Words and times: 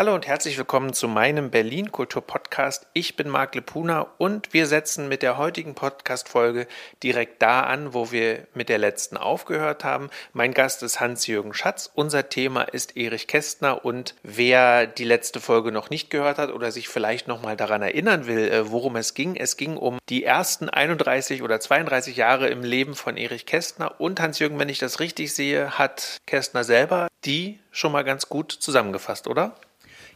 Hallo 0.00 0.14
und 0.14 0.26
herzlich 0.26 0.56
willkommen 0.56 0.94
zu 0.94 1.08
meinem 1.08 1.50
Berlin 1.50 1.92
Kultur 1.92 2.22
Podcast. 2.22 2.86
Ich 2.94 3.16
bin 3.16 3.28
Marc 3.28 3.54
Lepuna 3.54 4.06
und 4.16 4.54
wir 4.54 4.66
setzen 4.66 5.10
mit 5.10 5.20
der 5.20 5.36
heutigen 5.36 5.74
Podcast-Folge 5.74 6.66
direkt 7.02 7.42
da 7.42 7.64
an, 7.64 7.92
wo 7.92 8.10
wir 8.10 8.46
mit 8.54 8.70
der 8.70 8.78
letzten 8.78 9.18
aufgehört 9.18 9.84
haben. 9.84 10.08
Mein 10.32 10.54
Gast 10.54 10.82
ist 10.82 11.00
Hans-Jürgen 11.00 11.52
Schatz. 11.52 11.90
Unser 11.92 12.30
Thema 12.30 12.62
ist 12.62 12.96
Erich 12.96 13.26
Kästner 13.26 13.84
und 13.84 14.14
wer 14.22 14.86
die 14.86 15.04
letzte 15.04 15.38
Folge 15.38 15.70
noch 15.70 15.90
nicht 15.90 16.08
gehört 16.08 16.38
hat 16.38 16.50
oder 16.50 16.72
sich 16.72 16.88
vielleicht 16.88 17.28
noch 17.28 17.42
mal 17.42 17.58
daran 17.58 17.82
erinnern 17.82 18.26
will, 18.26 18.48
äh, 18.48 18.70
worum 18.70 18.96
es 18.96 19.12
ging. 19.12 19.36
Es 19.36 19.58
ging 19.58 19.76
um 19.76 19.98
die 20.08 20.24
ersten 20.24 20.70
31 20.70 21.42
oder 21.42 21.60
32 21.60 22.16
Jahre 22.16 22.48
im 22.48 22.62
Leben 22.62 22.94
von 22.94 23.18
Erich 23.18 23.44
Kästner 23.44 24.00
und 24.00 24.18
Hans-Jürgen, 24.18 24.58
wenn 24.58 24.70
ich 24.70 24.78
das 24.78 24.98
richtig 24.98 25.34
sehe, 25.34 25.78
hat 25.78 26.22
Kästner 26.26 26.64
selber 26.64 27.08
die 27.26 27.60
schon 27.70 27.92
mal 27.92 28.02
ganz 28.02 28.30
gut 28.30 28.50
zusammengefasst, 28.50 29.28
oder? 29.28 29.56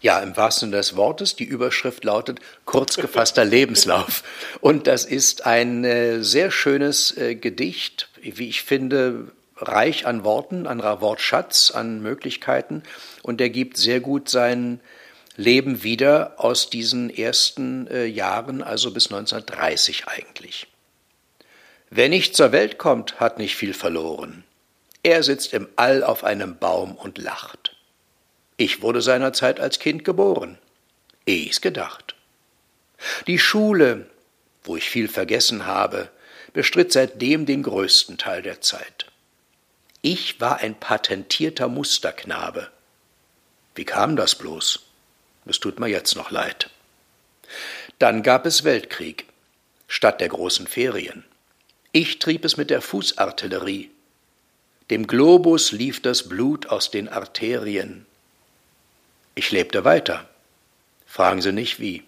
Ja, 0.04 0.18
im 0.18 0.36
wahrsten 0.36 0.68
Sinne 0.68 0.76
des 0.76 0.96
Wortes. 0.96 1.34
Die 1.34 1.44
Überschrift 1.44 2.04
lautet 2.04 2.38
kurz 2.66 2.96
gefasster 2.96 3.42
Lebenslauf. 3.42 4.22
Und 4.60 4.86
das 4.86 5.06
ist 5.06 5.46
ein 5.46 5.82
äh, 5.82 6.22
sehr 6.22 6.50
schönes 6.50 7.16
äh, 7.16 7.36
Gedicht, 7.36 8.10
wie 8.20 8.50
ich 8.50 8.64
finde, 8.64 9.28
reich 9.56 10.06
an 10.06 10.22
Worten, 10.22 10.66
an 10.66 10.82
Wortschatz, 10.82 11.70
an 11.70 12.02
Möglichkeiten. 12.02 12.82
Und 13.22 13.40
der 13.40 13.48
gibt 13.48 13.78
sehr 13.78 14.00
gut 14.00 14.28
sein 14.28 14.80
Leben 15.36 15.82
wieder 15.82 16.34
aus 16.36 16.68
diesen 16.68 17.08
ersten 17.08 17.86
äh, 17.86 18.05
Jahren, 18.05 18.62
also 18.62 18.91
bis 18.91 19.06
1930 19.06 20.06
eigentlich. 20.06 20.66
Wer 21.88 22.10
nicht 22.10 22.36
zur 22.36 22.52
Welt 22.52 22.77
kommt, 22.77 23.20
hat 23.20 23.38
nicht 23.38 23.56
viel 23.56 23.72
verloren. 23.72 24.44
Er 25.02 25.22
sitzt 25.22 25.55
im 25.55 25.66
All 25.77 26.05
auf 26.05 26.25
einem 26.25 26.58
Baum 26.58 26.94
und 26.94 27.16
lacht. 27.16 27.63
Ich 28.56 28.83
wurde 28.83 29.02
seinerzeit 29.02 29.58
als 29.58 29.78
Kind 29.78 30.05
geboren, 30.05 30.58
ehe 31.27 31.47
ich's 31.47 31.60
gedacht. 31.60 32.14
Die 33.27 33.38
Schule, 33.38 34.08
wo 34.62 34.77
ich 34.77 34.88
viel 34.88 35.08
vergessen 35.08 35.66
habe, 35.66 36.10
bestritt 36.52 36.92
seitdem 36.92 37.47
den 37.47 37.62
größten 37.62 38.16
Teil 38.16 38.42
der 38.42 38.60
Zeit. 38.60 39.06
Ich 40.02 40.41
war 40.41 40.58
ein 40.58 40.78
patentierter 40.78 41.69
Musterknabe. 41.69 42.70
Wie 43.75 43.84
kam 43.84 44.16
das 44.16 44.36
bloß? 44.36 44.80
Es 45.47 45.58
tut 45.58 45.80
mir 45.80 45.88
jetzt 45.88 46.14
noch 46.14 46.30
leid. 46.30 46.70
Dann 47.98 48.22
gab 48.22 48.47
es 48.47 48.64
Weltkrieg, 48.64 49.27
statt 49.88 50.20
der 50.20 50.28
großen 50.28 50.66
Ferien. 50.66 51.25
Ich 51.92 52.19
trieb 52.19 52.44
es 52.44 52.56
mit 52.56 52.70
der 52.70 52.80
Fußartillerie. 52.80 53.91
Dem 54.91 55.06
Globus 55.06 55.72
lief 55.72 56.02
das 56.02 56.28
Blut 56.28 56.66
aus 56.66 56.91
den 56.91 57.08
Arterien. 57.08 58.06
Ich 59.34 59.50
lebte 59.50 59.84
weiter. 59.84 60.28
Fragen 61.06 61.42
Sie 61.42 61.52
nicht 61.52 61.80
wie. 61.80 62.04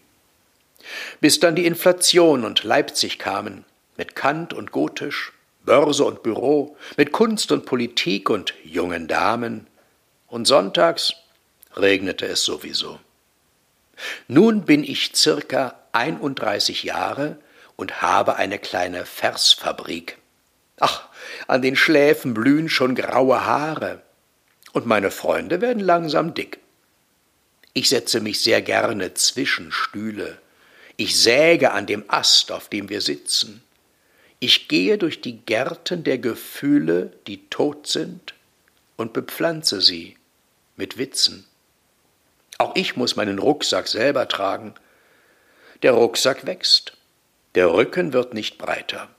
Bis 1.21 1.41
dann 1.41 1.57
die 1.57 1.67
Inflation 1.67 2.45
und 2.45 2.65
Leipzig 2.65 3.19
kamen, 3.19 3.65
mit 3.97 4.15
Kant 4.15 4.53
und 4.53 4.71
Gotisch, 4.73 5.33
Börse 5.65 6.05
und 6.05 6.23
Büro, 6.23 6.77
mit 6.97 7.13
Kunst 7.13 7.51
und 7.51 7.67
Politik 7.67 8.31
und 8.31 8.55
jungen 8.63 9.09
Damen. 9.09 9.67
Und 10.29 10.47
sonntags 10.47 11.15
regnete 11.75 12.27
es 12.27 12.45
sowieso. 12.45 13.01
Nun 14.29 14.63
bin 14.63 14.85
ich 14.85 15.13
circa 15.15 15.75
31 15.93 16.85
Jahre 16.85 17.39
und 17.77 18.03
habe 18.03 18.37
eine 18.37 18.59
kleine 18.59 19.05
Versfabrik. 19.05 20.19
Ach, 20.79 21.09
an 21.49 21.63
den 21.63 21.75
Schläfen 21.75 22.35
blühen 22.35 22.69
schon 22.69 22.95
graue 22.95 23.45
Haare. 23.45 24.03
Und 24.73 24.87
meine 24.87 25.11
Freunde 25.11 25.61
werden 25.61 25.83
langsam 25.83 26.35
dick. 26.35 26.61
Ich 27.77 27.91
setze 27.91 28.23
mich 28.23 28.41
sehr 28.41 28.63
gerne 28.63 29.13
zwischen 29.13 29.71
Stühle. 29.71 30.39
Ich 30.97 31.21
säge 31.21 31.73
an 31.73 31.85
dem 31.85 32.05
Ast, 32.09 32.51
auf 32.51 32.71
dem 32.71 32.89
wir 32.89 33.03
sitzen. 33.03 33.63
Ich 34.39 34.69
gehe 34.69 34.97
durch 34.97 35.21
die 35.21 35.45
Gärten 35.45 36.03
der 36.03 36.17
Gefühle, 36.17 37.13
die 37.27 37.47
tot 37.51 37.87
sind, 37.87 38.33
und 38.97 39.13
bepflanze 39.13 39.83
sie 39.83 40.17
mit 40.77 40.97
Witzen. 40.97 41.47
Auch 42.57 42.75
ich 42.77 42.97
muss 42.97 43.15
meinen 43.15 43.39
Rucksack 43.39 43.89
selber 43.89 44.27
tragen. 44.27 44.75
Der 45.83 45.93
Rucksack 45.93 46.47
wächst, 46.47 46.97
der 47.57 47.71
Rücken 47.75 48.15
wird 48.15 48.33
nicht 48.33 48.57
breiter. 48.57 49.11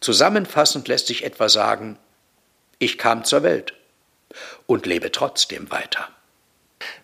Zusammenfassend 0.00 0.88
lässt 0.88 1.08
sich 1.08 1.24
etwa 1.24 1.50
sagen, 1.50 1.98
ich 2.78 2.96
kam 2.96 3.22
zur 3.22 3.42
Welt 3.42 3.74
und 4.66 4.86
lebe 4.86 5.12
trotzdem 5.12 5.70
weiter. 5.70 6.08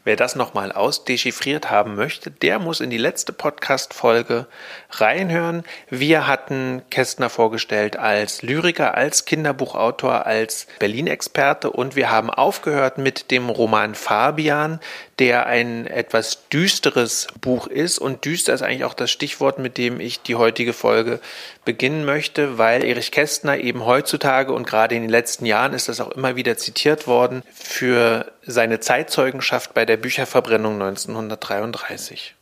Wer 0.07 0.15
das 0.15 0.37
nochmal 0.37 0.71
ausdechiffriert 0.71 1.69
haben 1.69 1.97
möchte, 1.97 2.31
der 2.31 2.61
muss 2.61 2.79
in 2.79 2.91
die 2.91 2.97
letzte 2.97 3.33
Podcast-Folge 3.33 4.47
reinhören. 4.93 5.65
Wir 5.91 6.29
hatten 6.29 6.83
Kästner 6.91 7.29
vorgestellt 7.29 7.97
als 7.97 8.41
Lyriker, 8.43 8.95
als 8.95 9.25
Kinderbuchautor, 9.25 10.25
als 10.25 10.69
Berlin-Experte 10.79 11.71
und 11.71 11.97
wir 11.97 12.09
haben 12.09 12.31
aufgehört 12.31 12.99
mit 12.99 13.33
dem 13.33 13.49
Roman 13.49 13.97
Fabian, 13.97 14.79
der 15.19 15.47
ein 15.47 15.89
etwas 15.89 16.49
düsteres 16.51 17.27
Buch 17.41 17.67
ist. 17.67 17.99
Und 17.99 18.25
düster 18.25 18.55
ist 18.55 18.63
eigentlich 18.63 18.85
auch 18.85 18.95
das 18.95 19.11
Stichwort, 19.11 19.59
mit 19.59 19.77
dem 19.77 19.99
ich 19.99 20.23
die 20.23 20.37
heutige 20.37 20.73
Folge 20.73 21.19
beginnen 21.65 22.05
möchte, 22.05 22.59
weil 22.59 22.85
Erich 22.85 23.11
Kästner 23.11 23.59
eben 23.59 23.85
heutzutage 23.85 24.53
und 24.53 24.69
gerade 24.69 24.95
in 24.95 25.03
den 25.03 25.11
letzten 25.11 25.47
Jahren 25.47 25.73
ist 25.73 25.89
das 25.89 26.01
auch 26.01 26.13
immer 26.13 26.37
wieder 26.37 26.57
zitiert 26.57 27.09
worden, 27.09 27.43
für 27.53 28.31
seine 28.47 28.79
Zeitzeugenschaft 28.79 29.75
bei 29.75 29.85
der 29.85 29.96
Bücherverbrennung 29.97 30.75
1933. 30.75 32.35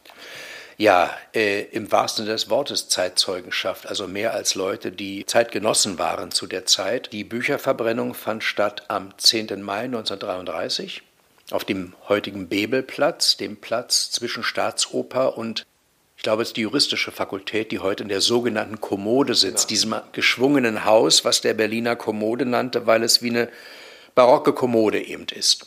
Ja, 0.76 1.16
äh, 1.32 1.62
im 1.66 1.92
wahrsten 1.92 2.25
Sinne 2.25 2.34
des 2.34 2.50
Wortes 2.50 2.88
Zeitzeugenschaft, 2.88 3.87
also 3.87 4.09
mehr 4.09 4.34
als 4.34 4.56
Leute, 4.56 4.91
die 4.91 5.25
Zeitgenossen 5.25 5.98
waren 5.98 6.32
zu 6.32 6.47
der 6.47 6.66
Zeit. 6.66 7.12
Die 7.12 7.22
Bücherverbrennung 7.22 8.15
fand 8.15 8.42
statt 8.42 8.82
am 8.88 9.16
10. 9.16 9.62
Mai 9.62 9.84
1933 9.84 11.03
auf 11.50 11.65
dem 11.65 11.94
heutigen 12.09 12.48
Bebelplatz, 12.48 13.37
dem 13.37 13.56
Platz 13.56 14.10
zwischen 14.10 14.42
Staatsoper 14.42 15.36
und 15.36 15.65
ich 16.16 16.22
glaube, 16.22 16.42
es 16.42 16.50
ist 16.50 16.56
die 16.56 16.62
juristische 16.62 17.12
Fakultät, 17.12 17.71
die 17.71 17.81
heute 17.81 18.03
in 18.04 18.09
der 18.09 18.21
sogenannten 18.21 18.81
Kommode 18.81 19.34
sitzt, 19.34 19.65
ja. 19.65 19.69
diesem 19.69 19.94
geschwungenen 20.12 20.84
Haus, 20.84 21.25
was 21.25 21.41
der 21.41 21.54
Berliner 21.54 21.97
Kommode 21.97 22.47
nannte, 22.47 22.86
weil 22.86 23.03
es 23.03 23.21
wie 23.21 23.31
eine 23.31 23.48
barocke 24.15 24.53
Kommode 24.53 25.03
eben 25.04 25.26
ist. 25.34 25.66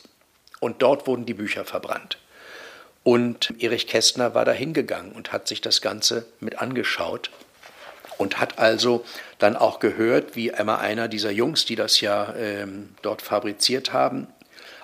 Und 0.60 0.82
dort 0.82 1.08
wurden 1.08 1.26
die 1.26 1.34
Bücher 1.34 1.66
verbrannt. 1.66 2.18
Und 3.04 3.54
Erich 3.60 3.88
Kästner 3.88 4.34
war 4.34 4.44
da 4.44 4.52
hingegangen 4.52 5.14
und 5.14 5.32
hat 5.32 5.48
sich 5.48 5.62
das 5.62 5.82
Ganze 5.82 6.26
mit 6.40 6.60
angeschaut 6.60 7.30
und 8.18 8.40
hat 8.40 8.60
also 8.60 9.06
dann 9.40 9.56
auch 9.56 9.80
gehört, 9.80 10.36
wie 10.36 10.52
einmal 10.52 10.80
einer 10.80 11.08
dieser 11.08 11.32
Jungs, 11.32 11.66
die 11.66 11.76
das 11.76 12.02
ja 12.02 12.34
ähm, 12.36 12.90
dort 13.02 13.22
fabriziert 13.22 13.94
haben, 13.94 14.28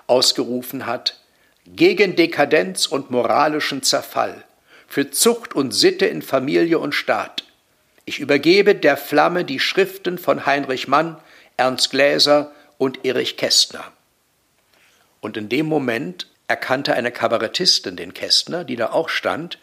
ausgerufen 0.06 0.86
hat, 0.86 1.20
gegen 1.66 2.14
Dekadenz 2.16 2.86
und 2.86 3.10
moralischen 3.10 3.82
Zerfall, 3.82 4.44
für 4.86 5.10
Zucht 5.10 5.54
und 5.54 5.72
Sitte 5.72 6.06
in 6.06 6.22
Familie 6.22 6.78
und 6.78 6.94
Staat. 6.94 7.44
Ich 8.04 8.20
übergebe 8.20 8.74
der 8.74 8.96
Flamme 8.96 9.44
die 9.44 9.60
Schriften 9.60 10.18
von 10.18 10.46
Heinrich 10.46 10.88
Mann, 10.88 11.16
Ernst 11.56 11.90
Gläser 11.90 12.52
und 12.76 13.04
Erich 13.04 13.36
Kästner. 13.36 13.84
Und 15.24 15.38
in 15.38 15.48
dem 15.48 15.64
Moment 15.64 16.26
erkannte 16.48 16.92
eine 16.92 17.10
Kabarettistin 17.10 17.96
den 17.96 18.12
Kästner, 18.12 18.62
die 18.62 18.76
da 18.76 18.90
auch 18.90 19.08
stand, 19.08 19.58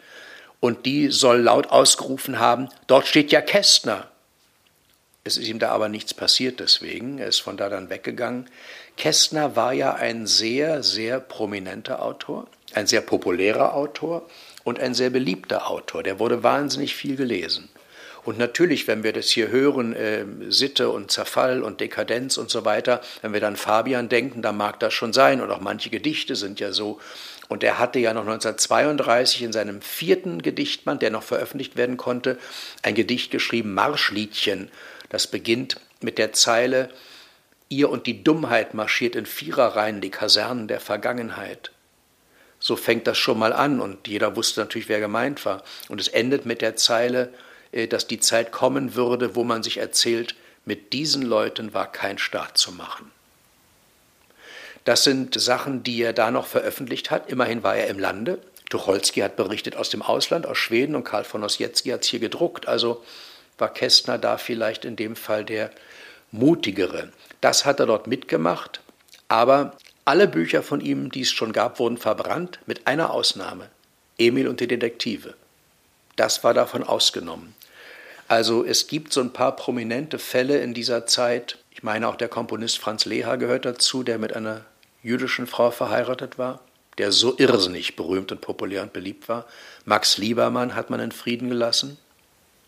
und 0.58 0.86
die 0.86 1.12
soll 1.12 1.38
laut 1.38 1.68
ausgerufen 1.68 2.40
haben, 2.40 2.68
dort 2.88 3.06
steht 3.06 3.30
ja 3.30 3.40
Kästner. 3.40 4.08
Es 5.22 5.36
ist 5.36 5.46
ihm 5.46 5.60
da 5.60 5.68
aber 5.68 5.88
nichts 5.88 6.14
passiert 6.14 6.58
deswegen, 6.58 7.18
er 7.18 7.28
ist 7.28 7.38
von 7.38 7.56
da 7.56 7.68
dann 7.68 7.90
weggegangen. 7.90 8.50
Kästner 8.96 9.54
war 9.54 9.72
ja 9.72 9.94
ein 9.94 10.26
sehr, 10.26 10.82
sehr 10.82 11.20
prominenter 11.20 12.02
Autor, 12.02 12.48
ein 12.74 12.88
sehr 12.88 13.00
populärer 13.00 13.76
Autor 13.76 14.28
und 14.64 14.80
ein 14.80 14.94
sehr 14.94 15.10
beliebter 15.10 15.70
Autor. 15.70 16.02
Der 16.02 16.18
wurde 16.18 16.42
wahnsinnig 16.42 16.96
viel 16.96 17.14
gelesen. 17.14 17.68
Und 18.24 18.38
natürlich, 18.38 18.86
wenn 18.86 19.02
wir 19.02 19.12
das 19.12 19.28
hier 19.28 19.48
hören, 19.48 19.94
äh, 19.94 20.24
Sitte 20.48 20.90
und 20.90 21.10
Zerfall 21.10 21.62
und 21.62 21.80
Dekadenz 21.80 22.36
und 22.36 22.50
so 22.50 22.64
weiter, 22.64 23.00
wenn 23.20 23.32
wir 23.32 23.40
dann 23.40 23.56
Fabian 23.56 24.08
denken, 24.08 24.42
dann 24.42 24.56
mag 24.56 24.78
das 24.80 24.94
schon 24.94 25.12
sein. 25.12 25.40
Und 25.40 25.50
auch 25.50 25.60
manche 25.60 25.90
Gedichte 25.90 26.36
sind 26.36 26.60
ja 26.60 26.72
so. 26.72 27.00
Und 27.48 27.64
er 27.64 27.78
hatte 27.78 27.98
ja 27.98 28.14
noch 28.14 28.22
1932 28.22 29.42
in 29.42 29.52
seinem 29.52 29.82
vierten 29.82 30.40
Gedichtband, 30.40 31.02
der 31.02 31.10
noch 31.10 31.24
veröffentlicht 31.24 31.76
werden 31.76 31.96
konnte, 31.96 32.38
ein 32.82 32.94
Gedicht 32.94 33.30
geschrieben, 33.30 33.74
Marschliedchen. 33.74 34.70
Das 35.08 35.26
beginnt 35.26 35.76
mit 36.00 36.18
der 36.18 36.32
Zeile, 36.32 36.90
Ihr 37.68 37.88
und 37.88 38.06
die 38.06 38.22
Dummheit 38.22 38.74
marschiert 38.74 39.16
in 39.16 39.24
Viererreihen 39.24 40.02
die 40.02 40.10
Kasernen 40.10 40.68
der 40.68 40.78
Vergangenheit. 40.78 41.72
So 42.58 42.76
fängt 42.76 43.06
das 43.06 43.16
schon 43.16 43.38
mal 43.38 43.54
an 43.54 43.80
und 43.80 44.06
jeder 44.06 44.36
wusste 44.36 44.60
natürlich, 44.60 44.90
wer 44.90 45.00
gemeint 45.00 45.44
war. 45.46 45.64
Und 45.88 45.98
es 45.98 46.08
endet 46.08 46.44
mit 46.44 46.60
der 46.60 46.76
Zeile, 46.76 47.32
dass 47.88 48.06
die 48.06 48.20
Zeit 48.20 48.52
kommen 48.52 48.94
würde, 48.94 49.34
wo 49.34 49.44
man 49.44 49.62
sich 49.62 49.78
erzählt, 49.78 50.34
Mit 50.64 50.92
diesen 50.92 51.22
Leuten 51.22 51.74
war 51.74 51.90
kein 51.90 52.18
Staat 52.18 52.56
zu 52.56 52.70
machen. 52.72 53.10
Das 54.84 55.04
sind 55.04 55.40
Sachen, 55.40 55.82
die 55.82 56.02
er 56.02 56.12
da 56.12 56.30
noch 56.30 56.46
veröffentlicht 56.46 57.10
hat. 57.10 57.30
Immerhin 57.30 57.62
war 57.62 57.76
er 57.76 57.88
im 57.88 57.98
Lande. 57.98 58.38
Tucholsky 58.70 59.20
hat 59.20 59.36
berichtet 59.36 59.76
aus 59.76 59.90
dem 59.90 60.02
Ausland, 60.02 60.46
aus 60.46 60.58
Schweden, 60.58 60.94
und 60.94 61.04
Karl 61.04 61.24
von 61.24 61.44
Ossietzky 61.44 61.90
hat 61.90 62.02
es 62.02 62.08
hier 62.08 62.20
gedruckt. 62.20 62.68
Also 62.68 63.02
war 63.58 63.72
Kästner 63.72 64.18
da 64.18 64.38
vielleicht 64.38 64.84
in 64.84 64.96
dem 64.96 65.16
Fall 65.16 65.44
der 65.44 65.70
mutigere. 66.30 67.12
Das 67.40 67.64
hat 67.64 67.80
er 67.80 67.86
dort 67.86 68.06
mitgemacht, 68.06 68.80
aber 69.28 69.76
alle 70.04 70.26
Bücher 70.26 70.62
von 70.62 70.80
ihm, 70.80 71.10
die 71.10 71.20
es 71.22 71.30
schon 71.30 71.52
gab, 71.52 71.78
wurden 71.78 71.98
verbrannt, 71.98 72.58
mit 72.66 72.86
einer 72.86 73.10
Ausnahme. 73.10 73.68
Emil 74.18 74.48
und 74.48 74.60
die 74.60 74.68
Detektive. 74.68 75.34
Das 76.22 76.44
war 76.44 76.54
davon 76.54 76.84
ausgenommen. 76.84 77.52
Also 78.28 78.64
es 78.64 78.86
gibt 78.86 79.12
so 79.12 79.20
ein 79.20 79.32
paar 79.32 79.56
prominente 79.56 80.20
Fälle 80.20 80.60
in 80.60 80.72
dieser 80.72 81.04
Zeit. 81.04 81.58
Ich 81.72 81.82
meine, 81.82 82.06
auch 82.06 82.14
der 82.14 82.28
Komponist 82.28 82.78
Franz 82.78 83.06
Leha 83.06 83.34
gehört 83.34 83.64
dazu, 83.64 84.04
der 84.04 84.20
mit 84.20 84.32
einer 84.36 84.64
jüdischen 85.02 85.48
Frau 85.48 85.72
verheiratet 85.72 86.38
war, 86.38 86.60
der 86.96 87.10
so 87.10 87.34
irrsinnig 87.38 87.96
berühmt 87.96 88.30
und 88.30 88.40
populär 88.40 88.82
und 88.82 88.92
beliebt 88.92 89.28
war. 89.28 89.46
Max 89.84 90.16
Liebermann 90.16 90.76
hat 90.76 90.90
man 90.90 91.00
in 91.00 91.10
Frieden 91.10 91.48
gelassen. 91.48 91.98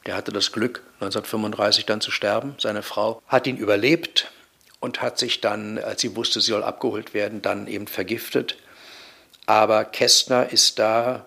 Der 0.05 0.17
hatte 0.17 0.33
das 0.33 0.51
Glück, 0.51 0.83
1935 0.95 1.87
dann 1.87 2.01
zu 2.01 2.11
sterben. 2.11 2.57
Seine 2.59 2.83
Frau 2.83 3.23
hat 3.29 3.47
ihn 3.47 3.57
überlebt 3.57 4.33
und 4.81 5.01
hat 5.01 5.17
sich 5.17 5.41
dann, 5.41 5.79
als 5.79 6.01
sie 6.01 6.17
wusste, 6.17 6.41
sie 6.41 6.51
soll 6.51 6.65
abgeholt 6.65 7.15
werden, 7.15 7.41
dann 7.41 7.69
eben 7.69 7.87
vergiftet. 7.87 8.57
Aber 9.47 9.85
Kästner 9.85 10.51
ist 10.51 10.81
da 10.81 11.25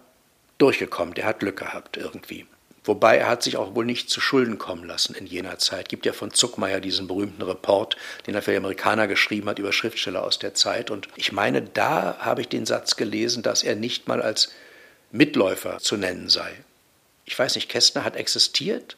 durchgekommen, 0.57 1.13
der 1.13 1.25
hat 1.25 1.39
Glück 1.39 1.57
gehabt 1.57 1.97
irgendwie. 1.97 2.45
Wobei 2.87 3.17
er 3.17 3.27
hat 3.27 3.43
sich 3.43 3.57
auch 3.57 3.75
wohl 3.75 3.85
nicht 3.85 4.09
zu 4.09 4.21
Schulden 4.21 4.57
kommen 4.57 4.85
lassen 4.85 5.13
in 5.13 5.25
jener 5.25 5.57
Zeit. 5.59 5.89
Gibt 5.89 6.05
ja 6.05 6.13
von 6.13 6.31
Zuckmeier 6.31 6.79
diesen 6.79 7.07
berühmten 7.07 7.41
Report, 7.41 7.97
den 8.25 8.33
er 8.33 8.41
für 8.41 8.51
die 8.51 8.57
Amerikaner 8.57 9.07
geschrieben 9.07 9.49
hat 9.49 9.59
über 9.59 9.73
Schriftsteller 9.73 10.23
aus 10.23 10.39
der 10.39 10.53
Zeit. 10.53 10.89
Und 10.89 11.09
ich 11.17 11.33
meine, 11.33 11.61
da 11.61 12.17
habe 12.19 12.39
ich 12.39 12.47
den 12.47 12.65
Satz 12.65 12.95
gelesen, 12.95 13.43
dass 13.43 13.63
er 13.63 13.75
nicht 13.75 14.07
mal 14.07 14.21
als 14.21 14.53
Mitläufer 15.11 15.79
zu 15.79 15.97
nennen 15.97 16.29
sei. 16.29 16.49
Ich 17.25 17.37
weiß 17.37 17.55
nicht, 17.55 17.67
Kästner 17.67 18.05
hat 18.05 18.15
existiert, 18.15 18.95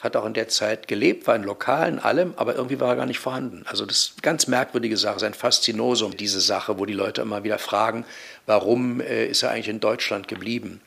hat 0.00 0.14
auch 0.14 0.24
in 0.26 0.34
der 0.34 0.48
Zeit 0.48 0.86
gelebt, 0.86 1.26
war 1.26 1.34
in 1.34 1.42
Lokalen, 1.42 1.98
allem, 1.98 2.34
aber 2.36 2.54
irgendwie 2.54 2.78
war 2.78 2.90
er 2.90 2.96
gar 2.96 3.06
nicht 3.06 3.18
vorhanden. 3.18 3.64
Also 3.66 3.84
das 3.84 3.98
ist 3.98 4.12
eine 4.16 4.22
ganz 4.22 4.46
merkwürdige 4.46 4.96
Sache, 4.96 5.18
sein 5.18 5.34
Faszinosum, 5.34 6.16
diese 6.16 6.40
Sache, 6.40 6.78
wo 6.78 6.86
die 6.86 6.92
Leute 6.92 7.22
immer 7.22 7.42
wieder 7.42 7.58
fragen, 7.58 8.04
warum 8.46 9.00
äh, 9.00 9.26
ist 9.26 9.42
er 9.42 9.50
eigentlich 9.50 9.68
in 9.68 9.80
Deutschland 9.80 10.28
geblieben? 10.28 10.80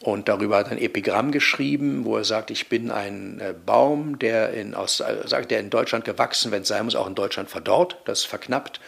Und 0.00 0.28
darüber 0.28 0.58
hat 0.58 0.66
er 0.66 0.72
ein 0.72 0.78
Epigramm 0.78 1.32
geschrieben, 1.32 2.04
wo 2.04 2.16
er 2.16 2.24
sagt, 2.24 2.50
ich 2.50 2.68
bin 2.68 2.90
ein 2.90 3.40
äh, 3.40 3.54
Baum, 3.54 4.18
der 4.18 4.52
in, 4.52 4.74
aus, 4.74 5.00
äh, 5.00 5.26
sagt, 5.26 5.50
der 5.50 5.60
in 5.60 5.70
Deutschland 5.70 6.04
gewachsen, 6.04 6.52
wenn 6.52 6.62
es 6.62 6.68
sein 6.68 6.84
muss, 6.84 6.94
auch 6.94 7.06
in 7.06 7.14
Deutschland 7.14 7.50
verdorrt, 7.50 7.96
das 8.04 8.22
verknappt. 8.22 8.80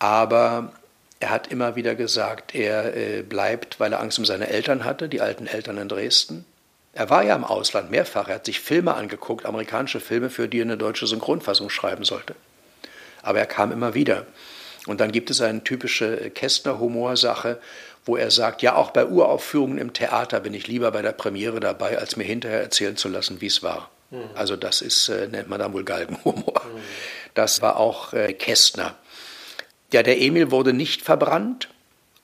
Aber 0.00 0.72
er 1.20 1.30
hat 1.30 1.46
immer 1.46 1.76
wieder 1.76 1.94
gesagt, 1.94 2.54
er 2.54 2.96
äh, 2.96 3.22
bleibt, 3.22 3.78
weil 3.78 3.92
er 3.92 4.00
Angst 4.00 4.18
um 4.18 4.24
seine 4.24 4.48
Eltern 4.48 4.84
hatte, 4.84 5.08
die 5.08 5.20
alten 5.20 5.46
Eltern 5.46 5.78
in 5.78 5.88
Dresden. 5.88 6.44
Er 6.94 7.08
war 7.08 7.22
ja 7.24 7.34
im 7.34 7.44
Ausland 7.44 7.90
mehrfach, 7.90 8.28
er 8.28 8.36
hat 8.36 8.44
sich 8.44 8.60
Filme 8.60 8.94
angeguckt, 8.94 9.46
amerikanische 9.46 10.00
Filme, 10.00 10.28
für 10.28 10.48
die 10.48 10.60
er 10.60 10.64
eine 10.64 10.76
deutsche 10.76 11.06
Synchronfassung 11.06 11.70
schreiben 11.70 12.04
sollte. 12.04 12.34
Aber 13.22 13.38
er 13.38 13.46
kam 13.46 13.72
immer 13.72 13.94
wieder. 13.94 14.26
Und 14.86 15.00
dann 15.00 15.12
gibt 15.12 15.30
es 15.30 15.40
eine 15.40 15.64
typische 15.64 16.30
Kästner-Humorsache, 16.30 17.60
wo 18.04 18.16
er 18.16 18.30
sagt, 18.30 18.62
ja, 18.62 18.74
auch 18.74 18.90
bei 18.90 19.06
Uraufführungen 19.06 19.78
im 19.78 19.92
Theater 19.92 20.40
bin 20.40 20.54
ich 20.54 20.66
lieber 20.66 20.90
bei 20.90 21.02
der 21.02 21.12
Premiere 21.12 21.60
dabei, 21.60 21.98
als 21.98 22.16
mir 22.16 22.24
hinterher 22.24 22.60
erzählen 22.60 22.96
zu 22.96 23.08
lassen, 23.08 23.40
wie 23.40 23.46
es 23.46 23.62
war. 23.62 23.90
Mhm. 24.10 24.30
Also 24.34 24.56
das 24.56 24.82
ist, 24.82 25.08
äh, 25.08 25.28
nennt 25.28 25.48
man 25.48 25.60
dann 25.60 25.72
wohl 25.72 25.84
Galgenhumor. 25.84 26.62
Mhm. 26.64 26.80
Das 27.34 27.62
war 27.62 27.76
auch 27.76 28.12
äh, 28.12 28.32
Kästner. 28.32 28.96
Ja, 29.92 30.02
der 30.02 30.20
Emil 30.20 30.50
wurde 30.50 30.72
nicht 30.72 31.02
verbrannt 31.02 31.68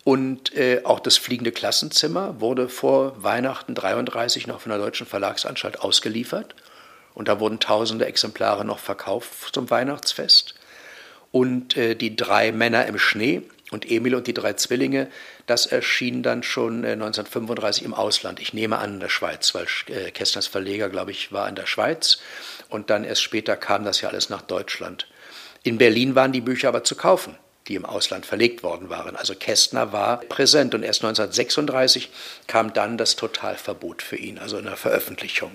und 0.08 0.56
äh, 0.56 0.80
auch 0.84 1.00
das 1.00 1.18
fliegende 1.18 1.52
Klassenzimmer 1.52 2.40
wurde 2.40 2.70
vor 2.70 3.22
Weihnachten 3.22 3.74
33 3.74 4.46
noch 4.46 4.62
von 4.62 4.70
der 4.70 4.78
Deutschen 4.78 5.06
Verlagsanstalt 5.06 5.80
ausgeliefert. 5.80 6.54
Und 7.12 7.28
da 7.28 7.40
wurden 7.40 7.60
tausende 7.60 8.06
Exemplare 8.06 8.64
noch 8.64 8.78
verkauft 8.78 9.54
zum 9.54 9.68
Weihnachtsfest. 9.68 10.54
Und 11.30 11.76
äh, 11.76 11.94
die 11.94 12.16
drei 12.16 12.52
Männer 12.52 12.86
im 12.86 12.98
Schnee 12.98 13.42
und 13.70 13.90
Emil 13.90 14.14
und 14.14 14.26
die 14.26 14.32
drei 14.32 14.54
Zwillinge, 14.54 15.08
das 15.44 15.66
erschien 15.66 16.22
dann 16.22 16.42
schon 16.42 16.86
1935 16.86 17.82
äh, 17.82 17.84
im 17.84 17.92
Ausland. 17.92 18.40
Ich 18.40 18.54
nehme 18.54 18.78
an 18.78 18.94
in 18.94 19.00
der 19.00 19.10
Schweiz, 19.10 19.54
weil 19.54 19.66
äh, 19.88 20.10
Kästners 20.10 20.46
Verleger, 20.46 20.88
glaube 20.88 21.10
ich, 21.10 21.32
war 21.32 21.46
in 21.50 21.54
der 21.54 21.66
Schweiz. 21.66 22.16
Und 22.70 22.88
dann 22.88 23.04
erst 23.04 23.20
später 23.20 23.58
kam 23.58 23.84
das 23.84 24.00
ja 24.00 24.08
alles 24.08 24.30
nach 24.30 24.40
Deutschland. 24.40 25.06
In 25.64 25.76
Berlin 25.76 26.14
waren 26.14 26.32
die 26.32 26.40
Bücher 26.40 26.68
aber 26.68 26.82
zu 26.82 26.96
kaufen, 26.96 27.36
die 27.68 27.74
im 27.74 27.84
Ausland 27.84 28.26
verlegt 28.26 28.62
worden 28.62 28.88
waren. 28.88 29.14
Also 29.14 29.34
Kästner 29.34 29.92
war 29.92 30.20
präsent 30.20 30.74
und 30.74 30.82
erst 30.82 31.04
1936 31.04 32.08
kam 32.46 32.72
dann 32.72 32.98
das 32.98 33.16
Totalverbot 33.16 34.02
für 34.02 34.16
ihn, 34.16 34.38
also 34.38 34.58
in 34.58 34.64
der 34.64 34.76
Veröffentlichung. 34.76 35.52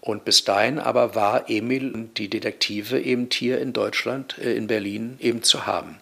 Und 0.00 0.24
bis 0.24 0.44
dahin 0.44 0.78
aber 0.78 1.14
war 1.14 1.50
Emil 1.50 1.92
und 1.92 2.16
die 2.16 2.30
Detektive 2.30 2.98
eben 3.00 3.28
hier 3.30 3.60
in 3.60 3.72
Deutschland, 3.72 4.38
äh, 4.38 4.54
in 4.54 4.66
Berlin, 4.66 5.16
eben 5.20 5.42
zu 5.42 5.66
haben. 5.66 5.98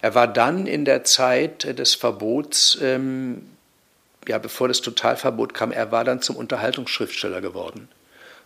Er 0.00 0.14
war 0.14 0.26
dann 0.26 0.66
in 0.66 0.84
der 0.84 1.04
Zeit 1.04 1.78
des 1.78 1.94
Verbots, 1.94 2.78
ähm, 2.80 3.48
ja, 4.26 4.38
bevor 4.38 4.68
das 4.68 4.80
Totalverbot 4.80 5.52
kam, 5.52 5.72
er 5.72 5.92
war 5.92 6.04
dann 6.04 6.22
zum 6.22 6.36
Unterhaltungsschriftsteller 6.36 7.40
geworden. 7.40 7.88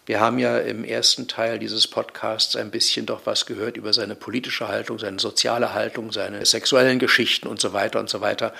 Wir 0.06 0.20
haben 0.20 0.38
ja 0.38 0.58
im 0.58 0.84
ersten 0.84 1.26
Teil 1.26 1.58
dieses 1.58 1.88
Podcasts 1.88 2.54
ein 2.54 2.70
bisschen 2.70 3.06
doch 3.06 3.22
was 3.24 3.44
gehört 3.44 3.76
über 3.76 3.92
seine 3.92 4.14
politische 4.14 4.68
Haltung, 4.68 5.00
seine 5.00 5.18
soziale 5.18 5.74
Haltung, 5.74 6.12
seine 6.12 6.46
sexuellen 6.46 7.00
Geschichten 7.00 7.48
und 7.48 7.60
so 7.60 7.72
weiter 7.72 7.98
und 7.98 8.08
so 8.08 8.20
weiter. 8.20 8.54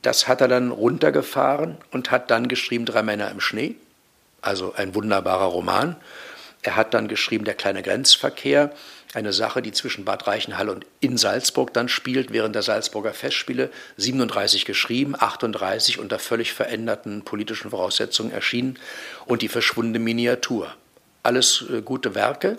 Das 0.00 0.26
hat 0.26 0.40
er 0.40 0.48
dann 0.48 0.70
runtergefahren 0.70 1.76
und 1.90 2.10
hat 2.10 2.30
dann 2.30 2.48
geschrieben 2.48 2.86
Drei 2.86 3.02
Männer 3.02 3.30
im 3.30 3.40
Schnee, 3.40 3.74
also 4.40 4.72
ein 4.72 4.94
wunderbarer 4.94 5.44
Roman. 5.44 5.96
Er 6.62 6.76
hat 6.76 6.94
dann 6.94 7.08
geschrieben 7.08 7.44
Der 7.44 7.54
kleine 7.54 7.82
Grenzverkehr, 7.82 8.72
eine 9.12 9.34
Sache, 9.34 9.60
die 9.60 9.72
zwischen 9.72 10.06
Bad 10.06 10.26
Reichenhall 10.26 10.70
und 10.70 10.86
in 11.00 11.18
Salzburg 11.18 11.74
dann 11.74 11.90
spielt, 11.90 12.32
während 12.32 12.54
der 12.54 12.62
Salzburger 12.62 13.12
Festspiele, 13.12 13.70
37 13.98 14.64
geschrieben, 14.64 15.14
38 15.14 15.98
unter 15.98 16.18
völlig 16.18 16.54
veränderten 16.54 17.22
politischen 17.22 17.68
Voraussetzungen 17.68 18.32
erschienen 18.32 18.78
und 19.26 19.42
die 19.42 19.48
verschwundene 19.48 19.98
Miniatur. 19.98 20.74
Alles 21.26 21.64
äh, 21.70 21.82
gute 21.82 22.14
Werke, 22.14 22.56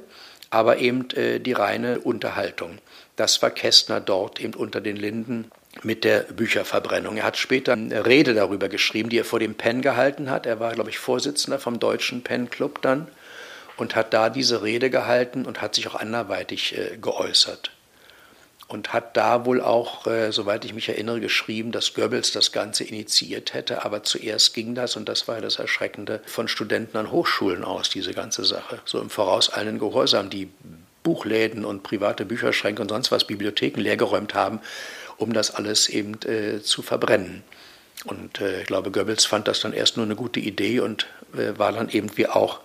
aber 0.49 0.79
eben 0.79 1.09
äh, 1.11 1.39
die 1.39 1.53
reine 1.53 1.99
Unterhaltung. 1.99 2.79
Das 3.15 3.41
war 3.41 3.49
Kästner 3.49 4.01
dort 4.01 4.41
eben 4.41 4.53
unter 4.53 4.81
den 4.81 4.97
Linden 4.97 5.49
mit 5.83 6.03
der 6.03 6.19
Bücherverbrennung. 6.23 7.15
Er 7.15 7.23
hat 7.23 7.37
später 7.37 7.73
eine 7.73 8.05
Rede 8.05 8.33
darüber 8.33 8.67
geschrieben, 8.67 9.09
die 9.09 9.19
er 9.19 9.25
vor 9.25 9.39
dem 9.39 9.55
Penn 9.55 9.81
gehalten 9.81 10.29
hat. 10.29 10.45
Er 10.45 10.59
war, 10.59 10.73
glaube 10.73 10.89
ich, 10.89 10.99
Vorsitzender 10.99 11.59
vom 11.59 11.79
Deutschen 11.79 12.23
Penn 12.23 12.49
Club 12.49 12.81
dann 12.81 13.07
und 13.77 13.95
hat 13.95 14.13
da 14.13 14.29
diese 14.29 14.63
Rede 14.63 14.89
gehalten 14.89 15.45
und 15.45 15.61
hat 15.61 15.75
sich 15.75 15.87
auch 15.87 15.95
anderweitig 15.95 16.77
äh, 16.77 16.97
geäußert. 16.97 17.71
Und 18.67 18.91
hat 18.91 19.15
da 19.15 19.45
wohl 19.45 19.61
auch, 19.61 20.07
äh, 20.07 20.31
soweit 20.33 20.65
ich 20.65 20.73
mich 20.73 20.89
erinnere, 20.89 21.21
geschrieben, 21.21 21.71
dass 21.71 21.93
Goebbels 21.93 22.31
das 22.33 22.51
Ganze 22.51 22.83
initiiert 22.83 23.53
hätte. 23.53 23.85
Aber 23.85 24.03
zuerst 24.03 24.53
ging 24.53 24.75
das, 24.75 24.97
und 24.97 25.07
das 25.07 25.27
war 25.29 25.39
das 25.39 25.57
Erschreckende, 25.57 26.21
von 26.25 26.49
Studenten 26.49 26.97
an 26.97 27.11
Hochschulen 27.11 27.63
aus, 27.63 27.89
diese 27.89 28.13
ganze 28.13 28.43
Sache. 28.43 28.79
So 28.83 28.99
im 28.99 29.09
vorauseilenden 29.09 29.79
Gehorsam, 29.79 30.29
die 30.29 30.49
Buchläden 31.03 31.63
und 31.63 31.83
private 31.83 32.25
Bücherschränke 32.25 32.81
und 32.81 32.89
sonst 32.89 33.09
was, 33.11 33.25
Bibliotheken 33.25 33.79
leergeräumt 33.79 34.33
haben, 34.33 34.59
um 35.15 35.31
das 35.31 35.55
alles 35.55 35.87
eben 35.87 36.19
äh, 36.25 36.61
zu 36.61 36.81
verbrennen. 36.81 37.43
Und 38.03 38.41
äh, 38.41 38.61
ich 38.61 38.67
glaube, 38.67 38.91
Goebbels 38.91 39.25
fand 39.25 39.47
das 39.47 39.61
dann 39.61 39.71
erst 39.71 39.95
nur 39.95 40.05
eine 40.05 40.17
gute 40.17 40.41
Idee 40.41 40.81
und 40.81 41.07
äh, 41.33 41.57
war 41.57 41.71
dann 41.71 41.87
eben 41.87 42.15
wie 42.17 42.27
auch 42.27 42.59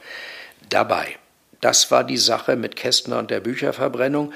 dabei. 0.69 1.17
Das 1.61 1.93
war 1.93 2.03
die 2.03 2.17
Sache 2.19 2.57
mit 2.57 2.75
Kästner 2.75 3.21
und 3.21 3.31
der 3.31 3.39
Bücherverbrennung. 3.41 4.33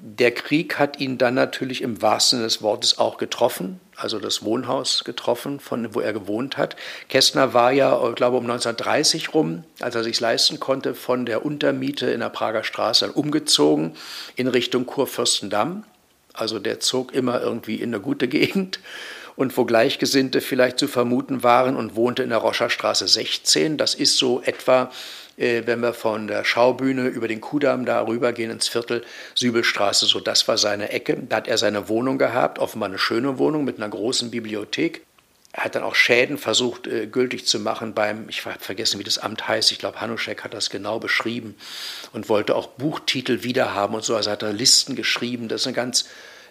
Der 0.00 0.30
Krieg 0.30 0.78
hat 0.78 1.00
ihn 1.00 1.18
dann 1.18 1.34
natürlich 1.34 1.82
im 1.82 2.00
wahrsten 2.00 2.38
Sinne 2.38 2.46
des 2.46 2.62
Wortes 2.62 2.98
auch 2.98 3.18
getroffen, 3.18 3.80
also 3.96 4.20
das 4.20 4.44
Wohnhaus 4.44 5.02
getroffen, 5.02 5.58
von 5.58 5.92
wo 5.92 6.00
er 6.00 6.12
gewohnt 6.12 6.56
hat. 6.56 6.76
Kästner 7.08 7.52
war 7.52 7.72
ja, 7.72 8.00
ich 8.08 8.14
glaube, 8.14 8.36
um 8.36 8.44
1930 8.44 9.34
rum, 9.34 9.64
als 9.80 9.96
er 9.96 10.04
sich 10.04 10.20
leisten 10.20 10.60
konnte, 10.60 10.94
von 10.94 11.26
der 11.26 11.44
Untermiete 11.44 12.10
in 12.10 12.20
der 12.20 12.28
Prager 12.28 12.62
Straße 12.62 13.10
umgezogen 13.10 13.96
in 14.36 14.46
Richtung 14.46 14.86
Kurfürstendamm. 14.86 15.82
Also 16.32 16.60
der 16.60 16.78
zog 16.78 17.12
immer 17.12 17.40
irgendwie 17.40 17.76
in 17.76 17.92
eine 17.92 18.00
gute 18.00 18.28
Gegend 18.28 18.78
und 19.34 19.56
wo 19.56 19.64
Gleichgesinnte 19.64 20.40
vielleicht 20.40 20.78
zu 20.78 20.86
vermuten 20.86 21.42
waren 21.42 21.74
und 21.74 21.96
wohnte 21.96 22.22
in 22.22 22.30
der 22.30 22.38
Roscherstraße 22.38 23.08
16. 23.08 23.76
Das 23.76 23.96
ist 23.96 24.16
so 24.16 24.42
etwa 24.42 24.92
wenn 25.38 25.80
wir 25.80 25.94
von 25.94 26.26
der 26.26 26.44
Schaubühne 26.44 27.06
über 27.06 27.28
den 27.28 27.40
Kudamm 27.40 27.84
da 27.84 28.04
rübergehen 28.06 28.50
ins 28.50 28.68
Viertel 28.68 29.04
Sübelstraße, 29.34 30.06
so 30.06 30.18
das 30.18 30.48
war 30.48 30.58
seine 30.58 30.90
Ecke. 30.90 31.16
Da 31.28 31.36
hat 31.36 31.48
er 31.48 31.58
seine 31.58 31.88
Wohnung 31.88 32.18
gehabt, 32.18 32.58
offenbar 32.58 32.88
eine 32.88 32.98
schöne 32.98 33.38
Wohnung 33.38 33.64
mit 33.64 33.76
einer 33.76 33.88
großen 33.88 34.30
Bibliothek. 34.30 35.02
er 35.52 35.64
hat 35.64 35.74
dann 35.74 35.82
auch 35.82 35.94
Schäden 35.94 36.38
versucht 36.38 36.86
äh, 36.86 37.06
gültig 37.06 37.46
zu 37.46 37.60
machen 37.60 37.94
beim, 37.94 38.28
ich 38.28 38.44
habe 38.44 38.58
vergessen, 38.58 38.98
wie 38.98 39.04
das 39.04 39.18
Amt 39.18 39.46
heißt, 39.46 39.72
ich 39.72 39.78
glaube, 39.78 40.00
Hanuschek 40.00 40.44
hat 40.44 40.54
das 40.54 40.70
genau 40.70 40.98
beschrieben 40.98 41.54
und 42.12 42.28
wollte 42.28 42.54
auch 42.54 42.66
Buchtitel 42.66 43.44
wiederhaben 43.44 43.94
und 43.94 44.04
so. 44.04 44.16
Also 44.16 44.30
hat 44.30 44.42
er 44.42 44.52
Listen 44.52 44.96
geschrieben. 44.96 45.48
Das 45.48 45.62
ist 45.62 45.66
eine 45.66 45.76
ganz 45.76 46.06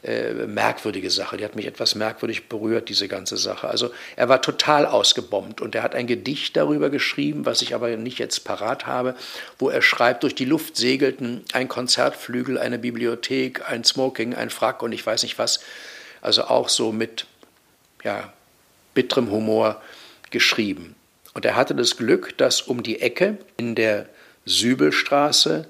äh, 0.07 0.33
merkwürdige 0.47 1.09
Sache. 1.11 1.37
Die 1.37 1.43
hat 1.43 1.55
mich 1.55 1.65
etwas 1.65 1.93
merkwürdig 1.95 2.47
berührt, 2.47 2.87
diese 2.87 3.07
ganze 3.07 3.35
Sache. 3.35 3.67
Also 3.67 3.91
er 4.15 4.29
war 4.29 4.41
total 4.41 4.85
ausgebombt 4.85 5.59
und 5.59 5.75
er 5.75 5.83
hat 5.83 5.95
ein 5.95 6.07
Gedicht 6.07 6.55
darüber 6.55 6.89
geschrieben, 6.89 7.45
was 7.45 7.61
ich 7.61 7.75
aber 7.75 7.95
nicht 7.97 8.17
jetzt 8.17 8.45
parat 8.45 8.85
habe, 8.85 9.15
wo 9.59 9.69
er 9.69 9.81
schreibt, 9.81 10.23
durch 10.23 10.33
die 10.33 10.45
Luft 10.45 10.77
segelten 10.77 11.43
ein 11.51 11.67
Konzertflügel, 11.67 12.57
eine 12.57 12.79
Bibliothek, 12.79 13.69
ein 13.69 13.83
Smoking, 13.83 14.33
ein 14.33 14.49
Frack 14.49 14.81
und 14.81 14.93
ich 14.93 15.05
weiß 15.05 15.23
nicht 15.23 15.37
was. 15.37 15.59
Also 16.21 16.45
auch 16.45 16.69
so 16.69 16.91
mit, 16.93 17.25
ja, 18.03 18.31
bitterem 18.93 19.29
Humor 19.29 19.81
geschrieben. 20.31 20.95
Und 21.33 21.45
er 21.45 21.55
hatte 21.55 21.75
das 21.75 21.97
Glück, 21.97 22.37
dass 22.37 22.61
um 22.61 22.81
die 22.81 23.01
Ecke 23.01 23.37
in 23.57 23.75
der 23.75 24.07
Sübelstraße 24.45 25.67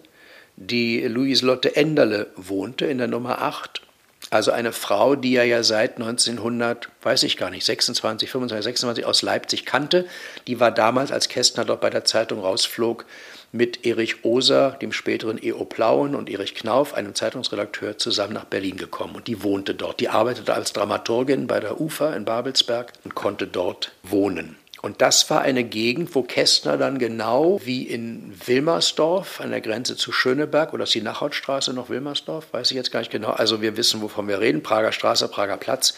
die 0.56 1.02
Louise-Lotte 1.02 1.76
Enderle 1.76 2.28
wohnte, 2.36 2.86
in 2.86 3.00
der 3.00 3.08
Nummer 3.08 3.42
8. 3.42 3.82
Also 4.30 4.52
eine 4.52 4.74
Frau, 4.74 5.16
die 5.16 5.36
er 5.36 5.46
ja 5.46 5.64
seit 5.64 5.96
1900, 5.96 6.90
weiß 7.02 7.24
ich 7.24 7.38
gar 7.38 7.50
nicht, 7.50 7.66
26, 7.66 8.30
25, 8.30 8.64
26 8.64 9.06
aus 9.06 9.22
Leipzig 9.22 9.66
kannte. 9.66 10.06
Die 10.48 10.60
war 10.60 10.72
damals, 10.72 11.12
als 11.12 11.30
Kästner 11.30 11.64
dort 11.64 11.82
bei 11.82 11.90
der 11.90 12.04
Zeitung 12.04 12.42
rausflog, 12.42 13.06
mit 13.54 13.86
Erich 13.86 14.26
Oser, 14.26 14.72
dem 14.82 14.92
späteren 14.92 15.40
E.O. 15.42 15.64
Plauen 15.64 16.16
und 16.16 16.30
Erich 16.30 16.54
Knauf, 16.54 16.94
einem 16.94 17.16
Zeitungsredakteur, 17.16 17.98
zusammen 17.98 18.34
nach 18.34 18.44
Berlin 18.44 18.76
gekommen. 18.76 19.16
Und 19.16 19.28
die 19.28 19.42
wohnte 19.42 19.74
dort. 19.74 20.02
Die 20.02 20.10
arbeitete 20.10 20.54
als 20.54 20.74
Dramaturgin 20.74 21.48
bei 21.48 21.62
der 21.62 21.80
UFA 21.80 22.14
in 22.14 22.26
Babelsberg 22.26 22.92
und 23.06 23.16
konnte 23.16 23.48
dort 23.48 23.94
wohnen. 24.04 24.58
Und 24.88 25.02
das 25.02 25.30
war 25.30 25.42
eine 25.42 25.66
Gegend, 25.66 26.16
wo 26.16 26.24
Kästner 26.24 26.78
dann 26.78 26.98
genau 26.98 27.60
wie 27.62 27.84
in 27.84 28.34
Wilmersdorf 28.46 29.42
an 29.42 29.50
der 29.50 29.60
Grenze 29.60 29.98
zu 29.98 30.14
Schöneberg 30.14 30.72
oder 30.72 30.86
ist 30.86 30.94
die 30.94 31.02
Nachhautstraße 31.02 31.74
noch 31.74 31.90
Wilmersdorf, 31.90 32.54
weiß 32.54 32.72
ich 32.72 32.78
jetzt 32.78 32.94
gar 32.94 33.00
nicht 33.02 33.12
genau. 33.12 33.32
Also 33.32 33.62
wir 33.62 33.76
wissen, 33.76 34.02
wovon 34.02 34.30
wir 34.30 34.40
reden, 34.40 34.64
Prager 34.64 34.94
Straße, 34.94 35.28
Prager 35.28 35.58
Platz 35.58 35.96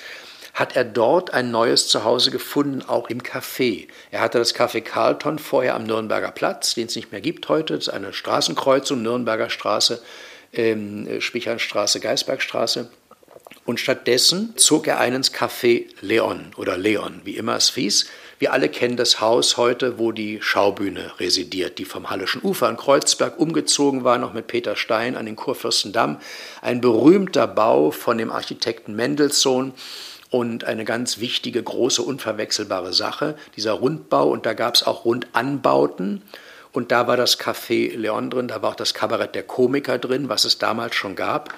hat 0.55 0.75
er 0.75 0.85
dort 0.85 1.35
ein 1.35 1.51
neues 1.51 1.87
Zuhause 1.87 2.31
gefunden, 2.31 2.81
auch 2.81 3.11
im 3.11 3.21
Café. 3.21 3.87
Er 4.09 4.21
hatte 4.21 4.39
das 4.39 4.55
Café 4.55 4.81
Carlton 4.81 5.37
vorher 5.37 5.75
am 5.75 5.83
Nürnberger 5.83 6.31
Platz, 6.31 6.73
den 6.73 6.87
es 6.87 6.95
nicht 6.95 7.11
mehr 7.11 7.21
gibt 7.21 7.47
heute. 7.47 7.75
Das 7.75 7.89
ist 7.89 7.93
eine 7.93 8.11
Straßenkreuzung, 8.11 9.03
Nürnberger 9.03 9.51
Straße, 9.51 10.01
ähm, 10.51 11.21
Spichernstraße, 11.21 11.99
Geisbergstraße. 11.99 12.89
Und 13.65 13.79
stattdessen 13.79 14.57
zog 14.57 14.87
er 14.87 14.99
ein 14.99 15.13
ins 15.13 15.31
Café 15.31 15.85
Leon 16.01 16.53
oder 16.57 16.75
Leon, 16.75 17.21
wie 17.23 17.37
immer 17.37 17.55
es 17.55 17.75
hieß. 17.75 18.07
Wir 18.39 18.53
alle 18.53 18.69
kennen 18.69 18.95
das 18.95 19.19
Haus 19.19 19.57
heute, 19.57 19.99
wo 19.99 20.13
die 20.13 20.41
Schaubühne 20.41 21.11
residiert, 21.19 21.77
die 21.77 21.83
vom 21.83 22.09
Hallischen 22.09 22.41
Ufer 22.41 22.69
in 22.69 22.77
Kreuzberg 22.77 23.37
umgezogen 23.37 24.05
war, 24.05 24.17
noch 24.17 24.31
mit 24.31 24.47
Peter 24.47 24.77
Stein 24.77 25.17
an 25.17 25.25
den 25.25 25.35
Kurfürstendamm. 25.35 26.19
Ein 26.61 26.79
berühmter 26.79 27.47
Bau 27.47 27.91
von 27.91 28.17
dem 28.17 28.31
Architekten 28.31 28.95
Mendelssohn 28.95 29.73
und 30.29 30.63
eine 30.63 30.85
ganz 30.85 31.19
wichtige, 31.19 31.61
große, 31.61 32.01
unverwechselbare 32.01 32.93
Sache, 32.93 33.35
dieser 33.57 33.73
Rundbau. 33.73 34.29
Und 34.29 34.45
da 34.45 34.53
gab 34.53 34.75
es 34.75 34.83
auch 34.87 35.03
Rundanbauten. 35.03 36.21
Und 36.71 36.91
da 36.91 37.07
war 37.07 37.17
das 37.17 37.39
Café 37.39 37.95
Leon 37.95 38.29
drin, 38.29 38.47
da 38.47 38.61
war 38.61 38.71
auch 38.71 38.75
das 38.75 38.93
Kabarett 38.93 39.33
der 39.33 39.43
Komiker 39.43 39.97
drin, 39.97 40.29
was 40.29 40.45
es 40.45 40.59
damals 40.59 40.95
schon 40.95 41.15
gab. 41.15 41.53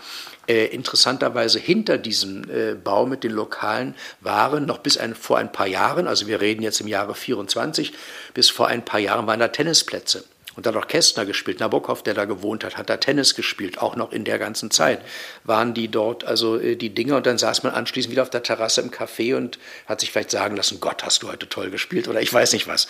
Äh, 0.48 0.68
interessanterweise 0.68 1.60
hinter 1.60 1.98
diesem 1.98 2.50
äh, 2.50 2.75
Bau 2.75 3.06
mit 3.06 3.24
den 3.24 3.32
Lokalen 3.32 3.96
waren 4.22 4.65
noch 4.65 4.80
bis 4.80 4.98
ein, 4.98 5.13
vor 5.13 5.38
ein 5.38 5.51
paar 5.51 5.68
Jahren, 5.68 6.08
also 6.08 6.27
wir 6.27 6.41
reden 6.41 6.63
jetzt 6.63 6.82
im 6.82 6.88
Jahre 6.88 7.13
24, 7.13 7.94
bis 8.34 8.50
vor 8.50 8.68
ein 8.68 8.84
paar 8.86 9.00
Jahren 9.00 9.27
waren 9.27 9.39
da 9.39 9.50
Tennisplätze. 9.50 10.24
Und 10.55 10.65
da 10.65 10.74
hat 10.74 10.77
auch 10.77 10.88
Kästner 10.88 11.25
gespielt. 11.25 11.60
Nabokov, 11.60 12.03
der 12.03 12.13
da 12.13 12.25
gewohnt 12.25 12.63
hat, 12.63 12.77
hat 12.77 12.89
da 12.89 12.98
Tennis 12.98 13.36
gespielt, 13.36 13.79
auch 13.79 13.96
noch 13.96 14.12
in 14.12 14.25
der 14.25 14.38
ganzen 14.38 14.70
Zeit. 14.70 15.01
Waren 15.43 15.74
die 15.74 15.88
dort, 15.88 16.25
also 16.25 16.58
äh, 16.60 16.75
die 16.75 16.93
Dinge, 16.93 17.15
und 17.15 17.25
dann 17.25 17.38
saß 17.38 17.63
man 17.63 17.74
anschließend 17.74 18.12
wieder 18.12 18.24
auf 18.24 18.29
der 18.29 18.43
Terrasse 18.43 18.81
im 18.81 18.91
Café 18.91 19.36
und 19.36 19.60
hat 19.86 20.01
sich 20.01 20.12
vielleicht 20.12 20.31
sagen 20.31 20.55
lassen, 20.55 20.79
Gott, 20.81 21.03
hast 21.03 21.24
du 21.24 21.29
heute 21.29 21.48
toll 21.48 21.70
gespielt 21.70 22.08
oder 22.08 22.22
ich 22.22 22.34
weiß 22.34 22.53
nicht 22.53 22.67
was. 22.67 22.88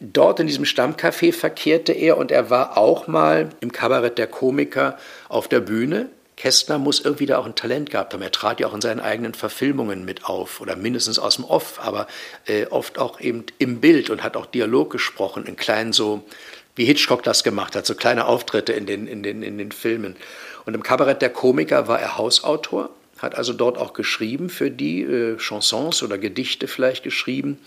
Dort 0.00 0.40
in 0.40 0.46
diesem 0.46 0.64
Stammcafé 0.64 1.32
verkehrte 1.32 1.92
er 1.92 2.18
und 2.18 2.30
er 2.30 2.50
war 2.50 2.76
auch 2.76 3.06
mal 3.06 3.50
im 3.60 3.72
Kabarett 3.72 4.18
der 4.18 4.26
Komiker 4.26 4.98
auf 5.28 5.48
der 5.48 5.60
Bühne. 5.60 6.10
Kästner 6.38 6.78
muss 6.78 7.00
irgendwie 7.00 7.26
da 7.26 7.38
auch 7.38 7.46
ein 7.46 7.56
Talent 7.56 7.90
gehabt 7.90 8.14
haben. 8.14 8.22
Er 8.22 8.30
trat 8.30 8.60
ja 8.60 8.68
auch 8.68 8.74
in 8.74 8.80
seinen 8.80 9.00
eigenen 9.00 9.34
Verfilmungen 9.34 10.04
mit 10.04 10.24
auf 10.24 10.60
oder 10.60 10.76
mindestens 10.76 11.18
aus 11.18 11.34
dem 11.34 11.44
Off, 11.44 11.80
aber 11.82 12.06
äh, 12.46 12.66
oft 12.66 12.96
auch 12.98 13.20
eben 13.20 13.44
im 13.58 13.80
Bild 13.80 14.08
und 14.08 14.22
hat 14.22 14.36
auch 14.36 14.46
Dialog 14.46 14.90
gesprochen 14.90 15.46
in 15.46 15.56
kleinen 15.56 15.92
so 15.92 16.22
wie 16.76 16.84
Hitchcock 16.84 17.24
das 17.24 17.42
gemacht 17.42 17.74
hat, 17.74 17.86
so 17.86 17.96
kleine 17.96 18.26
Auftritte 18.26 18.72
in 18.72 18.86
den, 18.86 19.08
in 19.08 19.24
den, 19.24 19.42
in 19.42 19.58
den 19.58 19.72
Filmen. 19.72 20.14
Und 20.64 20.74
im 20.74 20.82
Kabarett 20.84 21.22
der 21.22 21.30
Komiker 21.30 21.88
war 21.88 21.98
er 21.98 22.16
Hausautor, 22.16 22.90
hat 23.18 23.34
also 23.34 23.52
dort 23.52 23.78
auch 23.78 23.92
geschrieben 23.92 24.48
für 24.48 24.70
die 24.70 25.02
äh, 25.02 25.36
Chansons 25.38 26.02
oder 26.02 26.18
Gedichte 26.18 26.68
vielleicht 26.68 27.02
geschrieben. 27.02 27.58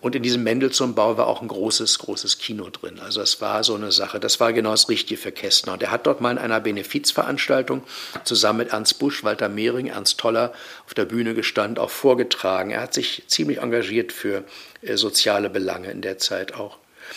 Und 0.00 0.14
in 0.14 0.22
diesem 0.22 0.42
Mendelssohn-Bau 0.42 1.16
war 1.16 1.26
auch 1.26 1.40
ein 1.40 1.48
großes, 1.48 1.98
großes 1.98 2.36
Kino 2.36 2.68
drin. 2.68 3.00
Also 3.00 3.22
es 3.22 3.40
war 3.40 3.64
so 3.64 3.74
eine 3.74 3.90
Sache, 3.90 4.20
das 4.20 4.38
war 4.38 4.52
genau 4.52 4.72
das 4.72 4.90
Richtige 4.90 5.18
für 5.18 5.32
Kästner. 5.32 5.72
Und 5.72 5.82
er 5.82 5.90
hat 5.90 6.06
dort 6.06 6.20
mal 6.20 6.32
in 6.32 6.36
einer 6.36 6.60
Benefizveranstaltung 6.60 7.82
zusammen 8.24 8.58
mit 8.58 8.68
Ernst 8.68 8.98
Busch, 8.98 9.24
Walter 9.24 9.48
Mehring, 9.48 9.86
Ernst 9.86 10.18
Toller 10.18 10.52
auf 10.84 10.92
der 10.92 11.06
Bühne 11.06 11.32
gestanden, 11.32 11.78
auch 11.78 11.88
vorgetragen. 11.88 12.70
Er 12.70 12.82
hat 12.82 12.92
sich 12.92 13.22
ziemlich 13.28 13.60
engagiert 13.60 14.12
für 14.12 14.44
äh, 14.82 14.96
soziale 14.96 15.48
Belange 15.48 15.90
in 15.90 16.02
der 16.02 16.18
Zeit 16.18 16.52
auch. 16.52 16.76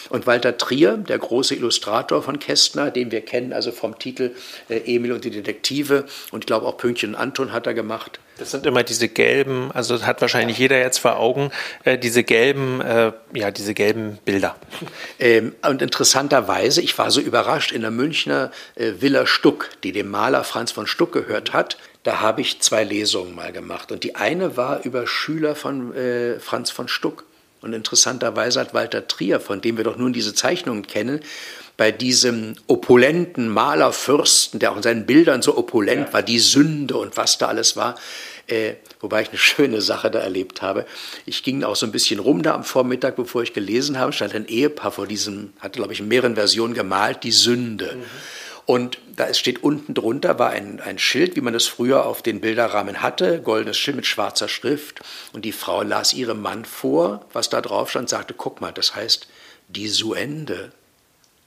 Und 0.10 0.27
Walter 0.27 0.58
Trier, 0.58 0.98
der 0.98 1.17
große 1.17 1.56
Illustrator 1.56 2.22
von 2.22 2.39
Kästner, 2.39 2.91
den 2.91 3.12
wir 3.12 3.22
kennen, 3.22 3.53
also 3.53 3.72
vom 3.72 4.00
Titel 4.00 4.32
äh, 4.70 4.79
Emil 4.86 5.12
und 5.12 5.24
die 5.24 5.32
Detektive 5.32 6.06
und 6.32 6.44
ich 6.44 6.48
glaube 6.48 6.65
auch 6.65 6.77
Pünktchen 6.77 7.10
und 7.10 7.15
Anton 7.15 7.51
hat 7.51 7.67
er 7.67 7.74
gemacht. 7.74 8.20
Das 8.38 8.51
sind 8.51 8.65
immer 8.65 8.84
diese 8.84 9.08
gelben, 9.08 9.72
also 9.74 10.06
hat 10.06 10.22
wahrscheinlich 10.22 10.58
jeder 10.60 10.77
jetzt 10.79 11.00
vor 11.00 11.17
Augen, 11.17 11.51
äh, 11.84 11.98
diese 11.98 12.24
gelben, 12.24 12.82
äh, 12.82 13.12
ja, 13.34 13.51
diese 13.51 13.74
gelben 13.74 14.20
Bilder. 14.25 14.56
Ähm, 15.20 15.56
und 15.67 15.82
interessanterweise, 15.82 16.79
ich 16.82 16.98
war 16.98 17.10
so 17.10 17.20
überrascht, 17.20 17.72
in 17.72 17.82
der 17.82 17.89
Münchner 17.89 18.51
äh, 18.75 18.94
Villa 19.00 19.25
Stuck, 19.25 19.70
die 19.84 19.91
dem 19.91 20.10
Maler 20.10 20.44
Franz 20.44 20.72
von 20.72 20.86
Stuck 20.86 21.12
gehört 21.12 21.53
hat, 21.53 21.77
da 22.03 22.22
habe 22.22 22.41
ich 22.41 22.60
zwei 22.62 22.84
Lesungen 22.84 23.34
mal 23.34 23.51
gemacht. 23.51 23.91
Und 23.91 24.03
die 24.03 24.15
eine 24.15 24.56
war 24.58 24.84
über 24.84 25.08
Schüler 25.08 25.56
von 25.56 25.96
äh, 25.96 26.39
Franz 26.39 26.70
von 26.70 26.88
Stuck. 26.88 27.25
Und 27.61 27.73
interessanterweise 27.73 28.59
hat 28.59 28.73
Walter 28.73 29.07
Trier, 29.07 29.39
von 29.39 29.61
dem 29.61 29.77
wir 29.77 29.83
doch 29.83 29.97
nun 29.97 30.13
diese 30.13 30.33
Zeichnungen 30.33 30.85
kennen, 30.85 31.21
bei 31.77 31.91
diesem 31.91 32.55
opulenten 32.65 33.49
Malerfürsten, 33.49 34.59
der 34.59 34.71
auch 34.71 34.77
in 34.77 34.83
seinen 34.83 35.05
Bildern 35.05 35.43
so 35.43 35.57
opulent 35.57 36.07
ja. 36.07 36.13
war, 36.13 36.23
die 36.23 36.39
Sünde 36.39 36.97
und 36.97 37.17
was 37.17 37.37
da 37.37 37.47
alles 37.47 37.75
war, 37.75 37.95
äh, 38.47 38.73
wobei 38.99 39.21
ich 39.21 39.29
eine 39.29 39.37
schöne 39.37 39.81
Sache 39.81 40.09
da 40.09 40.19
erlebt 40.19 40.63
habe. 40.63 40.85
Ich 41.25 41.43
ging 41.43 41.63
auch 41.63 41.75
so 41.75 41.85
ein 41.85 41.91
bisschen 41.91 42.19
rum 42.19 42.41
da 42.41 42.55
am 42.55 42.63
Vormittag, 42.63 43.15
bevor 43.15 43.43
ich 43.43 43.53
gelesen 43.53 43.99
habe, 43.99 44.11
stand 44.11 44.33
ein 44.33 44.47
Ehepaar 44.47 44.91
vor 44.91 45.05
diesem, 45.05 45.53
hatte 45.59 45.77
glaube 45.77 45.93
ich 45.93 45.99
in 45.99 46.07
mehreren 46.07 46.35
Versionen 46.35 46.73
gemalt, 46.73 47.23
die 47.23 47.31
Sünde. 47.31 47.95
Mhm. 47.95 48.03
Und 48.67 49.00
da 49.15 49.33
steht 49.33 49.63
unten 49.63 49.93
drunter 49.93 50.39
war 50.39 50.50
ein, 50.50 50.81
ein 50.81 51.00
Schild, 51.00 51.38
wie 51.38 51.41
man 51.41 51.53
das 51.53 51.67
früher 51.67 52.05
auf 52.05 52.21
den 52.21 52.41
Bilderrahmen 52.41 53.01
hatte, 53.01 53.41
goldenes 53.41 53.77
Schild 53.77 53.95
mit 53.95 54.05
schwarzer 54.05 54.50
Schrift. 54.50 55.00
Und 55.31 55.45
die 55.45 55.53
Frau 55.53 55.83
las 55.83 56.13
ihrem 56.13 56.41
Mann 56.41 56.65
vor, 56.65 57.25
was 57.31 57.50
da 57.50 57.62
drauf 57.62 57.89
stand, 57.89 58.09
sagte, 58.09 58.33
guck 58.33 58.59
mal, 58.59 58.74
das 58.74 58.93
heißt 58.93 59.29
die 59.69 59.88
Suende. 59.88 60.74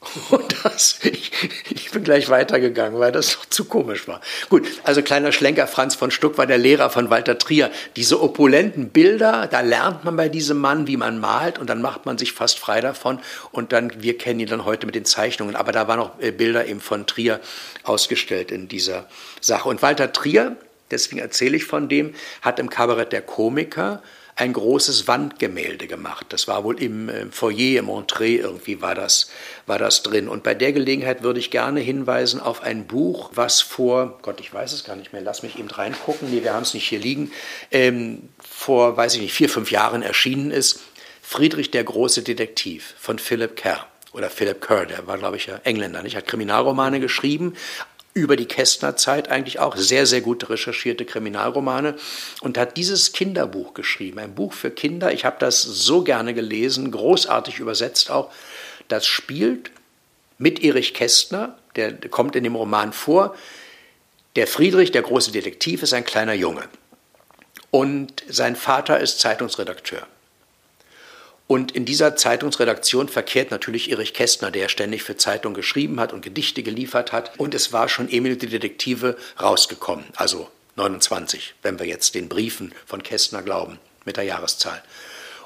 Und 0.30 0.64
das, 0.64 0.98
ich, 1.02 1.30
ich, 1.68 1.90
bin 1.90 2.04
gleich 2.04 2.30
weitergegangen, 2.30 2.98
weil 2.98 3.12
das 3.12 3.34
doch 3.34 3.44
zu 3.46 3.66
komisch 3.66 4.08
war. 4.08 4.22
Gut, 4.48 4.66
also 4.82 5.02
kleiner 5.02 5.30
Schlenker, 5.30 5.66
Franz 5.66 5.94
von 5.94 6.10
Stuck 6.10 6.38
war 6.38 6.46
der 6.46 6.56
Lehrer 6.56 6.88
von 6.88 7.10
Walter 7.10 7.36
Trier. 7.36 7.70
Diese 7.96 8.20
opulenten 8.22 8.88
Bilder, 8.88 9.46
da 9.46 9.60
lernt 9.60 10.04
man 10.04 10.16
bei 10.16 10.30
diesem 10.30 10.58
Mann, 10.58 10.86
wie 10.86 10.96
man 10.96 11.18
malt 11.18 11.58
und 11.58 11.68
dann 11.68 11.82
macht 11.82 12.06
man 12.06 12.16
sich 12.16 12.32
fast 12.32 12.58
frei 12.58 12.80
davon. 12.80 13.20
Und 13.52 13.72
dann, 13.72 14.02
wir 14.02 14.16
kennen 14.16 14.40
ihn 14.40 14.48
dann 14.48 14.64
heute 14.64 14.86
mit 14.86 14.94
den 14.94 15.04
Zeichnungen, 15.04 15.54
aber 15.54 15.70
da 15.70 15.86
waren 15.86 15.98
noch 15.98 16.18
äh, 16.18 16.30
Bilder 16.30 16.66
eben 16.66 16.80
von 16.80 17.06
Trier 17.06 17.38
ausgestellt 17.82 18.50
in 18.50 18.68
dieser 18.68 19.06
Sache. 19.42 19.68
Und 19.68 19.82
Walter 19.82 20.12
Trier, 20.14 20.56
deswegen 20.90 21.20
erzähle 21.20 21.58
ich 21.58 21.64
von 21.64 21.90
dem, 21.90 22.14
hat 22.40 22.58
im 22.58 22.70
Kabarett 22.70 23.12
der 23.12 23.22
Komiker 23.22 24.02
ein 24.36 24.52
großes 24.52 25.06
Wandgemälde 25.08 25.86
gemacht. 25.86 26.26
Das 26.30 26.48
war 26.48 26.64
wohl 26.64 26.80
im 26.80 27.10
Foyer, 27.30 27.78
im 27.78 27.88
Entree 27.88 28.36
irgendwie 28.36 28.80
war 28.80 28.94
das, 28.94 29.30
war 29.66 29.78
das 29.78 30.02
drin. 30.02 30.28
Und 30.28 30.42
bei 30.42 30.54
der 30.54 30.72
Gelegenheit 30.72 31.22
würde 31.22 31.40
ich 31.40 31.50
gerne 31.50 31.80
hinweisen 31.80 32.40
auf 32.40 32.62
ein 32.62 32.86
Buch, 32.86 33.30
was 33.34 33.60
vor, 33.60 34.18
Gott, 34.22 34.40
ich 34.40 34.52
weiß 34.52 34.72
es 34.72 34.84
gar 34.84 34.96
nicht 34.96 35.12
mehr, 35.12 35.22
lass 35.22 35.42
mich 35.42 35.58
eben 35.58 35.70
reingucken, 35.70 36.30
nee, 36.30 36.42
wir 36.42 36.54
haben 36.54 36.62
es 36.62 36.74
nicht 36.74 36.88
hier 36.88 37.00
liegen, 37.00 37.32
ähm, 37.70 38.28
vor, 38.38 38.96
weiß 38.96 39.14
ich 39.14 39.20
nicht, 39.20 39.34
vier, 39.34 39.48
fünf 39.48 39.70
Jahren 39.70 40.02
erschienen 40.02 40.50
ist. 40.50 40.80
Friedrich 41.22 41.70
der 41.70 41.84
große 41.84 42.22
Detektiv 42.22 42.94
von 42.98 43.18
Philip 43.18 43.54
Kerr 43.54 43.86
oder 44.12 44.30
Philip 44.30 44.60
Kerr, 44.60 44.86
der 44.86 45.06
war, 45.06 45.18
glaube 45.18 45.36
ich, 45.36 45.46
ja 45.46 45.60
Engländer, 45.64 46.02
nicht? 46.02 46.16
hat 46.16 46.26
Kriminalromane 46.26 46.98
geschrieben, 46.98 47.54
über 48.12 48.36
die 48.36 48.46
Kästner-Zeit 48.46 49.28
eigentlich 49.28 49.60
auch 49.60 49.76
sehr, 49.76 50.06
sehr 50.06 50.20
gut 50.20 50.50
recherchierte 50.50 51.04
Kriminalromane 51.04 51.94
und 52.40 52.58
hat 52.58 52.76
dieses 52.76 53.12
Kinderbuch 53.12 53.74
geschrieben. 53.74 54.18
Ein 54.18 54.34
Buch 54.34 54.52
für 54.52 54.70
Kinder. 54.70 55.12
Ich 55.12 55.24
habe 55.24 55.36
das 55.38 55.62
so 55.62 56.02
gerne 56.02 56.34
gelesen, 56.34 56.90
großartig 56.90 57.60
übersetzt 57.60 58.10
auch. 58.10 58.32
Das 58.88 59.06
spielt 59.06 59.70
mit 60.38 60.62
Erich 60.64 60.94
Kästner, 60.94 61.56
der 61.76 61.92
kommt 62.08 62.34
in 62.34 62.44
dem 62.44 62.56
Roman 62.56 62.92
vor. 62.92 63.36
Der 64.36 64.46
Friedrich, 64.46 64.90
der 64.90 65.02
große 65.02 65.32
Detektiv, 65.32 65.82
ist 65.82 65.92
ein 65.92 66.04
kleiner 66.04 66.34
Junge. 66.34 66.62
Und 67.70 68.24
sein 68.28 68.56
Vater 68.56 68.98
ist 68.98 69.20
Zeitungsredakteur. 69.20 70.06
Und 71.50 71.72
in 71.72 71.84
dieser 71.84 72.14
Zeitungsredaktion 72.14 73.08
verkehrt 73.08 73.50
natürlich 73.50 73.90
Erich 73.90 74.14
Kästner, 74.14 74.52
der 74.52 74.68
ständig 74.68 75.02
für 75.02 75.16
Zeitungen 75.16 75.56
geschrieben 75.56 75.98
hat 75.98 76.12
und 76.12 76.22
Gedichte 76.22 76.62
geliefert 76.62 77.10
hat. 77.10 77.40
Und 77.40 77.56
es 77.56 77.72
war 77.72 77.88
schon 77.88 78.08
Emil 78.08 78.36
die 78.36 78.46
Detektive 78.46 79.16
rausgekommen, 79.42 80.04
also 80.14 80.48
29, 80.76 81.56
wenn 81.62 81.80
wir 81.80 81.86
jetzt 81.86 82.14
den 82.14 82.28
Briefen 82.28 82.72
von 82.86 83.02
Kästner 83.02 83.42
glauben, 83.42 83.80
mit 84.04 84.16
der 84.16 84.22
Jahreszahl. 84.22 84.80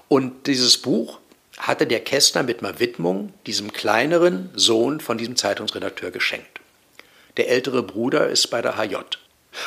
Und 0.08 0.46
dieses 0.46 0.76
Buch 0.76 1.20
hatte 1.56 1.86
der 1.86 2.00
Kästner 2.00 2.42
mit 2.42 2.62
einer 2.62 2.78
Widmung 2.80 3.32
diesem 3.46 3.72
kleineren 3.72 4.50
Sohn 4.54 5.00
von 5.00 5.16
diesem 5.16 5.36
Zeitungsredakteur 5.36 6.10
geschenkt. 6.10 6.60
Der 7.38 7.48
ältere 7.48 7.82
Bruder 7.82 8.28
ist 8.28 8.48
bei 8.48 8.60
der 8.60 8.76
HJ. 8.76 8.96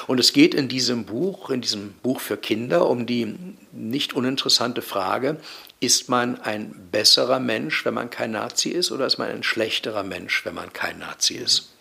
Und 0.05 0.19
es 0.19 0.33
geht 0.33 0.53
in 0.53 0.67
diesem 0.67 1.05
Buch, 1.05 1.49
in 1.49 1.61
diesem 1.61 1.93
Buch 2.03 2.19
für 2.19 2.37
Kinder, 2.37 2.87
um 2.87 3.07
die 3.07 3.35
nicht 3.71 4.13
uninteressante 4.13 4.81
Frage, 4.83 5.37
ist 5.79 6.09
man 6.09 6.41
ein 6.41 6.89
besserer 6.91 7.39
Mensch, 7.39 7.85
wenn 7.85 7.93
man 7.93 8.09
kein 8.09 8.31
Nazi 8.31 8.69
ist, 8.69 8.91
oder 8.91 9.05
ist 9.05 9.17
man 9.17 9.29
ein 9.29 9.43
schlechterer 9.43 10.03
Mensch, 10.03 10.45
wenn 10.45 10.55
man 10.55 10.73
kein 10.73 10.99
Nazi 10.99 11.35
ist? 11.35 11.73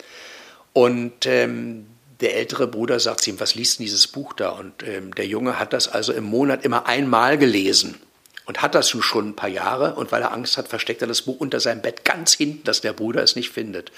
Und 0.73 1.25
ähm, 1.25 1.87
der 2.21 2.37
ältere 2.37 2.67
Bruder 2.67 3.01
sagt 3.01 3.23
zu 3.23 3.31
ihm, 3.31 3.41
was 3.41 3.55
liest 3.55 3.79
denn 3.79 3.87
dieses 3.87 4.07
Buch 4.07 4.33
da? 4.35 4.51
Und 4.51 4.83
ähm, 4.83 5.15
der 5.15 5.27
Junge 5.27 5.59
hat 5.59 5.73
das 5.73 5.89
also 5.89 6.13
im 6.13 6.25
Monat 6.25 6.65
immer 6.65 6.87
einmal 6.87 7.39
gelesen 7.39 8.01
und 8.45 8.63
hat 8.63 8.75
das 8.75 8.91
schon 8.91 9.31
ein 9.31 9.37
paar 9.37 9.49
Jahre. 9.49 9.95
Und 9.95 10.13
weil 10.13 10.23
er 10.23 10.33
Angst 10.33 10.57
hat, 10.57 10.69
versteckt 10.69 11.03
er 11.03 11.09
das 11.09 11.23
Buch 11.23 11.41
unter 11.41 11.61
seinem 11.61 11.83
Bett 11.83 12.05
ganz 12.05 12.35
hinten, 12.35 12.65
dass 12.65 12.81
der 12.81 12.93
Bruder 12.93 13.23
es 13.23 13.37
nicht 13.37 13.51
findet. 13.51 13.91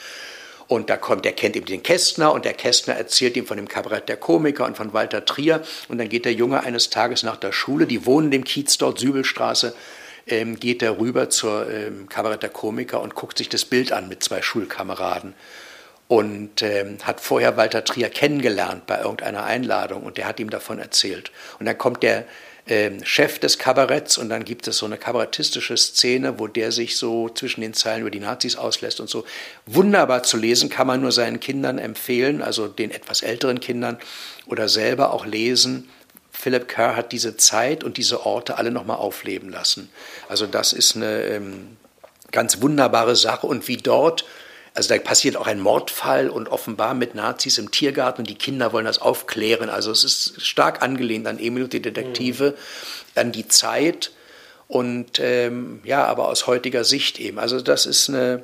Und 0.68 0.90
da 0.90 0.98
kommt, 0.98 1.24
der 1.24 1.32
kennt 1.32 1.56
eben 1.56 1.64
den 1.64 1.82
Kästner 1.82 2.32
und 2.32 2.44
der 2.44 2.52
Kästner 2.52 2.94
erzählt 2.94 3.38
ihm 3.38 3.46
von 3.46 3.56
dem 3.56 3.68
Kabarett 3.68 4.08
der 4.08 4.18
Komiker 4.18 4.66
und 4.66 4.76
von 4.76 4.92
Walter 4.92 5.24
Trier. 5.24 5.62
Und 5.88 5.96
dann 5.96 6.10
geht 6.10 6.26
der 6.26 6.34
Junge 6.34 6.62
eines 6.62 6.90
Tages 6.90 7.22
nach 7.22 7.36
der 7.36 7.52
Schule, 7.52 7.86
die 7.86 8.04
wohnen 8.04 8.30
im 8.32 8.44
Kiez 8.44 8.76
dort, 8.76 8.98
Sübelstraße, 8.98 9.74
ähm, 10.26 10.60
geht 10.60 10.82
er 10.82 10.98
rüber 10.98 11.30
zur 11.30 11.70
ähm, 11.70 12.06
Kabarett 12.10 12.42
der 12.42 12.50
Komiker 12.50 13.00
und 13.00 13.14
guckt 13.14 13.38
sich 13.38 13.48
das 13.48 13.64
Bild 13.64 13.92
an 13.92 14.08
mit 14.08 14.22
zwei 14.22 14.42
Schulkameraden. 14.42 15.32
Und 16.06 16.62
ähm, 16.62 16.98
hat 17.02 17.20
vorher 17.20 17.56
Walter 17.56 17.84
Trier 17.84 18.10
kennengelernt 18.10 18.86
bei 18.86 18.98
irgendeiner 18.98 19.44
Einladung 19.44 20.02
und 20.02 20.18
der 20.18 20.26
hat 20.26 20.38
ihm 20.38 20.50
davon 20.50 20.78
erzählt. 20.78 21.30
Und 21.58 21.66
dann 21.66 21.78
kommt 21.78 22.02
der, 22.02 22.24
ähm, 22.68 23.04
Chef 23.04 23.38
des 23.38 23.58
Kabaretts 23.58 24.18
und 24.18 24.28
dann 24.28 24.44
gibt 24.44 24.68
es 24.68 24.78
so 24.78 24.86
eine 24.86 24.98
kabarettistische 24.98 25.76
Szene, 25.76 26.38
wo 26.38 26.46
der 26.46 26.72
sich 26.72 26.96
so 26.96 27.28
zwischen 27.28 27.60
den 27.60 27.74
Zeilen 27.74 28.02
über 28.02 28.10
die 28.10 28.20
Nazis 28.20 28.56
auslässt 28.56 29.00
und 29.00 29.08
so. 29.08 29.24
Wunderbar 29.66 30.22
zu 30.22 30.36
lesen, 30.36 30.68
kann 30.68 30.86
man 30.86 31.00
nur 31.00 31.12
seinen 31.12 31.40
Kindern 31.40 31.78
empfehlen, 31.78 32.42
also 32.42 32.68
den 32.68 32.90
etwas 32.90 33.22
älteren 33.22 33.60
Kindern 33.60 33.98
oder 34.46 34.68
selber 34.68 35.12
auch 35.12 35.26
lesen. 35.26 35.88
Philip 36.30 36.68
Kerr 36.68 36.94
hat 36.94 37.12
diese 37.12 37.36
Zeit 37.36 37.82
und 37.82 37.96
diese 37.96 38.24
Orte 38.24 38.58
alle 38.58 38.70
nochmal 38.70 38.98
aufleben 38.98 39.50
lassen. 39.50 39.90
Also 40.28 40.46
das 40.46 40.72
ist 40.72 40.94
eine 40.94 41.22
ähm, 41.22 41.76
ganz 42.30 42.62
wunderbare 42.62 43.16
Sache 43.16 43.46
und 43.46 43.66
wie 43.66 43.78
dort 43.78 44.24
also 44.78 44.94
da 44.94 45.00
passiert 45.00 45.36
auch 45.36 45.48
ein 45.48 45.58
Mordfall 45.58 46.30
und 46.30 46.50
offenbar 46.50 46.94
mit 46.94 47.16
Nazis 47.16 47.58
im 47.58 47.72
Tiergarten 47.72 48.22
und 48.22 48.30
die 48.30 48.36
Kinder 48.36 48.72
wollen 48.72 48.84
das 48.84 49.00
aufklären. 49.00 49.70
Also 49.70 49.90
es 49.90 50.04
ist 50.04 50.46
stark 50.46 50.82
angelehnt 50.82 51.26
an 51.26 51.40
Emil 51.40 51.64
und 51.64 51.72
die 51.72 51.82
Detektive, 51.82 52.50
mhm. 52.50 53.20
an 53.20 53.32
die 53.32 53.48
Zeit 53.48 54.12
und 54.68 55.18
ähm, 55.18 55.80
ja, 55.82 56.04
aber 56.04 56.28
aus 56.28 56.46
heutiger 56.46 56.84
Sicht 56.84 57.18
eben. 57.18 57.40
Also 57.40 57.60
das 57.60 57.86
ist 57.86 58.08
eine, 58.08 58.40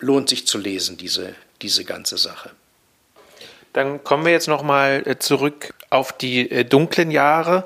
lohnt 0.00 0.28
sich 0.28 0.46
zu 0.46 0.58
lesen, 0.58 0.98
diese, 0.98 1.34
diese 1.62 1.86
ganze 1.86 2.18
Sache. 2.18 2.50
Dann 3.72 4.04
kommen 4.04 4.26
wir 4.26 4.32
jetzt 4.32 4.48
nochmal 4.48 5.02
äh, 5.06 5.18
zurück 5.18 5.72
auf 5.88 6.12
die 6.12 6.50
äh, 6.50 6.64
dunklen 6.66 7.10
Jahre. 7.10 7.64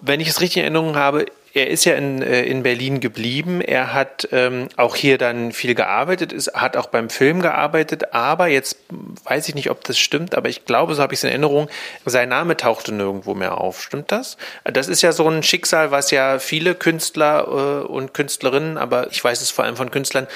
Wenn 0.00 0.18
ich 0.18 0.26
es 0.26 0.40
richtig 0.40 0.56
in 0.56 0.62
Erinnerung 0.64 0.96
habe, 0.96 1.26
er 1.54 1.68
ist 1.68 1.84
ja 1.84 1.94
in, 1.94 2.22
äh, 2.22 2.42
in 2.44 2.62
Berlin 2.62 3.00
geblieben. 3.00 3.60
Er 3.60 3.92
hat 3.92 4.28
ähm, 4.32 4.68
auch 4.76 4.96
hier 4.96 5.18
dann 5.18 5.52
viel 5.52 5.74
gearbeitet, 5.74 6.32
ist, 6.32 6.54
hat 6.54 6.76
auch 6.76 6.86
beim 6.86 7.10
Film 7.10 7.42
gearbeitet, 7.42 8.14
aber 8.14 8.46
jetzt 8.46 8.78
weiß 9.24 9.48
ich 9.48 9.54
nicht, 9.54 9.70
ob 9.70 9.84
das 9.84 9.98
stimmt, 9.98 10.34
aber 10.34 10.48
ich 10.48 10.64
glaube, 10.64 10.94
so 10.94 11.02
habe 11.02 11.12
ich 11.12 11.20
es 11.20 11.24
in 11.24 11.30
Erinnerung, 11.30 11.68
sein 12.06 12.30
Name 12.30 12.56
tauchte 12.56 12.92
nirgendwo 12.92 13.34
mehr 13.34 13.58
auf. 13.58 13.82
Stimmt 13.82 14.12
das? 14.12 14.36
Das 14.64 14.88
ist 14.88 15.02
ja 15.02 15.12
so 15.12 15.28
ein 15.28 15.42
Schicksal, 15.42 15.90
was 15.90 16.10
ja 16.10 16.38
viele 16.38 16.74
Künstler 16.74 17.46
äh, 17.46 17.86
und 17.86 18.14
Künstlerinnen, 18.14 18.78
aber 18.78 19.10
ich 19.10 19.22
weiß 19.22 19.42
es 19.42 19.50
vor 19.50 19.64
allem 19.64 19.76
von 19.76 19.90
Künstlern, 19.90 20.26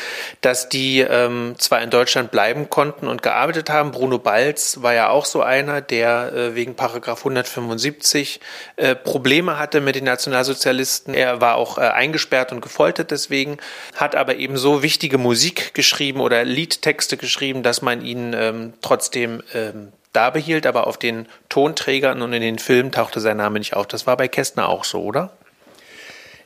dass 0.42 0.68
die 0.68 1.00
ähm, 1.00 1.54
zwar 1.58 1.80
in 1.82 1.90
Deutschland 1.90 2.30
bleiben 2.30 2.68
konnten 2.68 3.08
und 3.08 3.22
gearbeitet 3.22 3.70
haben. 3.70 3.90
Bruno 3.90 4.18
Balz 4.18 4.78
war 4.82 4.92
ja 4.92 5.08
auch 5.08 5.24
so 5.24 5.40
einer, 5.42 5.80
der 5.80 6.32
äh, 6.32 6.54
wegen 6.54 6.74
Paragraph 6.74 7.20
175 7.20 8.40
äh, 8.76 8.94
Probleme 8.94 9.58
hatte 9.58 9.80
mit 9.80 9.94
den 9.94 10.04
Nationalsozialisten 10.04 11.05
Journalisten. 11.06 11.14
Er 11.14 11.40
war 11.40 11.56
auch 11.56 11.78
äh, 11.78 11.82
eingesperrt 11.82 12.52
und 12.52 12.60
gefoltert 12.60 13.10
deswegen, 13.10 13.58
hat 13.94 14.14
aber 14.14 14.36
eben 14.36 14.56
so 14.56 14.82
wichtige 14.82 15.18
Musik 15.18 15.74
geschrieben 15.74 16.20
oder 16.20 16.44
Liedtexte 16.44 17.16
geschrieben, 17.16 17.62
dass 17.62 17.82
man 17.82 18.04
ihn 18.04 18.34
ähm, 18.34 18.72
trotzdem 18.82 19.42
ähm, 19.54 19.92
da 20.12 20.30
behielt, 20.30 20.66
aber 20.66 20.86
auf 20.86 20.98
den 20.98 21.26
Tonträgern 21.48 22.22
und 22.22 22.32
in 22.32 22.42
den 22.42 22.58
Filmen 22.58 22.90
tauchte 22.90 23.20
sein 23.20 23.36
Name 23.36 23.58
nicht 23.58 23.74
auf. 23.74 23.86
Das 23.86 24.06
war 24.06 24.16
bei 24.16 24.28
Kästner 24.28 24.68
auch 24.68 24.84
so, 24.84 25.02
oder? 25.02 25.32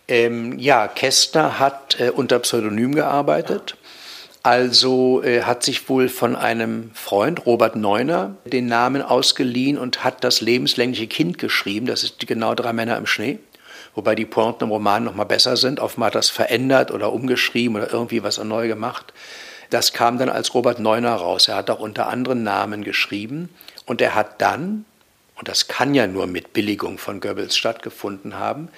Ähm, 0.09 0.59
ja, 0.59 0.89
Kästner 0.89 1.61
hat 1.61 2.01
äh, 2.01 2.11
unter 2.11 2.41
Pseudonym 2.41 2.95
gearbeitet. 2.95 3.77
Also 4.43 5.23
äh, 5.23 5.43
hat 5.43 5.63
sich 5.63 5.89
wohl 5.91 6.09
von 6.09 6.35
einem 6.35 6.91
Freund, 6.95 7.45
Robert 7.45 7.77
Neuner, 7.77 8.37
den 8.45 8.67
Namen 8.67 9.03
ausgeliehen 9.03 9.77
und 9.77 10.03
hat 10.03 10.25
das 10.25 10.41
lebenslängliche 10.41 11.07
Kind 11.07 11.37
geschrieben. 11.37 11.87
Das 11.87 12.03
ist 12.03 12.27
genau 12.27 12.55
drei 12.55 12.73
Männer 12.73 12.97
im 12.97 13.07
Schnee 13.07 13.39
wobei 13.95 14.15
die 14.15 14.25
Pointen 14.25 14.65
im 14.65 14.71
Roman 14.71 15.05
noch 15.05 15.15
mal 15.15 15.25
besser 15.25 15.57
sind. 15.57 15.81
Offenbar 15.81 16.09
hat 16.09 16.15
das 16.15 16.31
verändert 16.31 16.91
oder 16.91 17.13
umgeschrieben 17.13 17.77
oder 17.77 17.93
irgendwie 17.93 18.23
was 18.23 18.39
neu 18.43 18.69
gemacht. 18.69 19.13
Das 19.71 19.93
kam 19.93 20.19
dann 20.19 20.29
als 20.29 20.55
Robert 20.55 20.81
Neuner 20.81 21.15
raus. 21.15 21.49
Er 21.49 21.57
hat 21.57 21.71
auch 21.71 21.81
unter 21.81 22.09
anderen 22.09 22.43
Namen 22.43 22.83
geschrieben 22.83 23.49
und 23.87 24.01
er 24.01 24.15
hat 24.15 24.41
dann, 24.41 24.85
und 25.37 25.49
das 25.49 25.69
kann 25.69 25.95
ja 25.95 26.07
nur 26.07 26.27
mit 26.27 26.53
Billigung 26.53 26.99
von 26.99 27.21
Goebbels 27.21 27.57
stattgefunden 27.57 28.37
haben, 28.37 28.69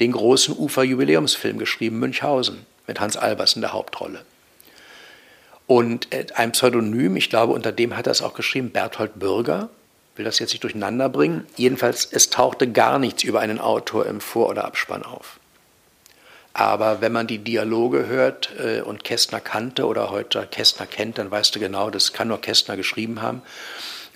den 0.00 0.12
großen 0.12 0.56
Ufer-Jubiläumsfilm 0.56 1.58
geschrieben, 1.58 1.98
Münchhausen, 1.98 2.64
mit 2.86 3.00
Hans 3.00 3.16
Albers 3.16 3.54
in 3.54 3.62
der 3.62 3.72
Hauptrolle. 3.72 4.24
Und 5.66 6.12
äh, 6.14 6.26
ein 6.34 6.52
Pseudonym, 6.52 7.16
ich 7.16 7.28
glaube, 7.28 7.52
unter 7.52 7.72
dem 7.72 7.96
hat 7.96 8.06
er 8.06 8.12
es 8.12 8.22
auch 8.22 8.34
geschrieben, 8.34 8.70
Berthold 8.70 9.18
Bürger, 9.18 9.68
will 10.16 10.24
das 10.24 10.38
jetzt 10.38 10.52
nicht 10.52 10.64
durcheinander 10.64 11.08
bringen. 11.08 11.46
Jedenfalls, 11.56 12.08
es 12.10 12.30
tauchte 12.30 12.70
gar 12.70 12.98
nichts 12.98 13.22
über 13.22 13.40
einen 13.40 13.60
Autor 13.60 14.06
im 14.06 14.20
Vor- 14.20 14.48
oder 14.48 14.64
Abspann 14.64 15.02
auf. 15.02 15.38
Aber 16.52 17.02
wenn 17.02 17.12
man 17.12 17.26
die 17.26 17.38
Dialoge 17.38 18.06
hört 18.06 18.50
äh, 18.58 18.80
und 18.80 19.04
Kästner 19.04 19.40
kannte 19.40 19.86
oder 19.86 20.10
heute 20.10 20.46
Kästner 20.50 20.86
kennt, 20.86 21.18
dann 21.18 21.30
weißt 21.30 21.54
du 21.54 21.60
genau, 21.60 21.90
das 21.90 22.14
kann 22.14 22.28
nur 22.28 22.40
Kästner 22.40 22.78
geschrieben 22.78 23.20
haben. 23.20 23.42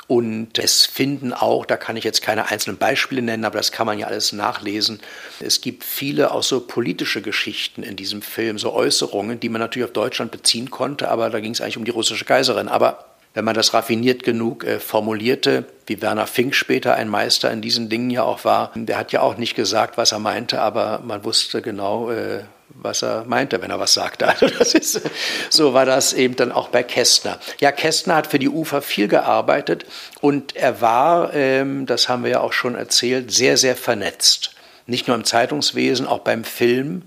Und 0.06 0.58
es 0.58 0.86
finden 0.86 1.32
auch, 1.32 1.66
da 1.66 1.76
kann 1.76 1.96
ich 1.96 2.02
jetzt 2.02 2.22
keine 2.22 2.50
einzelnen 2.50 2.78
Beispiele 2.78 3.22
nennen, 3.22 3.44
aber 3.44 3.58
das 3.58 3.70
kann 3.70 3.86
man 3.86 3.98
ja 3.98 4.06
alles 4.06 4.32
nachlesen. 4.32 5.00
Es 5.38 5.60
gibt 5.60 5.84
viele 5.84 6.32
auch 6.32 6.42
so 6.42 6.60
politische 6.60 7.22
Geschichten 7.22 7.82
in 7.82 7.94
diesem 7.94 8.22
Film, 8.22 8.58
so 8.58 8.72
Äußerungen, 8.72 9.38
die 9.38 9.48
man 9.50 9.60
natürlich 9.60 9.86
auf 9.86 9.92
Deutschland 9.92 10.32
beziehen 10.32 10.70
konnte, 10.70 11.10
aber 11.10 11.30
da 11.30 11.40
ging 11.40 11.52
es 11.52 11.60
eigentlich 11.60 11.76
um 11.76 11.84
die 11.84 11.92
russische 11.92 12.24
Kaiserin. 12.24 12.66
Aber 12.66 13.09
wenn 13.34 13.44
man 13.44 13.54
das 13.54 13.74
raffiniert 13.74 14.22
genug 14.24 14.64
äh, 14.64 14.80
formulierte, 14.80 15.64
wie 15.86 16.02
Werner 16.02 16.26
Fink 16.26 16.54
später 16.54 16.94
ein 16.94 17.08
Meister 17.08 17.50
in 17.50 17.62
diesen 17.62 17.88
Dingen 17.88 18.10
ja 18.10 18.22
auch 18.22 18.44
war, 18.44 18.72
der 18.74 18.98
hat 18.98 19.12
ja 19.12 19.20
auch 19.20 19.36
nicht 19.36 19.54
gesagt, 19.54 19.96
was 19.96 20.12
er 20.12 20.18
meinte, 20.18 20.60
aber 20.60 21.00
man 21.04 21.24
wusste 21.24 21.62
genau, 21.62 22.10
äh, 22.10 22.42
was 22.68 23.02
er 23.02 23.24
meinte, 23.24 23.60
wenn 23.62 23.70
er 23.70 23.78
was 23.78 23.94
sagte. 23.94 24.26
Also 24.40 24.46
das 24.46 24.74
ist, 24.74 25.00
so 25.48 25.74
war 25.74 25.86
das 25.86 26.12
eben 26.12 26.36
dann 26.36 26.52
auch 26.52 26.68
bei 26.68 26.82
Kästner. 26.82 27.38
Ja, 27.60 27.72
Kästner 27.72 28.16
hat 28.16 28.26
für 28.26 28.38
die 28.38 28.48
Ufer 28.48 28.82
viel 28.82 29.08
gearbeitet 29.08 29.86
und 30.20 30.56
er 30.56 30.80
war, 30.80 31.32
ähm, 31.34 31.86
das 31.86 32.08
haben 32.08 32.24
wir 32.24 32.30
ja 32.30 32.40
auch 32.40 32.52
schon 32.52 32.74
erzählt, 32.74 33.32
sehr, 33.32 33.56
sehr 33.56 33.76
vernetzt. 33.76 34.54
Nicht 34.86 35.06
nur 35.06 35.16
im 35.16 35.24
Zeitungswesen, 35.24 36.06
auch 36.06 36.20
beim 36.20 36.42
Film 36.42 37.02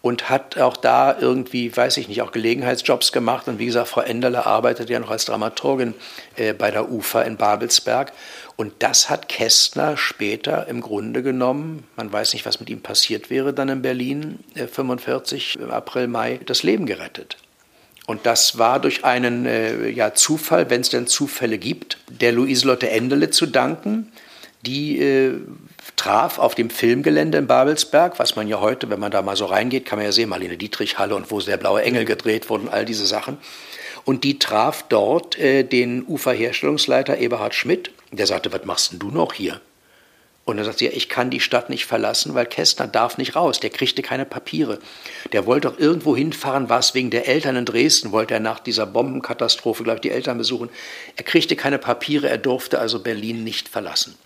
und 0.00 0.30
hat 0.30 0.58
auch 0.58 0.76
da 0.76 1.18
irgendwie, 1.18 1.76
weiß 1.76 1.96
ich 1.96 2.08
nicht, 2.08 2.22
auch 2.22 2.32
Gelegenheitsjobs 2.32 3.12
gemacht. 3.12 3.48
Und 3.48 3.58
wie 3.58 3.66
gesagt, 3.66 3.88
Frau 3.88 4.00
Enderle 4.00 4.46
arbeitet 4.46 4.90
ja 4.90 5.00
noch 5.00 5.10
als 5.10 5.24
Dramaturgin 5.24 5.94
äh, 6.36 6.52
bei 6.52 6.70
der 6.70 6.90
UFA 6.90 7.22
in 7.22 7.36
Babelsberg. 7.36 8.12
Und 8.56 8.72
das 8.80 9.10
hat 9.10 9.28
Kästner 9.28 9.96
später 9.96 10.66
im 10.68 10.80
Grunde 10.80 11.22
genommen, 11.22 11.84
man 11.96 12.12
weiß 12.12 12.32
nicht, 12.32 12.46
was 12.46 12.60
mit 12.60 12.70
ihm 12.70 12.80
passiert 12.80 13.30
wäre, 13.30 13.52
dann 13.52 13.68
in 13.68 13.82
Berlin 13.82 14.38
äh, 14.54 14.66
45, 14.66 15.58
April, 15.68 16.06
Mai, 16.06 16.40
das 16.46 16.62
Leben 16.62 16.86
gerettet. 16.86 17.36
Und 18.06 18.24
das 18.24 18.56
war 18.56 18.80
durch 18.80 19.04
einen 19.04 19.46
äh, 19.46 19.90
ja, 19.90 20.14
Zufall, 20.14 20.70
wenn 20.70 20.80
es 20.80 20.88
denn 20.88 21.06
Zufälle 21.06 21.58
gibt, 21.58 21.98
der 22.08 22.32
Luise-Lotte 22.32 22.88
Endele 22.88 23.30
zu 23.30 23.46
danken. 23.46 24.10
Die 24.62 24.98
äh, 24.98 25.34
traf 25.98 26.38
auf 26.38 26.54
dem 26.54 26.70
Filmgelände 26.70 27.38
in 27.38 27.46
Babelsberg, 27.46 28.18
was 28.18 28.36
man 28.36 28.48
ja 28.48 28.60
heute, 28.60 28.88
wenn 28.88 29.00
man 29.00 29.10
da 29.10 29.20
mal 29.20 29.36
so 29.36 29.44
reingeht, 29.44 29.84
kann 29.84 29.98
man 29.98 30.06
ja 30.06 30.12
sehen, 30.12 30.30
Marlene 30.30 30.56
Dietrich-Halle 30.56 31.14
und 31.14 31.30
wo 31.30 31.40
der 31.40 31.58
Blaue 31.58 31.82
Engel 31.82 32.06
gedreht 32.06 32.48
wurde 32.48 32.64
und 32.64 32.68
all 32.70 32.84
diese 32.84 33.06
Sachen. 33.06 33.36
Und 34.04 34.24
die 34.24 34.38
traf 34.38 34.84
dort 34.88 35.38
äh, 35.38 35.64
den 35.64 36.06
Uferherstellungsleiter 36.06 37.18
Eberhard 37.18 37.54
Schmidt. 37.54 37.90
Der 38.10 38.26
sagte, 38.26 38.50
was 38.52 38.64
machst 38.64 38.92
denn 38.92 38.98
du 38.98 39.10
noch 39.10 39.34
hier? 39.34 39.60
Und 40.46 40.56
er 40.56 40.64
sagt 40.64 40.78
sie, 40.78 40.86
ja, 40.86 40.92
ich 40.94 41.10
kann 41.10 41.28
die 41.28 41.40
Stadt 41.40 41.68
nicht 41.68 41.84
verlassen, 41.84 42.32
weil 42.32 42.46
Kästner 42.46 42.86
darf 42.86 43.18
nicht 43.18 43.36
raus. 43.36 43.60
Der 43.60 43.68
kriegte 43.68 44.00
keine 44.00 44.24
Papiere. 44.24 44.78
Der 45.32 45.44
wollte 45.44 45.68
doch 45.68 45.78
irgendwo 45.78 46.16
hinfahren, 46.16 46.70
was 46.70 46.94
wegen 46.94 47.10
der 47.10 47.28
Eltern 47.28 47.56
in 47.56 47.66
Dresden, 47.66 48.12
wollte 48.12 48.32
er 48.32 48.40
nach 48.40 48.60
dieser 48.60 48.86
Bombenkatastrophe, 48.86 49.82
glaube 49.82 49.96
ich, 49.96 50.02
die 50.02 50.10
Eltern 50.10 50.38
besuchen. 50.38 50.70
Er 51.16 51.24
kriegte 51.24 51.54
keine 51.54 51.78
Papiere, 51.78 52.30
er 52.30 52.38
durfte 52.38 52.78
also 52.78 53.00
Berlin 53.00 53.44
nicht 53.44 53.68
verlassen. 53.68 54.16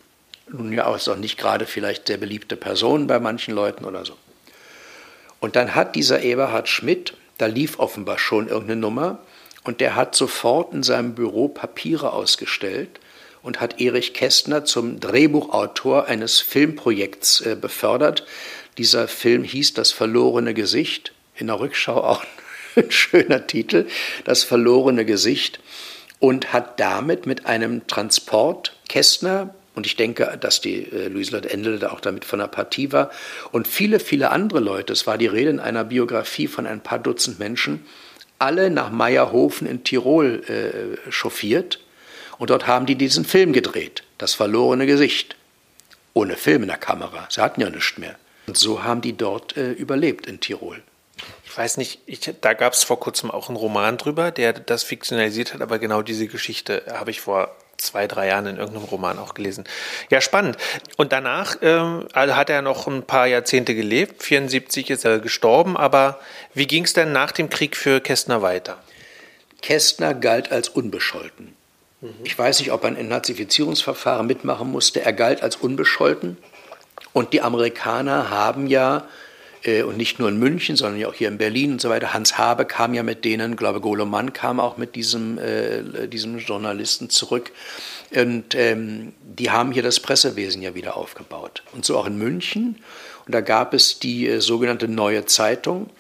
Nun 0.49 0.73
ja, 0.73 0.87
auch 0.87 1.17
nicht 1.17 1.39
gerade 1.39 1.67
vielleicht 1.67 2.09
sehr 2.09 2.19
beliebte 2.19 2.57
Person 2.57 3.07
bei 3.07 3.19
manchen 3.21 3.55
Leuten 3.55 3.85
oder 3.85 4.05
so. 4.05 4.17
Und 5.41 5.57
dann 5.57 5.75
hat 5.75 5.97
dieser 5.97 6.23
Eberhard 6.23 6.69
Schmidt, 6.69 7.15
da 7.39 7.47
lief 7.47 7.79
offenbar 7.79 8.19
schon 8.19 8.49
irgendeine 8.49 8.81
Nummer, 8.81 9.19
und 9.65 9.81
der 9.81 9.95
hat 9.95 10.15
sofort 10.15 10.73
in 10.73 10.83
seinem 10.83 11.15
Büro 11.15 11.49
Papiere 11.49 12.13
ausgestellt 12.13 13.01
und 13.43 13.61
hat 13.61 13.81
Erich 13.81 14.15
Kästner 14.15 14.65
zum 14.65 15.01
Drehbuchautor 15.01 16.07
eines 16.07 16.41
Filmprojekts 16.41 17.41
äh, 17.43 17.57
befördert. 17.61 18.25
Dieser 18.79 19.09
Film 19.09 19.45
hieß 19.45 19.75
Das 19.75 19.93
verlorene 19.93 20.55
Gesicht. 20.55 21.13
In 21.37 21.49
der 21.49 21.61
Rückschau 21.61 22.03
auch 22.03 22.25
ein 22.77 22.91
schöner 22.91 23.47
Titel, 23.47 23.87
Das 24.25 24.45
verlorene 24.45 25.05
Gesicht. 25.05 25.61
Und 26.19 26.53
hat 26.53 26.79
damit 26.79 27.27
mit 27.27 27.47
einem 27.47 27.87
Transport 27.89 28.77
Kästner, 28.89 29.55
und 29.75 29.87
ich 29.87 29.97
denke, 29.97 30.37
dass 30.41 30.61
die 30.61 30.83
äh, 30.83 31.09
Luise 31.09 31.37
Endel 31.49 31.79
da 31.79 31.91
auch 31.91 32.01
damit 32.01 32.25
von 32.25 32.39
der 32.39 32.47
Partie 32.47 32.93
war, 32.93 33.11
und 33.53 33.67
viele, 33.67 34.01
viele 34.01 34.31
andere 34.31 34.61
Leute, 34.61 34.93
es 34.93 35.07
war 35.07 35.19
die 35.19 35.27
Rede 35.27 35.51
in 35.51 35.61
einer 35.61 35.85
Biografie 35.85 36.47
von 36.47 36.67
ein 36.67 36.83
paar 36.83 36.99
Dutzend 36.99 37.39
Menschen, 37.39 37.85
alle 38.39 38.71
nach 38.71 38.91
Meierhofen 38.91 39.67
in 39.67 39.85
Tirol 39.85 40.43
äh, 40.49 41.11
chauffiert 41.11 41.81
und 42.39 42.51
dort 42.51 42.67
haben 42.67 42.87
die 42.87 42.97
diesen 42.97 43.25
Film 43.25 43.53
gedreht, 43.53 44.03
Das 44.19 44.35
verlorene 44.35 44.87
Gesicht. 44.87 45.37
Ohne 46.15 46.37
Film 46.37 46.63
in 46.63 46.69
der 46.69 46.77
Kamera. 46.77 47.27
Sie 47.31 47.41
hatten 47.41 47.61
ja 47.61 47.71
nichts 47.71 47.97
mehr. 47.97 48.17
Und 48.47 48.59
so 48.59 48.83
haben 48.83 49.01
die 49.01 49.17
dort 49.17 49.57
äh, 49.57 49.71
überlebt 49.71 50.27
in 50.27 50.41
Tirol. 50.41 50.83
Ich 51.45 51.57
weiß 51.57 51.77
nicht, 51.77 52.01
ich, 52.07 52.21
da 52.41 52.55
gab 52.55 52.73
es 52.73 52.83
vor 52.83 52.99
kurzem 52.99 53.31
auch 53.31 53.49
einen 53.49 53.57
Roman 53.57 53.97
drüber, 53.97 54.31
der 54.31 54.53
das 54.55 54.83
fiktionalisiert 54.83 55.55
hat, 55.55 55.61
aber 55.61 55.79
genau 55.79 56.03
diese 56.03 56.27
Geschichte 56.27 56.83
habe 56.89 57.11
ich 57.11 57.21
vor 57.21 57.55
zwei, 57.83 58.07
drei 58.07 58.29
Jahren 58.29 58.47
in 58.47 58.57
irgendeinem 58.57 58.85
Roman 58.85 59.19
auch 59.19 59.35
gelesen. 59.35 59.65
Ja, 60.11 60.21
spannend. 60.21 60.57
Und 60.97 61.13
danach 61.13 61.57
ähm, 61.63 62.07
also 62.13 62.37
hat 62.37 62.51
er 62.51 62.63
noch 62.63 62.87
ein 62.87 63.03
paar 63.03 63.27
Jahrzehnte 63.27 63.75
gelebt. 63.75 64.23
74 64.23 64.91
ist 64.91 65.05
er 65.05 65.19
gestorben. 65.19 65.77
Aber 65.77 66.19
wie 66.55 66.67
ging 66.67 66.85
es 66.85 66.93
denn 66.93 67.13
nach 67.13 67.33
dem 67.33 67.51
Krieg 67.51 67.77
für 67.77 68.01
Kästner 68.01 68.43
weiter? 68.43 68.79
Kästner 69.61 70.15
galt 70.15 70.51
als 70.51 70.69
unbescholten. 70.69 71.57
Ich 72.25 72.37
weiß 72.37 72.59
nicht, 72.59 72.73
ob 72.73 72.83
er 72.83 72.97
ein 72.97 73.09
Nazifizierungsverfahren 73.09 74.27
mitmachen 74.27 74.69
musste. 74.69 75.03
Er 75.03 75.13
galt 75.13 75.43
als 75.43 75.55
unbescholten. 75.55 76.37
Und 77.13 77.33
die 77.33 77.43
Amerikaner 77.43 78.31
haben 78.31 78.67
ja, 78.67 79.05
und 79.65 79.97
nicht 79.97 80.19
nur 80.19 80.29
in 80.29 80.39
München, 80.39 80.77
sondern 80.77 80.99
ja 80.99 81.09
auch 81.09 81.15
hier 81.15 81.29
in 81.29 81.39
Berlin 81.39 81.73
und 81.73 81.81
so 81.81 81.89
weiter, 81.89 82.13
Hans 82.13 82.37
Habe 82.37 82.65
kam 82.65 82.95
ja 82.95 83.03
mit 83.03 83.25
denen, 83.25 83.57
glaube 83.57 83.81
Goloman 83.81 84.33
kam 84.33 84.59
auch 84.59 84.77
mit 84.77 84.97
diesem, 84.97 85.39
äh, 85.39 86.09
diesem 86.09 86.39
Journalisten 86.39 87.11
zurück. 87.11 87.53
Und 88.15 88.55
ähm, 88.55 89.13
die 89.23 89.51
haben 89.51 89.73
hier 89.73 89.83
das 89.83 90.01
Pressewesen 90.01 90.63
ja 90.63 90.75
wieder 90.75 90.97
aufgebaut. 90.97 91.63
Und 91.73 91.85
so 91.85 91.97
auch 91.97 92.07
in 92.07 92.19
München. 92.19 92.83
Und 93.27 93.35
da 93.35 93.41
gab 93.41 93.73
es 93.73 93.99
die 93.99 94.29
äh, 94.29 94.41
sogenannte 94.41 94.89
Neue 94.89 95.27
Zeitung. 95.27 95.91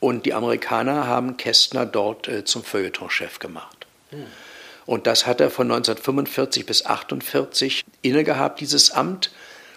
Und 0.00 0.26
die 0.26 0.34
Amerikaner 0.34 1.06
haben 1.06 1.36
Kästner 1.36 1.86
dort 1.86 2.26
äh, 2.26 2.44
zum 2.44 2.64
Feuilletonchef 2.64 3.38
gemacht. 3.38 3.86
Hm. 4.10 4.26
Und 4.84 5.06
das 5.06 5.26
hat 5.26 5.40
er 5.40 5.50
von 5.50 5.70
1945 5.70 6.66
bis 6.66 6.82
1948 6.82 7.84
innegehabt, 8.02 8.60
dieses 8.60 8.90
Amt, 8.90 9.30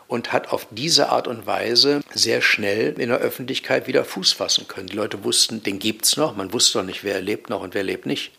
und 0.08 0.34
hat 0.34 0.52
auf 0.52 0.68
diese 0.72 1.10
Art 1.10 1.28
und 1.28 1.48
Weise 1.48 2.02
sehr 2.14 2.42
schnell 2.42 3.00
in 3.00 3.10
der 3.10 3.20
Öffentlichkeit 3.20 3.88
wieder 3.88 4.06
Fuß 4.06 4.34
fassen 4.34 4.68
können. 4.68 4.88
Die 4.88 4.96
Leute 4.96 5.24
wussten, 5.24 5.64
den 5.64 5.80
gibt 5.80 6.06
es 6.06 6.18
noch, 6.18 6.36
man 6.36 6.54
wusste 6.54 6.80
doch 6.80 6.86
nicht, 6.86 7.04
wer 7.04 7.22
lebt 7.22 7.50
noch 7.50 7.62
und 7.62 7.74
wer 7.74 7.84
lebt 7.84 8.06
nicht. 8.06 8.32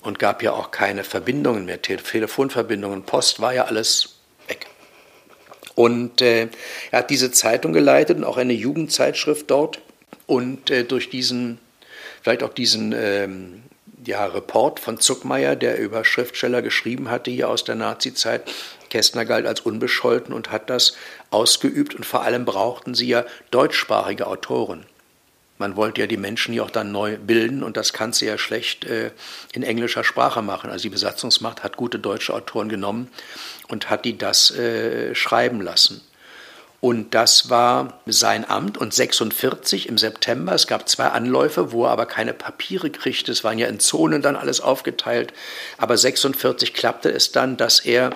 Und 0.00 0.18
gab 0.18 0.42
ja 0.42 0.52
auch 0.52 0.70
keine 0.70 1.04
Verbindungen 1.04 1.64
mehr, 1.64 1.80
Telefonverbindungen, 1.80 3.04
Post 3.04 3.40
war 3.40 3.54
ja 3.54 3.64
alles 3.64 4.16
weg. 4.48 4.66
Und 5.74 6.20
äh, 6.20 6.48
er 6.90 7.00
hat 7.00 7.10
diese 7.10 7.30
Zeitung 7.30 7.72
geleitet 7.72 8.18
und 8.18 8.24
auch 8.24 8.36
eine 8.36 8.52
Jugendzeitschrift 8.52 9.50
dort. 9.50 9.80
Und 10.26 10.70
äh, 10.70 10.84
durch 10.84 11.08
diesen, 11.10 11.58
vielleicht 12.22 12.42
auch 12.42 12.52
diesen 12.52 12.92
ähm, 12.96 13.62
ja, 14.04 14.26
Report 14.26 14.80
von 14.80 14.98
Zuckmeier, 14.98 15.56
der 15.56 15.78
über 15.78 16.04
Schriftsteller 16.04 16.62
geschrieben 16.62 17.10
hatte, 17.10 17.30
hier 17.30 17.48
aus 17.48 17.64
der 17.64 17.76
Nazizeit. 17.76 18.42
Kästner 18.92 19.24
galt 19.24 19.46
als 19.46 19.60
unbescholten 19.60 20.34
und 20.34 20.52
hat 20.52 20.68
das 20.68 20.94
ausgeübt 21.30 21.94
und 21.94 22.04
vor 22.04 22.22
allem 22.22 22.44
brauchten 22.44 22.94
sie 22.94 23.08
ja 23.08 23.24
deutschsprachige 23.50 24.26
Autoren. 24.26 24.84
Man 25.56 25.76
wollte 25.76 26.02
ja 26.02 26.06
die 26.06 26.18
Menschen 26.18 26.52
hier 26.52 26.62
auch 26.62 26.70
dann 26.70 26.92
neu 26.92 27.16
bilden 27.16 27.62
und 27.62 27.78
das 27.78 27.94
kannst 27.94 28.20
du 28.20 28.26
ja 28.26 28.36
schlecht 28.36 28.84
äh, 28.84 29.12
in 29.54 29.62
englischer 29.62 30.04
Sprache 30.04 30.42
machen. 30.42 30.68
Also 30.68 30.82
die 30.82 30.90
Besatzungsmacht 30.90 31.62
hat 31.62 31.78
gute 31.78 31.98
deutsche 31.98 32.34
Autoren 32.34 32.68
genommen 32.68 33.08
und 33.68 33.88
hat 33.88 34.04
die 34.04 34.18
das 34.18 34.50
äh, 34.50 35.14
schreiben 35.14 35.62
lassen. 35.62 36.02
Und 36.80 37.14
das 37.14 37.48
war 37.48 38.00
sein 38.06 38.44
Amt. 38.50 38.76
Und 38.76 38.92
46 38.92 39.88
im 39.88 39.96
September, 39.96 40.52
es 40.52 40.66
gab 40.66 40.86
zwei 40.88 41.06
Anläufe, 41.06 41.72
wo 41.72 41.84
er 41.86 41.92
aber 41.92 42.06
keine 42.06 42.34
Papiere 42.34 42.90
kriegte. 42.90 43.32
Es 43.32 43.44
waren 43.44 43.58
ja 43.58 43.68
in 43.68 43.80
Zonen 43.80 44.20
dann 44.20 44.36
alles 44.36 44.60
aufgeteilt. 44.60 45.32
Aber 45.78 45.96
46 45.96 46.74
klappte 46.74 47.08
es 47.10 47.30
dann, 47.32 47.56
dass 47.56 47.80
er 47.80 48.10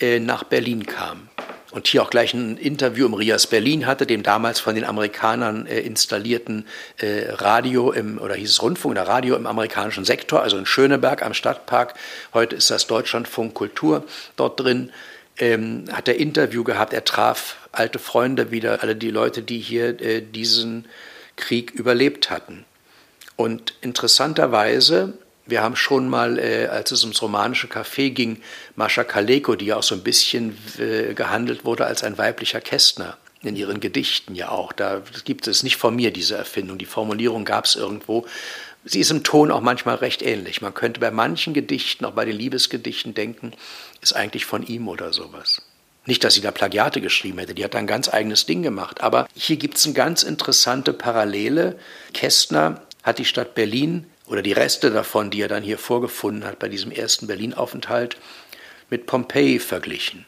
äh, 0.00 0.18
nach 0.20 0.44
Berlin 0.44 0.86
kam. 0.86 1.28
Und 1.70 1.88
hier 1.88 2.02
auch 2.02 2.10
gleich 2.10 2.34
ein 2.34 2.56
Interview 2.56 3.06
im 3.06 3.14
Rias 3.14 3.48
Berlin 3.48 3.86
hatte, 3.86 4.06
dem 4.06 4.22
damals 4.22 4.60
von 4.60 4.76
den 4.76 4.84
Amerikanern 4.84 5.66
äh, 5.66 5.80
installierten 5.80 6.66
äh, 6.98 7.30
Radio 7.30 7.90
im, 7.90 8.18
oder 8.18 8.36
hieß 8.36 8.50
es 8.50 8.62
Rundfunk 8.62 8.92
oder 8.92 9.08
Radio 9.08 9.34
im 9.34 9.46
amerikanischen 9.46 10.04
Sektor, 10.04 10.40
also 10.40 10.56
in 10.56 10.66
Schöneberg 10.66 11.24
am 11.24 11.34
Stadtpark. 11.34 11.94
Heute 12.32 12.54
ist 12.54 12.70
das 12.70 12.86
Deutschlandfunk 12.86 13.54
Kultur 13.54 14.04
dort 14.36 14.60
drin 14.60 14.92
ähm, 15.38 15.84
hat 15.92 16.08
er 16.08 16.16
Interview 16.16 16.64
gehabt. 16.64 16.92
Er 16.92 17.04
traf 17.04 17.56
alte 17.72 17.98
Freunde 17.98 18.50
wieder, 18.50 18.82
alle 18.82 18.96
die 18.96 19.10
Leute, 19.10 19.42
die 19.42 19.58
hier 19.58 20.00
äh, 20.00 20.22
diesen 20.22 20.86
Krieg 21.36 21.72
überlebt 21.72 22.30
hatten. 22.30 22.64
Und 23.36 23.74
interessanterweise, 23.80 25.14
wir 25.46 25.62
haben 25.62 25.76
schon 25.76 26.08
mal, 26.08 26.38
äh, 26.38 26.66
als 26.66 26.90
es 26.90 27.02
ums 27.02 27.20
romanische 27.22 27.66
Café 27.66 28.10
ging, 28.10 28.40
Mascha 28.76 29.04
Kaleko, 29.04 29.56
die 29.56 29.66
ja 29.66 29.76
auch 29.76 29.82
so 29.82 29.94
ein 29.94 30.02
bisschen 30.02 30.56
äh, 30.78 31.14
gehandelt 31.14 31.64
wurde 31.64 31.86
als 31.86 32.02
ein 32.02 32.18
weiblicher 32.18 32.60
Kästner 32.60 33.18
in 33.42 33.56
ihren 33.56 33.80
Gedichten 33.80 34.34
ja 34.34 34.48
auch. 34.48 34.72
Da 34.72 35.02
gibt 35.24 35.46
es 35.46 35.62
nicht 35.62 35.76
von 35.76 35.94
mir 35.94 36.12
diese 36.12 36.36
Erfindung. 36.36 36.78
Die 36.78 36.86
Formulierung 36.86 37.44
gab 37.44 37.66
es 37.66 37.76
irgendwo. 37.76 38.26
Sie 38.84 39.00
ist 39.00 39.10
im 39.10 39.22
Ton 39.22 39.50
auch 39.50 39.60
manchmal 39.60 39.96
recht 39.96 40.22
ähnlich. 40.22 40.60
Man 40.60 40.74
könnte 40.74 41.00
bei 41.00 41.10
manchen 41.10 41.54
Gedichten, 41.54 42.04
auch 42.04 42.12
bei 42.12 42.24
den 42.24 42.36
Liebesgedichten 42.36 43.14
denken, 43.14 43.52
ist 44.00 44.14
eigentlich 44.14 44.44
von 44.46 44.66
ihm 44.66 44.88
oder 44.88 45.12
sowas. 45.12 45.62
Nicht, 46.06 46.22
dass 46.22 46.34
sie 46.34 46.42
da 46.42 46.50
Plagiate 46.50 47.00
geschrieben 47.00 47.38
hätte, 47.38 47.54
die 47.54 47.64
hat 47.64 47.72
da 47.72 47.78
ein 47.78 47.86
ganz 47.86 48.12
eigenes 48.12 48.44
Ding 48.44 48.62
gemacht. 48.62 49.00
Aber 49.02 49.26
hier 49.34 49.56
gibt 49.56 49.78
es 49.78 49.86
eine 49.86 49.94
ganz 49.94 50.22
interessante 50.22 50.92
Parallele. 50.92 51.78
Kästner 52.12 52.82
hat 53.02 53.18
die 53.18 53.24
Stadt 53.24 53.54
Berlin 53.54 54.06
oder 54.26 54.42
die 54.42 54.52
Reste 54.52 54.90
davon, 54.90 55.30
die 55.30 55.42
er 55.42 55.48
dann 55.48 55.62
hier 55.62 55.78
vorgefunden 55.78 56.44
hat 56.44 56.58
bei 56.58 56.68
diesem 56.68 56.90
ersten 56.90 57.26
Berlin-Aufenthalt, 57.26 58.16
mit 58.90 59.06
Pompeji 59.06 59.58
verglichen. 59.58 60.26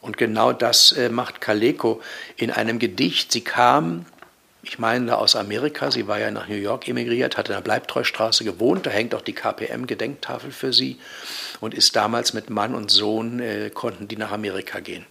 Und 0.00 0.16
genau 0.16 0.52
das 0.52 0.92
äh, 0.92 1.08
macht 1.08 1.40
Kaleko 1.40 2.00
in 2.36 2.50
einem 2.50 2.78
Gedicht. 2.78 3.30
Sie 3.32 3.42
kam 3.42 4.06
ich 4.64 4.78
meine 4.78 5.18
aus 5.18 5.34
Amerika. 5.34 5.90
Sie 5.90 6.06
war 6.06 6.20
ja 6.20 6.30
nach 6.30 6.48
New 6.48 6.54
York 6.54 6.86
emigriert, 6.86 7.36
hat 7.36 7.48
in 7.48 7.54
der 7.54 7.60
Bleibtreustraße 7.60 8.44
gewohnt. 8.44 8.86
Da 8.86 8.90
hängt 8.90 9.14
auch 9.14 9.20
die 9.20 9.32
KPM-Gedenktafel 9.32 10.52
für 10.52 10.72
sie 10.72 10.98
und 11.60 11.74
ist 11.74 11.96
damals 11.96 12.32
mit 12.32 12.48
Mann 12.48 12.74
und 12.74 12.90
Sohn, 12.90 13.40
äh, 13.40 13.70
konnten 13.70 14.06
die 14.06 14.16
nach 14.16 14.30
Amerika 14.30 14.78
gehen. 14.80 15.04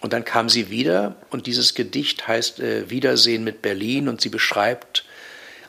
Und 0.00 0.14
dann 0.14 0.24
kam 0.24 0.48
sie 0.48 0.70
wieder 0.70 1.16
und 1.28 1.46
dieses 1.46 1.74
Gedicht 1.74 2.26
heißt 2.26 2.60
äh, 2.60 2.88
Wiedersehen 2.88 3.44
mit 3.44 3.60
Berlin 3.60 4.08
und 4.08 4.22
sie 4.22 4.30
beschreibt 4.30 5.04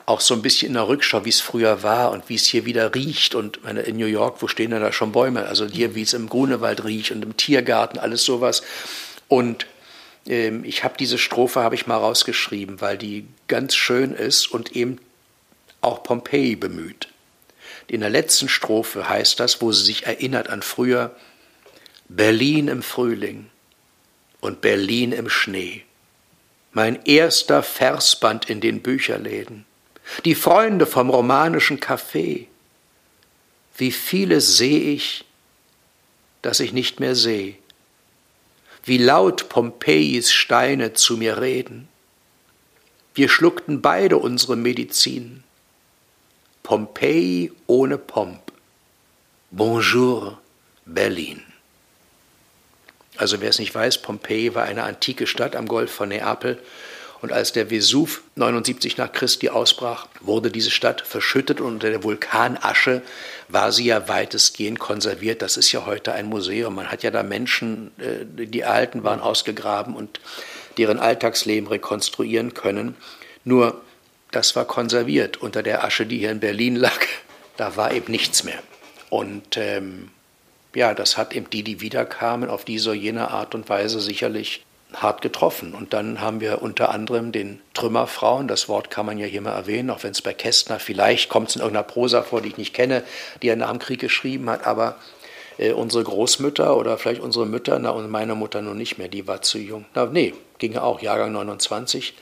auch 0.06 0.20
so 0.20 0.34
ein 0.34 0.42
bisschen 0.42 0.68
in 0.68 0.74
der 0.74 0.88
Rückschau, 0.88 1.24
wie 1.24 1.30
es 1.30 1.40
früher 1.40 1.82
war 1.82 2.10
und 2.10 2.28
wie 2.28 2.34
es 2.34 2.46
hier 2.46 2.64
wieder 2.64 2.94
riecht. 2.94 3.34
Und 3.34 3.62
meine, 3.64 3.82
in 3.82 3.96
New 3.96 4.06
York, 4.06 4.42
wo 4.42 4.48
stehen 4.48 4.70
denn 4.70 4.82
da 4.82 4.92
schon 4.92 5.12
Bäume? 5.12 5.46
Also 5.46 5.66
hier, 5.66 5.94
wie 5.94 6.02
es 6.02 6.12
im 6.12 6.28
Grunewald 6.28 6.84
riecht 6.84 7.12
und 7.12 7.22
im 7.22 7.36
Tiergarten, 7.36 7.98
alles 7.98 8.24
sowas. 8.24 8.62
Und 9.28 9.66
ähm, 10.26 10.64
ich 10.64 10.84
habe 10.84 10.94
diese 10.98 11.18
Strophe 11.18 11.60
habe 11.60 11.74
ich 11.74 11.86
mal 11.86 11.96
rausgeschrieben, 11.96 12.80
weil 12.80 12.98
die 12.98 13.26
ganz 13.48 13.74
schön 13.74 14.12
ist 14.12 14.46
und 14.50 14.74
eben 14.76 14.98
auch 15.80 16.02
Pompeji 16.02 16.56
bemüht. 16.56 17.08
In 17.88 18.00
der 18.00 18.10
letzten 18.10 18.48
Strophe 18.48 19.08
heißt 19.08 19.40
das, 19.40 19.60
wo 19.60 19.72
sie 19.72 19.84
sich 19.84 20.06
erinnert 20.06 20.48
an 20.48 20.62
früher, 20.62 21.14
Berlin 22.08 22.68
im 22.68 22.82
Frühling 22.82 23.48
und 24.40 24.60
Berlin 24.60 25.12
im 25.12 25.28
Schnee. 25.28 25.84
Mein 26.72 27.04
erster 27.04 27.62
Versband 27.62 28.48
in 28.48 28.60
den 28.60 28.82
Bücherläden. 28.82 29.64
Die 30.24 30.34
Freunde 30.34 30.86
vom 30.86 31.10
romanischen 31.10 31.80
Café. 31.80 32.46
Wie 33.76 33.92
vieles 33.92 34.56
sehe 34.56 34.80
ich, 34.80 35.24
das 36.42 36.60
ich 36.60 36.72
nicht 36.72 37.00
mehr 37.00 37.14
sehe. 37.14 37.56
Wie 38.84 38.98
laut 38.98 39.48
Pompeis 39.48 40.32
Steine 40.32 40.92
zu 40.92 41.16
mir 41.16 41.40
reden. 41.40 41.88
Wir 43.14 43.28
schluckten 43.28 43.80
beide 43.80 44.18
unsere 44.18 44.56
Medizin. 44.56 45.44
Pompeii 46.62 47.52
ohne 47.66 47.98
Pomp. 47.98 48.52
Bonjour, 49.50 50.40
Berlin. 50.86 51.42
Also 53.16 53.40
wer 53.40 53.50
es 53.50 53.58
nicht 53.58 53.74
weiß, 53.74 54.02
Pompeji 54.02 54.54
war 54.54 54.64
eine 54.64 54.84
antike 54.84 55.26
Stadt 55.26 55.54
am 55.54 55.68
Golf 55.68 55.92
von 55.92 56.08
Neapel. 56.08 56.60
Und 57.22 57.32
als 57.32 57.52
der 57.52 57.70
Vesuv 57.70 58.22
79 58.34 58.96
nach 58.96 59.12
Christi 59.12 59.48
ausbrach, 59.48 60.08
wurde 60.20 60.50
diese 60.50 60.72
Stadt 60.72 61.02
verschüttet 61.02 61.60
und 61.60 61.74
unter 61.74 61.88
der 61.88 62.02
Vulkanasche 62.02 63.02
war 63.48 63.70
sie 63.70 63.84
ja 63.84 64.08
weitestgehend 64.08 64.80
konserviert. 64.80 65.40
Das 65.40 65.56
ist 65.56 65.70
ja 65.70 65.86
heute 65.86 66.12
ein 66.12 66.26
Museum. 66.26 66.74
Man 66.74 66.90
hat 66.90 67.04
ja 67.04 67.12
da 67.12 67.22
Menschen, 67.22 67.92
äh, 67.98 68.46
die 68.46 68.60
erhalten 68.60 69.04
waren, 69.04 69.20
ausgegraben 69.20 69.94
und 69.94 70.20
deren 70.78 70.98
Alltagsleben 70.98 71.68
rekonstruieren 71.68 72.54
können. 72.54 72.96
Nur 73.44 73.80
das 74.32 74.56
war 74.56 74.64
konserviert. 74.64 75.36
Unter 75.36 75.62
der 75.62 75.84
Asche, 75.84 76.06
die 76.06 76.18
hier 76.18 76.32
in 76.32 76.40
Berlin 76.40 76.74
lag, 76.74 77.06
da 77.56 77.76
war 77.76 77.92
eben 77.92 78.10
nichts 78.10 78.42
mehr. 78.42 78.60
Und 79.10 79.56
ähm, 79.56 80.10
ja, 80.74 80.92
das 80.92 81.16
hat 81.16 81.34
eben 81.34 81.48
die, 81.50 81.62
die 81.62 81.80
wiederkamen, 81.80 82.50
auf 82.50 82.64
diese 82.64 82.90
oder 82.90 82.98
jene 82.98 83.30
Art 83.30 83.54
und 83.54 83.68
Weise 83.68 84.00
sicherlich 84.00 84.64
hart 84.94 85.22
getroffen. 85.22 85.74
Und 85.74 85.92
dann 85.92 86.20
haben 86.20 86.40
wir 86.40 86.62
unter 86.62 86.90
anderem 86.90 87.32
den 87.32 87.60
Trümmerfrauen, 87.74 88.48
das 88.48 88.68
Wort 88.68 88.90
kann 88.90 89.06
man 89.06 89.18
ja 89.18 89.26
hier 89.26 89.40
mal 89.40 89.54
erwähnen, 89.54 89.90
auch 89.90 90.02
wenn 90.02 90.12
es 90.12 90.22
bei 90.22 90.34
Kästner 90.34 90.78
vielleicht 90.78 91.28
kommt 91.28 91.50
es 91.50 91.56
in 91.56 91.62
irgendeiner 91.62 91.86
Prosa 91.86 92.22
vor, 92.22 92.40
die 92.40 92.48
ich 92.48 92.56
nicht 92.56 92.74
kenne, 92.74 93.02
die 93.42 93.48
er 93.48 93.56
nach 93.56 93.70
dem 93.70 93.78
Krieg 93.78 94.00
geschrieben 94.00 94.48
hat, 94.50 94.66
aber 94.66 94.96
äh, 95.58 95.72
unsere 95.72 96.04
Großmütter 96.04 96.76
oder 96.76 96.98
vielleicht 96.98 97.20
unsere 97.20 97.46
Mütter, 97.46 97.78
na 97.78 97.90
und 97.90 98.10
meine 98.10 98.34
Mutter 98.34 98.62
nun 98.62 98.76
nicht 98.76 98.98
mehr, 98.98 99.08
die 99.08 99.26
war 99.26 99.42
zu 99.42 99.58
jung. 99.58 99.84
Na 99.94 100.06
nee, 100.06 100.34
ging 100.58 100.72
ja 100.72 100.82
auch, 100.82 101.00
Jahrgang 101.00 101.32
29 101.32 102.14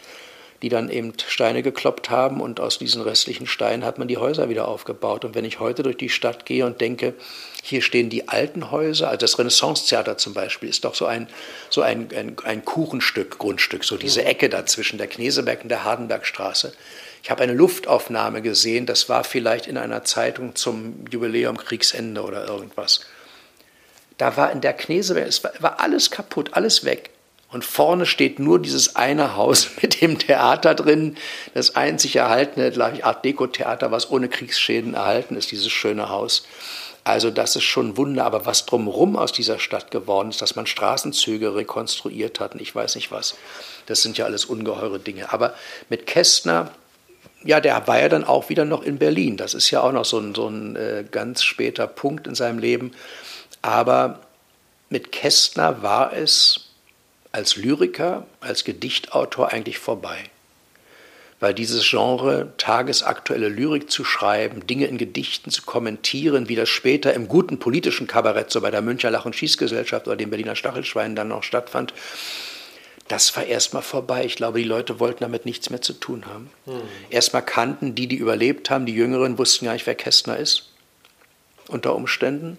die 0.63 0.69
dann 0.69 0.91
eben 0.91 1.13
Steine 1.27 1.63
gekloppt 1.63 2.11
haben 2.11 2.41
und 2.41 2.61
aus 2.61 2.79
diesen 2.79 3.03
restlichen 3.03 3.47
Steinen 3.47 3.85
hat 3.85 3.99
man 3.99 4.09
die 4.09 4.19
Häuser 4.19 4.49
wieder 4.49 4.69
aufgebaut. 4.69 5.25
Und 5.25 5.35
wenn 5.35 5.45
ich 5.45 5.59
heute 5.59 5.83
durch 5.83 5.97
die 5.97 6.11
Stadt 6.11 6.45
gehe 6.45 6.67
und 6.67 6.81
denke, 6.81 7.15
hier 7.71 7.83
stehen 7.83 8.11
die 8.11 8.29
alten 8.29 8.71
Häuser, 8.71 9.09
also 9.09 9.19
das 9.19 9.39
Renaissance-Theater 9.39 10.19
zum 10.19 10.35
Beispiel 10.35 10.69
ist 10.69 10.85
doch 10.85 10.95
so 10.95 11.07
ein, 11.07 11.29
so 11.71 11.81
ein, 11.83 12.09
ein, 12.15 12.37
ein 12.45 12.65
Kuchenstück, 12.65 13.39
Grundstück, 13.39 13.85
so 13.85 13.97
diese 13.97 14.25
Ecke 14.25 14.49
da 14.49 14.67
zwischen 14.67 14.99
der 14.99 15.07
Kneseberg 15.07 15.63
und 15.63 15.69
der 15.71 15.85
Hardenbergstraße. 15.85 16.73
Ich 17.23 17.31
habe 17.31 17.43
eine 17.43 17.53
Luftaufnahme 17.53 18.43
gesehen, 18.43 18.87
das 18.87 19.09
war 19.09 19.25
vielleicht 19.25 19.67
in 19.67 19.79
einer 19.79 20.05
Zeitung 20.05 20.55
zum 20.55 21.05
Jubiläum 21.11 21.57
Kriegsende 21.57 22.23
oder 22.23 22.47
irgendwas. 22.47 23.01
Da 24.19 24.37
war 24.37 24.53
in 24.53 24.61
der 24.61 24.73
Kneseberg, 24.73 25.29
es 25.29 25.43
war, 25.45 25.53
war 25.61 25.81
alles 25.81 26.11
kaputt, 26.11 26.51
alles 26.53 26.85
weg. 26.85 27.11
Und 27.53 27.65
vorne 27.65 28.07
steht 28.07 28.39
nur 28.39 28.61
dieses 28.61 28.97
eine 28.97 29.37
Haus 29.37 29.71
mit 29.83 30.01
dem 30.01 30.19
Theater 30.19 30.75
drin, 30.75 31.17
das 31.55 31.77
einzig 31.77 32.17
erhaltene, 32.17 32.71
glaube 32.71 32.97
ich, 32.97 33.05
Art 33.05 33.25
Deco-Theater, 33.25 33.91
was 33.91 34.11
ohne 34.11 34.29
Kriegsschäden 34.29 34.95
erhalten 34.95 35.37
ist, 35.37 35.51
dieses 35.51 35.71
schöne 35.71 36.09
Haus. 36.09 36.47
Also 37.05 37.31
das 37.31 37.57
ist 37.57 37.65
schon 37.65 37.89
ein 37.89 37.97
Wunder, 37.97 38.25
aber 38.25 38.45
was 38.47 38.67
drumherum 38.67 39.17
aus 39.17 39.33
dieser 39.33 39.59
Stadt 39.59 39.91
geworden 39.91 40.31
ist, 40.31 40.43
dass 40.43 40.57
man 40.57 40.67
Straßenzüge 40.67 41.55
rekonstruiert 41.55 42.41
hat 42.41 42.55
und 42.55 42.61
ich 42.61 42.75
weiß 42.75 42.95
nicht 42.95 43.11
was, 43.11 43.37
das 43.87 44.03
sind 44.03 44.19
ja 44.19 44.27
alles 44.27 44.45
ungeheure 44.45 44.99
Dinge. 44.99 45.33
Aber 45.33 45.55
mit 45.89 46.07
Kästner, 46.07 46.71
ja, 47.43 47.61
der 47.61 47.87
war 47.87 48.01
ja 48.01 48.09
dann 48.09 48.25
auch 48.25 48.51
wieder 48.51 48.67
noch 48.67 48.83
in 48.83 48.99
Berlin. 48.99 49.37
Das 49.39 49.55
ist 49.55 49.71
ja 49.71 49.81
auch 49.81 49.93
noch 49.93 50.05
so 50.05 50.19
ein, 50.19 50.35
so 50.35 50.49
ein 50.49 50.77
äh, 50.77 51.05
ganz 51.11 51.43
später 51.43 51.87
Punkt 51.87 52.27
in 52.27 52.35
seinem 52.35 52.59
Leben. 52.59 52.93
Aber 53.63 54.21
mit 54.91 55.11
Kästner 55.11 55.83
war 55.83 56.13
es 56.13 56.71
als 57.33 57.57
Lyriker, 57.57 58.27
als 58.41 58.65
Gedichtautor 58.65 59.53
eigentlich 59.53 59.79
vorbei. 59.79 60.31
Weil 61.41 61.55
dieses 61.55 61.89
Genre, 61.89 62.53
tagesaktuelle 62.59 63.49
Lyrik 63.49 63.91
zu 63.91 64.05
schreiben, 64.05 64.67
Dinge 64.67 64.87
in 64.87 64.99
Gedichten 64.99 65.51
zu 65.51 65.63
kommentieren, 65.63 66.49
wie 66.49 66.55
das 66.55 66.69
später 66.69 67.15
im 67.15 67.29
guten 67.29 67.59
politischen 67.59 68.07
Kabarett, 68.07 68.51
so 68.51 68.61
bei 68.61 68.71
der 68.71 68.83
Müncher 68.83 69.11
Lach- 69.11 69.25
und 69.25 69.35
Schießgesellschaft 69.35 70.07
oder 70.07 70.17
dem 70.17 70.31
Berliner 70.31 70.55
Stachelschwein 70.55 71.17
dann 71.17 71.29
noch 71.29 71.43
stattfand, 71.43 71.95
das 73.09 73.35
war 73.37 73.45
erstmal 73.45 73.83
vorbei. 73.83 74.25
Ich 74.25 74.37
glaube, 74.37 74.61
die 74.61 74.65
Leute 74.65 75.01
wollten 75.01 75.21
damit 75.21 75.45
nichts 75.45 75.71
mehr 75.71 75.83
zu 75.83 75.95
tun 75.95 76.27
haben. 76.27 76.51
Hm. 76.67 76.83
Erstmal 77.09 77.45
kannten 77.45 77.95
die, 77.97 78.07
die 78.07 78.17
überlebt 78.17 78.71
haben, 78.71 78.87
die 78.87 78.95
Jüngeren 78.95 79.37
wussten 79.37 79.65
gar 79.65 79.73
nicht, 79.73 79.87
wer 79.87 79.97
Kästner 79.97 80.37
ist, 80.37 80.71
unter 81.67 81.97
Umständen 81.97 82.59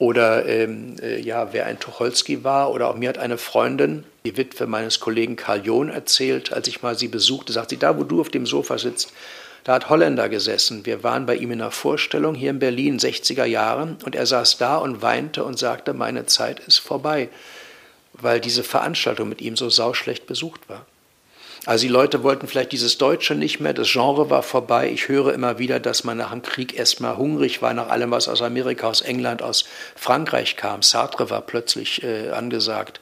oder 0.00 0.46
ähm, 0.46 0.96
äh, 1.02 1.20
ja, 1.20 1.52
wer 1.52 1.66
ein 1.66 1.78
Tucholsky 1.78 2.42
war. 2.42 2.72
Oder 2.72 2.88
auch 2.88 2.96
mir 2.96 3.10
hat 3.10 3.18
eine 3.18 3.36
Freundin, 3.36 4.04
die 4.24 4.34
Witwe 4.34 4.66
meines 4.66 4.98
Kollegen 4.98 5.36
Karl 5.36 5.60
John, 5.62 5.90
erzählt, 5.90 6.54
als 6.54 6.68
ich 6.68 6.80
mal 6.80 6.96
sie 6.96 7.08
besuchte, 7.08 7.52
sagt 7.52 7.68
sie, 7.68 7.76
da 7.76 7.98
wo 7.98 8.02
du 8.02 8.22
auf 8.22 8.30
dem 8.30 8.46
Sofa 8.46 8.78
sitzt, 8.78 9.12
da 9.62 9.74
hat 9.74 9.90
Holländer 9.90 10.30
gesessen. 10.30 10.86
Wir 10.86 11.02
waren 11.02 11.26
bei 11.26 11.36
ihm 11.36 11.50
in 11.50 11.60
einer 11.60 11.70
Vorstellung 11.70 12.34
hier 12.34 12.48
in 12.48 12.58
Berlin, 12.58 12.98
60er 12.98 13.44
Jahren, 13.44 13.98
und 14.02 14.14
er 14.14 14.24
saß 14.24 14.56
da 14.56 14.78
und 14.78 15.02
weinte 15.02 15.44
und 15.44 15.58
sagte, 15.58 15.92
meine 15.92 16.24
Zeit 16.24 16.60
ist 16.60 16.78
vorbei, 16.78 17.28
weil 18.14 18.40
diese 18.40 18.64
Veranstaltung 18.64 19.28
mit 19.28 19.42
ihm 19.42 19.54
so 19.54 19.68
sauschlecht 19.68 20.26
besucht 20.26 20.66
war. 20.70 20.86
Also 21.66 21.86
die 21.86 21.92
Leute 21.92 22.22
wollten 22.22 22.46
vielleicht 22.46 22.72
dieses 22.72 22.96
Deutsche 22.96 23.34
nicht 23.34 23.60
mehr, 23.60 23.74
das 23.74 23.92
Genre 23.92 24.30
war 24.30 24.42
vorbei. 24.42 24.90
Ich 24.90 25.08
höre 25.08 25.34
immer 25.34 25.58
wieder, 25.58 25.78
dass 25.78 26.04
man 26.04 26.16
nach 26.16 26.30
dem 26.30 26.42
Krieg 26.42 26.78
erstmal 26.78 27.16
hungrig 27.18 27.60
war 27.60 27.74
nach 27.74 27.90
allem, 27.90 28.10
was 28.10 28.28
aus 28.28 28.40
Amerika, 28.40 28.88
aus 28.88 29.02
England, 29.02 29.42
aus 29.42 29.66
Frankreich 29.94 30.56
kam. 30.56 30.82
Sartre 30.82 31.28
war 31.28 31.42
plötzlich 31.42 32.02
äh, 32.02 32.30
angesagt. 32.30 33.00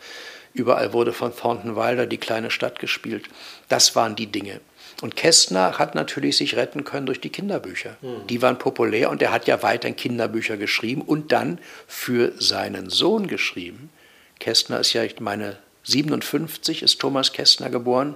Überall 0.54 0.92
wurde 0.92 1.12
von 1.12 1.36
Thornton 1.36 1.76
Wilder 1.76 2.06
die 2.06 2.18
kleine 2.18 2.50
Stadt 2.50 2.80
gespielt. 2.80 3.26
Das 3.68 3.94
waren 3.94 4.16
die 4.16 4.26
Dinge. 4.26 4.60
Und 5.00 5.14
Kästner 5.14 5.78
hat 5.78 5.94
natürlich 5.94 6.36
sich 6.36 6.56
retten 6.56 6.82
können 6.82 7.06
durch 7.06 7.20
die 7.20 7.30
Kinderbücher. 7.30 7.96
Hm. 8.00 8.26
Die 8.26 8.42
waren 8.42 8.58
populär 8.58 9.10
und 9.10 9.22
er 9.22 9.30
hat 9.30 9.46
ja 9.46 9.62
weiterhin 9.62 9.94
Kinderbücher 9.94 10.56
geschrieben 10.56 11.02
und 11.02 11.30
dann 11.30 11.60
für 11.86 12.32
seinen 12.40 12.90
Sohn 12.90 13.28
geschrieben. 13.28 13.90
Kästner 14.40 14.80
ist 14.80 14.92
ja, 14.94 15.04
ich 15.04 15.20
meine, 15.20 15.58
57 15.88 16.82
ist 16.82 17.00
Thomas 17.00 17.32
Kästner 17.32 17.70
geboren. 17.70 18.14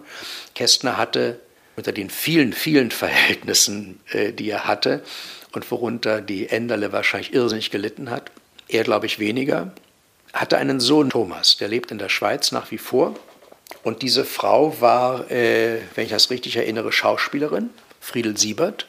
Kästner 0.54 0.96
hatte 0.96 1.40
unter 1.76 1.92
den 1.92 2.10
vielen, 2.10 2.52
vielen 2.52 2.90
Verhältnissen, 2.90 4.00
äh, 4.10 4.32
die 4.32 4.48
er 4.50 4.66
hatte 4.66 5.02
und 5.52 5.70
worunter 5.70 6.20
die 6.20 6.48
Enderle 6.48 6.92
wahrscheinlich 6.92 7.32
irrsinnig 7.32 7.70
gelitten 7.70 8.10
hat, 8.10 8.30
er 8.68 8.84
glaube 8.84 9.06
ich 9.06 9.18
weniger, 9.18 9.72
hatte 10.32 10.56
einen 10.56 10.80
Sohn 10.80 11.10
Thomas, 11.10 11.56
der 11.58 11.68
lebt 11.68 11.90
in 11.90 11.98
der 11.98 12.08
Schweiz 12.08 12.52
nach 12.52 12.70
wie 12.70 12.78
vor. 12.78 13.14
Und 13.82 14.02
diese 14.02 14.24
Frau 14.24 14.80
war, 14.80 15.30
äh, 15.30 15.80
wenn 15.94 16.04
ich 16.04 16.10
das 16.10 16.30
richtig 16.30 16.56
erinnere, 16.56 16.92
Schauspielerin, 16.92 17.70
Friedel 18.00 18.36
Siebert. 18.36 18.86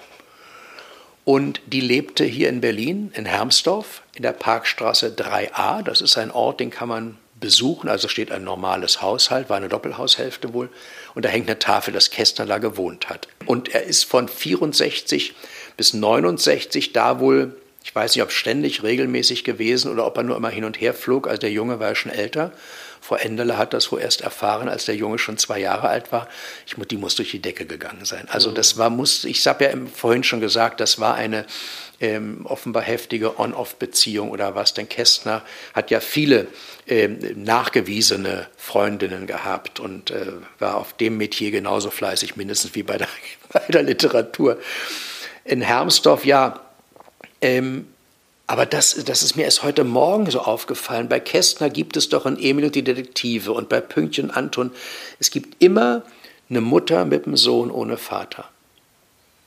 Und 1.26 1.62
die 1.66 1.82
lebte 1.82 2.26
hier 2.26 2.50
in 2.50 2.62
Berlin, 2.62 3.12
in 3.16 3.26
Hermsdorf, 3.26 4.04
in 4.14 4.24
der 4.24 4.34
Parkstraße 4.34 5.16
3a. 5.16 5.82
Das 5.82 6.02
ist 6.02 6.18
ein 6.18 6.32
Ort, 6.32 6.60
den 6.60 6.70
kann 6.70 6.90
man 6.90 7.18
besuchen. 7.44 7.90
Also 7.90 8.08
steht 8.08 8.32
ein 8.32 8.46
normales 8.46 9.02
Haushalt, 9.02 9.50
war 9.50 9.58
eine 9.58 9.68
Doppelhaushälfte 9.68 10.54
wohl. 10.54 10.70
Und 11.14 11.26
da 11.26 11.30
hängt 11.30 11.50
eine 11.50 11.60
Tafel, 11.60 11.94
dass 11.94 12.10
Kästner 12.10 12.46
da 12.46 12.58
gewohnt 12.58 13.10
hat. 13.10 13.28
Und 13.46 13.76
er 13.76 13.84
ist 13.84 14.06
von 14.06 14.30
64 14.30 15.36
bis 15.76 15.94
69 15.94 16.94
da 16.94 17.20
wohl, 17.20 17.58
ich 17.84 17.94
weiß 17.94 18.16
nicht, 18.16 18.24
ob 18.24 18.32
ständig, 18.32 18.82
regelmäßig 18.82 19.44
gewesen 19.44 19.92
oder 19.92 20.08
ob 20.08 20.16
er 20.16 20.24
nur 20.24 20.38
immer 20.38 20.50
hin 20.50 20.64
und 20.64 20.80
her 20.80 20.94
flog. 20.94 21.28
Also 21.28 21.42
der 21.42 21.52
Junge 21.52 21.82
war 21.82 21.90
ja 21.90 21.96
schon 21.96 22.14
älter. 22.14 22.54
Frau 23.04 23.16
Enderle 23.16 23.58
hat 23.58 23.74
das 23.74 23.92
wohl 23.92 24.00
erst 24.00 24.22
erfahren, 24.22 24.70
als 24.70 24.86
der 24.86 24.96
Junge 24.96 25.20
schon 25.20 25.38
zwei 25.38 25.60
Jahre 25.60 25.90
alt 25.90 26.14
war. 26.14 26.30
Ich, 26.66 26.76
die 26.88 26.96
muss 26.96 27.16
durch 27.16 27.32
die 27.32 27.42
Decke 27.42 27.66
gegangen 27.66 28.06
sein. 28.06 28.30
Also 28.30 28.52
mhm. 28.52 28.56
das 28.56 28.78
war, 28.78 28.90
muss, 28.90 29.26
ich 29.26 29.46
habe 29.46 29.66
ja 29.66 29.72
vorhin 29.94 30.24
schon 30.24 30.40
gesagt, 30.40 30.80
das 30.80 31.02
war 31.02 31.16
eine 31.16 31.46
ähm, 32.00 32.46
offenbar 32.46 32.82
heftige 32.82 33.38
On-Off-Beziehung 33.38 34.32
oder 34.32 34.56
was. 34.56 34.74
Denn 34.74 34.88
Kästner 34.88 35.42
hat 35.74 35.92
ja 35.92 36.00
viele 36.00 36.48
ähm, 36.88 37.20
nachgewiesene 37.36 38.48
Freundinnen 38.56 39.28
gehabt 39.28 39.82
und 39.82 40.12
äh, 40.12 40.28
war 40.60 40.78
auf 40.78 40.94
dem 40.94 41.18
Metier 41.18 41.52
genauso 41.52 41.90
fleißig, 41.90 42.38
mindestens 42.38 42.74
wie 42.74 42.84
bei 42.84 42.98
der, 42.98 43.10
bei 43.52 43.64
der 43.68 43.84
Literatur. 43.84 44.60
In 45.44 45.60
Hermsdorf, 45.60 46.24
ja, 46.24 46.62
ähm, 47.42 47.93
aber 48.46 48.66
das, 48.66 49.04
das 49.06 49.24
ist 49.24 49.36
mir 49.36 49.44
erst 49.44 49.64
heute 49.64 49.84
Morgen 49.84 50.30
so 50.30 50.42
aufgefallen. 50.42 51.08
Bei 51.08 51.20
Kästner 51.20 51.70
gibt 51.70 51.96
es 51.96 52.10
doch 52.10 52.26
in 52.26 52.38
Emil 52.38 52.66
und 52.66 52.76
die 52.76 52.84
Detektive 52.84 53.54
und 53.54 53.70
bei 53.70 53.80
Pünktchen 53.80 54.32
Anton, 54.32 54.72
es 55.20 55.32
gibt 55.32 55.64
immer 55.64 56.04
eine 56.50 56.62
Mutter 56.62 57.06
mit 57.06 57.26
einem 57.26 57.38
Sohn 57.38 57.72
ohne 57.72 57.98
Vater. 57.98 58.50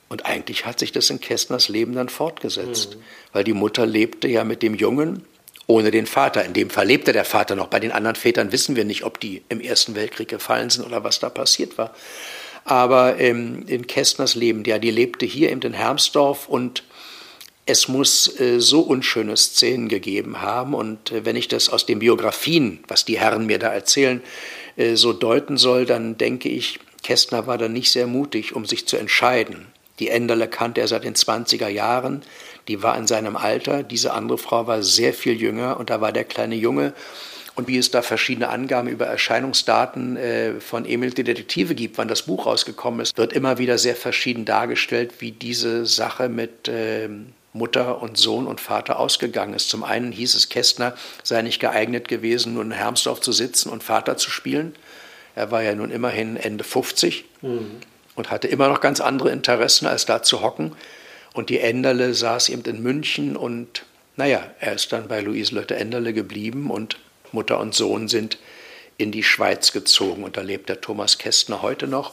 Und 0.09 0.25
eigentlich 0.25 0.67
hat 0.67 0.79
sich 0.79 0.93
das 0.93 1.11
in 1.11 1.21
Kästners 1.21 1.69
Leben 1.69 1.95
dann 1.95 2.09
fortgesetzt, 2.09 2.97
mhm. 2.97 3.03
weil 3.33 3.45
die 3.45 3.53
Mutter 3.53 3.87
lebte 3.87 4.29
ja 4.29 4.45
mit 4.45 4.63
dem 4.63 4.75
Jungen 4.75 5.25
ohne 5.67 5.91
den 5.91 6.07
Vater. 6.07 6.45
In 6.45 6.53
dem 6.53 6.71
Fall 6.71 6.87
lebte 6.87 7.13
der 7.13 7.25
Vater 7.25 7.57
noch. 7.57 7.67
Bei 7.67 7.81
den 7.81 7.93
anderen 7.93 8.17
Vätern 8.17 8.53
wissen 8.53 8.77
wir 8.77 8.85
nicht, 8.85 9.05
ob 9.05 9.21
die 9.21 9.43
im 9.49 9.61
Ersten 9.61 9.95
Weltkrieg 9.97 10.29
gefallen 10.29 10.71
sind 10.71 10.87
oder 10.87 11.03
was 11.03 11.19
da 11.19 11.29
passiert 11.29 11.77
war. 11.77 11.95
Aber 12.65 13.19
ähm, 13.19 13.65
in 13.67 13.87
Kästners 13.87 14.35
Leben, 14.37 14.65
ja, 14.65 14.79
die 14.79 14.91
lebte 14.91 15.27
hier 15.27 15.51
in 15.51 15.61
Hermsdorf 15.73 16.49
und 16.49 16.85
es 17.67 17.89
muss 17.89 18.41
äh, 18.41 18.61
so 18.61 18.81
unschöne 18.81 19.37
Szenen 19.37 19.89
gegeben 19.89 20.41
haben. 20.41 20.73
Und 20.73 21.11
äh, 21.11 21.25
wenn 21.25 21.37
ich 21.37 21.49
das 21.49 21.69
aus 21.69 21.85
den 21.85 21.99
Biografien, 21.99 22.79
was 22.87 23.05
die 23.05 23.19
Herren 23.19 23.47
mir 23.47 23.59
da 23.59 23.69
erzählen, 23.69 24.23
äh, 24.77 24.95
so 24.95 25.13
deuten 25.13 25.59
soll, 25.59 25.85
dann 25.85 26.17
denke 26.17 26.49
ich, 26.49 26.79
Kästner 27.03 27.47
war 27.47 27.59
da 27.59 27.69
nicht 27.69 27.91
sehr 27.91 28.07
mutig, 28.07 28.55
um 28.55 28.65
sich 28.65 28.87
zu 28.87 28.97
entscheiden. 28.97 29.67
Die 29.99 30.09
Enderle 30.09 30.49
kannte 30.49 30.81
er 30.81 30.89
seit 30.89 31.05
den 31.05 31.15
20er 31.15 31.69
Jahren, 31.69 32.23
die 32.69 32.83
war 32.83 32.97
in 32.99 33.07
seinem 33.07 33.37
Alter, 33.37 33.83
diese 33.83 34.13
andere 34.13 34.39
Frau 34.39 34.67
war 34.67 34.83
sehr 34.83 35.15
viel 35.15 35.41
jünger 35.41 35.79
und 35.79 35.91
da 35.91 36.01
war 36.01 36.13
der 36.13 36.25
kleine 36.25 36.55
Junge. 36.55 36.93
Und 37.55 37.69
wie 37.69 37.79
es 37.79 37.91
da 37.91 38.03
verschiedene 38.03 38.51
Angaben 38.51 38.89
über 38.89 39.07
Erscheinungsdaten 39.07 40.17
äh, 40.19 40.61
von 40.61 40.85
Emil 40.85 41.11
die 41.11 41.25
Detektive 41.25 41.75
gibt, 41.75 41.97
wann 41.97 42.07
das 42.07 42.23
Buch 42.23 42.45
rausgekommen 42.45 43.01
ist, 43.01 43.17
wird 43.17 43.33
immer 43.33 43.57
wieder 43.57 43.79
sehr 43.79 43.97
verschieden 43.97 44.45
dargestellt, 44.45 45.15
wie 45.21 45.33
diese 45.33 45.87
Sache 45.87 46.29
mit 46.29 46.69
äh, 46.69 47.09
Mutter 47.57 48.03
und 48.03 48.17
Sohn 48.19 48.47
und 48.47 48.61
Vater 48.61 48.99
ausgegangen 48.99 49.55
ist. 49.55 49.69
Zum 49.69 49.85
einen 49.85 50.13
hieß 50.13 50.35
es, 50.35 50.49
Kästner 50.49 50.95
sei 51.23 51.43
nicht 51.43 51.61
geeignet 51.61 52.09
gewesen, 52.09 52.55
nur 52.55 52.63
in 52.63 52.71
Hermsdorf 52.71 53.21
zu 53.21 53.33
sitzen 53.33 53.71
und 53.71 53.83
Vater 53.83 54.17
zu 54.17 54.31
spielen. 54.31 54.75
Er 55.35 55.51
war 55.51 55.63
ja 55.63 55.75
nun 55.75 55.91
immerhin 55.91 56.37
Ende 56.37 56.65
50 56.65 57.25
mhm. 57.43 57.77
und 58.15 58.31
hatte 58.31 58.49
immer 58.49 58.69
noch 58.69 58.81
ganz 58.81 59.01
andere 59.01 59.31
Interessen, 59.31 59.87
als 59.87 60.07
da 60.07 60.23
zu 60.23 60.43
hocken. 60.43 60.73
Und 61.35 61.51
die 61.51 61.61
Enderle 61.61 62.15
saß 62.15 62.49
eben 62.49 62.63
in 62.65 62.83
München 62.83 63.37
und 63.37 63.85
naja, 64.17 64.43
er 64.61 64.75
ist 64.75 64.93
dann 64.93 65.09
bei 65.09 65.21
Luise 65.21 65.55
Lotte 65.55 65.77
Enderle 65.77 66.15
geblieben 66.15 66.71
und 66.71 66.97
Mutter 67.33 67.61
und 67.61 67.75
Sohn 67.75 68.09
sind 68.09 68.39
in 68.97 69.13
die 69.13 69.23
Schweiz 69.23 69.73
gezogen. 69.73 70.25
Und 70.25 70.39
da 70.39 70.41
lebt 70.41 70.71
der 70.71 70.81
Thomas 70.81 71.19
Kästner 71.19 71.61
heute 71.61 71.87
noch. 71.87 72.13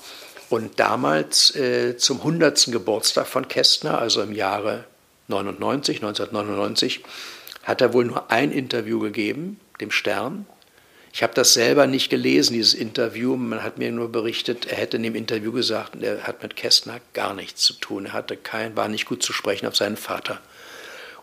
Und 0.49 0.79
damals 0.79 1.55
äh, 1.55 1.95
zum 1.97 2.17
100. 2.17 2.71
Geburtstag 2.71 3.25
von 3.27 3.47
Kästner, 3.47 3.99
also 3.99 4.21
im 4.21 4.33
Jahre 4.33 4.83
99, 5.33 5.97
1999, 5.97 7.03
hat 7.63 7.81
er 7.81 7.93
wohl 7.93 8.05
nur 8.05 8.31
ein 8.31 8.51
Interview 8.51 8.99
gegeben, 8.99 9.59
dem 9.79 9.91
Stern. 9.91 10.45
Ich 11.11 11.21
habe 11.21 11.33
das 11.33 11.53
selber 11.53 11.85
nicht 11.85 12.09
gelesen, 12.09 12.53
dieses 12.53 12.73
Interview. 12.73 13.35
Man 13.35 13.63
hat 13.63 13.77
mir 13.77 13.91
nur 13.91 14.11
berichtet, 14.11 14.65
er 14.65 14.77
hätte 14.77 14.97
in 14.97 15.03
dem 15.03 15.15
Interview 15.15 15.51
gesagt, 15.51 16.01
er 16.01 16.23
hat 16.23 16.41
mit 16.41 16.55
Kästner 16.55 16.99
gar 17.13 17.33
nichts 17.35 17.61
zu 17.61 17.73
tun. 17.73 18.07
Er 18.07 18.13
hatte 18.13 18.35
kein, 18.35 18.75
war 18.75 18.87
nicht 18.87 19.05
gut 19.05 19.21
zu 19.21 19.31
sprechen 19.31 19.67
auf 19.67 19.75
seinen 19.75 19.97
Vater. 19.97 20.41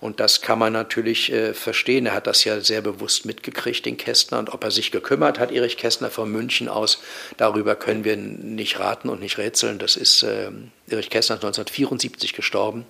Und 0.00 0.18
das 0.18 0.40
kann 0.40 0.58
man 0.58 0.72
natürlich 0.72 1.30
äh, 1.30 1.52
verstehen. 1.52 2.06
Er 2.06 2.14
hat 2.14 2.26
das 2.26 2.44
ja 2.44 2.60
sehr 2.60 2.80
bewusst 2.80 3.26
mitgekriegt, 3.26 3.84
den 3.84 3.98
Kästner. 3.98 4.38
Und 4.38 4.50
ob 4.50 4.64
er 4.64 4.70
sich 4.70 4.92
gekümmert 4.92 5.38
hat, 5.38 5.52
Erich 5.52 5.76
Kästner 5.76 6.10
von 6.10 6.30
München 6.30 6.68
aus, 6.68 7.02
darüber 7.36 7.74
können 7.74 8.04
wir 8.04 8.16
nicht 8.16 8.78
raten 8.78 9.10
und 9.10 9.20
nicht 9.20 9.36
rätseln. 9.36 9.78
Das 9.78 9.96
ist 9.96 10.22
äh, 10.22 10.50
Erich 10.88 11.10
Kästner 11.10 11.36
1974 11.36 12.32
gestorben. 12.32 12.86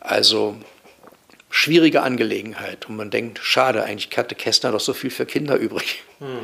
Also 0.00 0.56
schwierige 1.50 2.02
Angelegenheit. 2.02 2.88
Und 2.88 2.96
man 2.96 3.10
denkt, 3.10 3.40
schade, 3.42 3.84
eigentlich 3.84 4.16
hatte 4.16 4.34
Kästner 4.34 4.72
doch 4.72 4.80
so 4.80 4.94
viel 4.94 5.10
für 5.10 5.26
Kinder 5.26 5.56
übrig. 5.56 6.02
Mhm. 6.20 6.40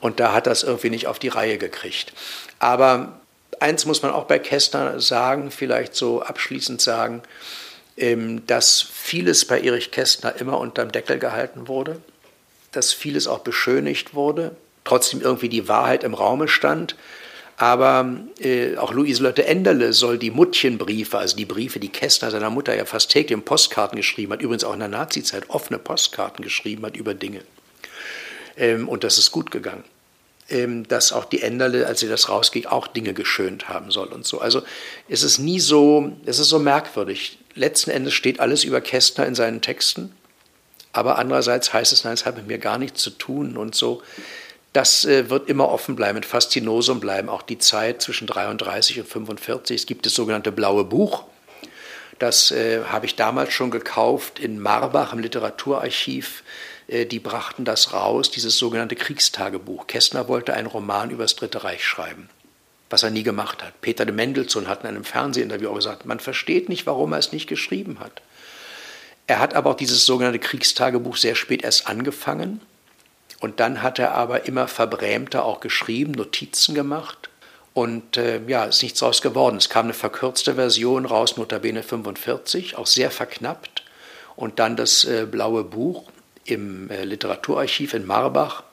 Und 0.00 0.20
da 0.20 0.32
hat 0.32 0.46
das 0.46 0.62
irgendwie 0.62 0.90
nicht 0.90 1.06
auf 1.06 1.18
die 1.18 1.28
Reihe 1.28 1.58
gekriegt. 1.58 2.12
Aber 2.58 3.20
eins 3.58 3.86
muss 3.86 4.02
man 4.02 4.12
auch 4.12 4.24
bei 4.24 4.38
Kästner 4.38 5.00
sagen, 5.00 5.50
vielleicht 5.50 5.94
so 5.94 6.22
abschließend 6.22 6.80
sagen, 6.80 7.22
ähm, 7.96 8.46
dass 8.46 8.80
vieles 8.80 9.44
bei 9.44 9.60
Erich 9.60 9.90
Kästner 9.90 10.36
immer 10.40 10.58
unterm 10.58 10.92
Deckel 10.92 11.18
gehalten 11.18 11.68
wurde, 11.68 12.00
dass 12.72 12.92
vieles 12.92 13.26
auch 13.26 13.40
beschönigt 13.40 14.14
wurde, 14.14 14.56
trotzdem 14.84 15.20
irgendwie 15.20 15.48
die 15.48 15.68
Wahrheit 15.68 16.04
im 16.04 16.14
Raume 16.14 16.48
stand. 16.48 16.96
Aber 17.60 18.16
äh, 18.38 18.78
auch 18.78 18.90
Louise-Lotte 18.90 19.44
Enderle 19.44 19.92
soll 19.92 20.16
die 20.16 20.30
Muttchenbriefe, 20.30 21.18
also 21.18 21.36
die 21.36 21.44
Briefe, 21.44 21.78
die 21.78 21.90
Kästner 21.90 22.30
seiner 22.30 22.48
Mutter 22.48 22.74
ja 22.74 22.86
fast 22.86 23.10
täglich 23.10 23.32
in 23.32 23.44
Postkarten 23.44 23.98
geschrieben 23.98 24.32
hat, 24.32 24.40
übrigens 24.40 24.64
auch 24.64 24.72
in 24.72 24.78
der 24.78 24.88
Nazizeit 24.88 25.50
offene 25.50 25.78
Postkarten 25.78 26.42
geschrieben 26.42 26.86
hat 26.86 26.96
über 26.96 27.12
Dinge. 27.12 27.42
Ähm, 28.56 28.88
und 28.88 29.04
das 29.04 29.18
ist 29.18 29.30
gut 29.30 29.50
gegangen. 29.50 29.84
Ähm, 30.48 30.88
dass 30.88 31.12
auch 31.12 31.26
die 31.26 31.42
Enderle, 31.42 31.86
als 31.86 32.00
sie 32.00 32.08
das 32.08 32.30
rausging, 32.30 32.64
auch 32.64 32.86
Dinge 32.86 33.12
geschönt 33.12 33.68
haben 33.68 33.90
soll 33.90 34.08
und 34.08 34.24
so. 34.26 34.40
Also 34.40 34.62
es 35.10 35.22
ist 35.22 35.38
nie 35.38 35.60
so, 35.60 36.16
es 36.24 36.38
ist 36.38 36.48
so 36.48 36.60
merkwürdig. 36.60 37.36
Letzten 37.54 37.90
Endes 37.90 38.14
steht 38.14 38.40
alles 38.40 38.64
über 38.64 38.80
Kästner 38.80 39.26
in 39.26 39.34
seinen 39.34 39.60
Texten. 39.60 40.14
Aber 40.94 41.18
andererseits 41.18 41.74
heißt 41.74 41.92
es, 41.92 42.04
nein, 42.04 42.14
es 42.14 42.24
hat 42.24 42.38
mit 42.38 42.46
mir 42.46 42.58
gar 42.58 42.78
nichts 42.78 43.02
zu 43.02 43.10
tun 43.10 43.58
und 43.58 43.74
so. 43.74 44.00
Das 44.72 45.04
äh, 45.04 45.28
wird 45.30 45.48
immer 45.48 45.68
offen 45.68 45.96
bleiben, 45.96 46.18
ein 46.18 46.24
Faszinosum 46.24 47.00
bleiben, 47.00 47.28
auch 47.28 47.42
die 47.42 47.58
Zeit 47.58 48.02
zwischen 48.02 48.26
33 48.26 49.00
und 49.00 49.08
45. 49.08 49.80
Es 49.80 49.86
gibt 49.86 50.06
das 50.06 50.14
sogenannte 50.14 50.52
Blaue 50.52 50.84
Buch. 50.84 51.24
Das 52.20 52.50
äh, 52.52 52.84
habe 52.84 53.06
ich 53.06 53.16
damals 53.16 53.52
schon 53.52 53.70
gekauft 53.70 54.38
in 54.38 54.60
Marbach 54.60 55.12
im 55.12 55.18
Literaturarchiv. 55.18 56.44
Äh, 56.86 57.06
die 57.06 57.18
brachten 57.18 57.64
das 57.64 57.92
raus, 57.92 58.30
dieses 58.30 58.58
sogenannte 58.58 58.94
Kriegstagebuch. 58.94 59.88
Kästner 59.88 60.28
wollte 60.28 60.54
einen 60.54 60.68
Roman 60.68 61.10
über 61.10 61.24
das 61.24 61.34
Dritte 61.34 61.64
Reich 61.64 61.84
schreiben, 61.84 62.28
was 62.90 63.02
er 63.02 63.10
nie 63.10 63.24
gemacht 63.24 63.64
hat. 63.64 63.80
Peter 63.80 64.04
de 64.04 64.14
Mendelssohn 64.14 64.68
hat 64.68 64.82
in 64.82 64.88
einem 64.88 65.04
Fernsehinterview 65.04 65.70
auch 65.70 65.76
gesagt, 65.76 66.06
man 66.06 66.20
versteht 66.20 66.68
nicht, 66.68 66.86
warum 66.86 67.12
er 67.12 67.18
es 67.18 67.32
nicht 67.32 67.48
geschrieben 67.48 67.98
hat. 67.98 68.22
Er 69.26 69.40
hat 69.40 69.54
aber 69.54 69.70
auch 69.70 69.76
dieses 69.76 70.06
sogenannte 70.06 70.38
Kriegstagebuch 70.38 71.16
sehr 71.16 71.34
spät 71.34 71.64
erst 71.64 71.88
angefangen 71.88 72.60
und 73.40 73.58
dann 73.58 73.82
hat 73.82 73.98
er 73.98 74.14
aber 74.14 74.46
immer 74.46 74.68
verbrämter 74.68 75.44
auch 75.44 75.60
geschrieben, 75.60 76.12
Notizen 76.12 76.74
gemacht. 76.74 77.30
Und 77.72 78.16
äh, 78.16 78.40
ja, 78.46 78.64
ist 78.64 78.82
nichts 78.82 79.00
daraus 79.00 79.22
geworden. 79.22 79.56
Es 79.56 79.70
kam 79.70 79.86
eine 79.86 79.94
verkürzte 79.94 80.56
Version 80.56 81.06
raus, 81.06 81.36
notabene 81.36 81.82
45, 81.82 82.76
auch 82.76 82.86
sehr 82.86 83.10
verknappt. 83.10 83.82
Und 84.36 84.58
dann 84.58 84.76
das 84.76 85.04
äh, 85.04 85.26
blaue 85.30 85.64
Buch 85.64 86.10
im 86.44 86.90
äh, 86.90 87.04
Literaturarchiv 87.04 87.94
in 87.94 88.06
Marbach. 88.06 88.64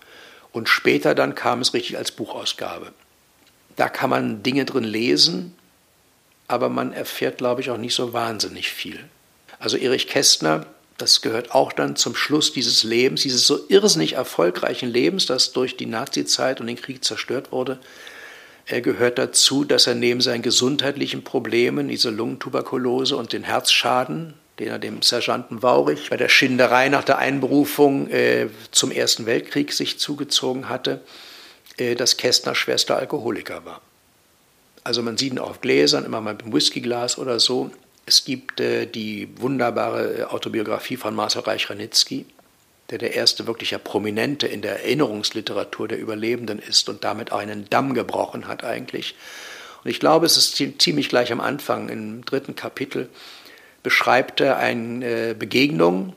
Und 0.51 0.67
später 0.67 1.15
dann 1.15 1.35
kam 1.35 1.61
es 1.61 1.73
richtig 1.73 1.97
als 1.97 2.11
Buchausgabe. 2.11 2.91
Da 3.77 3.87
kann 3.87 4.09
man 4.09 4.43
Dinge 4.43 4.65
drin 4.65 4.83
lesen, 4.83 5.55
aber 6.47 6.67
man 6.67 6.91
erfährt, 6.91 7.37
glaube 7.37 7.61
ich, 7.61 7.69
auch 7.69 7.77
nicht 7.77 7.93
so 7.93 8.11
wahnsinnig 8.11 8.71
viel. 8.71 8.99
Also 9.59 9.77
Erich 9.77 10.07
Kästner 10.07 10.65
das 10.97 11.21
gehört 11.21 11.51
auch 11.51 11.71
dann 11.71 11.95
zum 11.95 12.15
Schluss 12.15 12.53
dieses 12.53 12.83
Lebens, 12.83 13.21
dieses 13.21 13.45
so 13.45 13.59
irrsinnig 13.69 14.13
erfolgreichen 14.13 14.89
Lebens, 14.89 15.27
das 15.27 15.51
durch 15.51 15.77
die 15.77 15.85
Nazizeit 15.85 16.59
und 16.59 16.67
den 16.67 16.75
Krieg 16.75 17.03
zerstört 17.03 17.51
wurde. 17.51 17.79
Er 18.65 18.81
gehört 18.81 19.17
dazu, 19.17 19.63
dass 19.63 19.87
er 19.87 19.95
neben 19.95 20.21
seinen 20.21 20.41
gesundheitlichen 20.41 21.23
Problemen, 21.23 21.87
diese 21.87 22.09
Lungentuberkulose 22.09 23.15
und 23.15 23.31
den 23.31 23.43
Herzschaden, 23.43 24.33
den 24.59 24.69
er 24.69 24.79
dem 24.79 25.01
Sergeanten 25.03 25.61
Waurich 25.61 26.09
bei 26.09 26.17
der 26.17 26.29
Schinderei 26.29 26.89
nach 26.89 27.03
der 27.03 27.19
Einberufung 27.19 28.09
äh, 28.09 28.47
zum 28.71 28.91
Ersten 28.91 29.25
Weltkrieg 29.25 29.71
sich 29.71 29.99
zugezogen 29.99 30.67
hatte, 30.67 31.01
äh, 31.77 31.95
dass 31.95 32.17
Kästner 32.17 32.55
schwerster 32.55 32.97
Alkoholiker 32.97 33.63
war. 33.65 33.81
Also 34.83 35.03
man 35.03 35.17
sieht 35.17 35.33
ihn 35.33 35.39
auf 35.39 35.61
Gläsern, 35.61 36.05
immer 36.05 36.21
mal 36.21 36.35
im 36.43 36.53
Whiskyglas 36.53 37.17
oder 37.17 37.39
so. 37.39 37.71
Es 38.07 38.23
gibt 38.23 38.61
äh, 38.61 38.85
die 38.85 39.27
wunderbare 39.35 40.19
äh, 40.19 40.23
Autobiografie 40.23 40.95
von 40.95 41.13
Marcel 41.13 41.41
Reich-Ranitzky, 41.41 42.25
der 42.89 42.99
der 42.99 43.13
erste 43.13 43.47
wirkliche 43.47 43.79
Prominente 43.79 44.47
in 44.47 44.61
der 44.61 44.81
Erinnerungsliteratur 44.83 45.89
der 45.89 45.99
Überlebenden 45.99 46.57
ist 46.57 46.87
und 46.87 47.03
damit 47.03 47.33
einen 47.33 47.69
Damm 47.69 47.93
gebrochen 47.93 48.47
hat 48.47 48.63
eigentlich. 48.63 49.13
Und 49.83 49.91
ich 49.91 49.99
glaube, 49.99 50.25
es 50.25 50.37
ist 50.37 50.55
ziemlich 50.81 51.09
gleich 51.09 51.33
am 51.33 51.41
Anfang, 51.41 51.89
im 51.89 52.23
dritten 52.23 52.55
Kapitel, 52.55 53.09
beschreibt 53.83 54.39
er 54.39 54.57
eine 54.57 55.31
äh, 55.31 55.33
Begegnung 55.33 56.13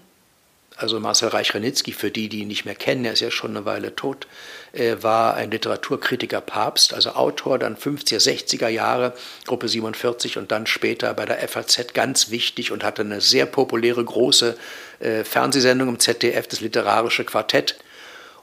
also 0.81 0.99
Marcel 0.99 1.29
Reich-Ranitzky, 1.29 1.93
für 1.93 2.11
die, 2.11 2.29
die 2.29 2.41
ihn 2.41 2.49
nicht 2.49 2.65
mehr 2.65 2.75
kennen, 2.75 3.05
er 3.05 3.13
ist 3.13 3.21
ja 3.21 3.31
schon 3.31 3.51
eine 3.51 3.67
Weile 3.67 3.95
tot, 3.95 4.27
war 4.73 5.35
ein 5.35 5.51
Literaturkritiker 5.51 6.41
Papst, 6.41 6.95
also 6.95 7.11
Autor 7.11 7.59
dann 7.59 7.77
50er, 7.77 8.19
60er 8.19 8.69
Jahre, 8.69 9.15
Gruppe 9.47 9.69
47 9.69 10.39
und 10.39 10.53
dann 10.53 10.67
später 10.67 11.13
bei 11.15 11.27
der 11.27 11.47
FAZ 11.49 11.93
ganz 11.93 12.31
wichtig 12.31 12.71
und 12.71 12.85
hatte 12.85 13.03
eine 13.03 13.21
sehr 13.21 13.47
populäre 13.47 14.05
große 14.05 14.57
äh, 15.01 15.25
Fernsehsendung 15.25 15.89
im 15.89 15.99
ZDF, 15.99 16.47
das 16.47 16.61
Literarische 16.61 17.25
Quartett. 17.25 17.77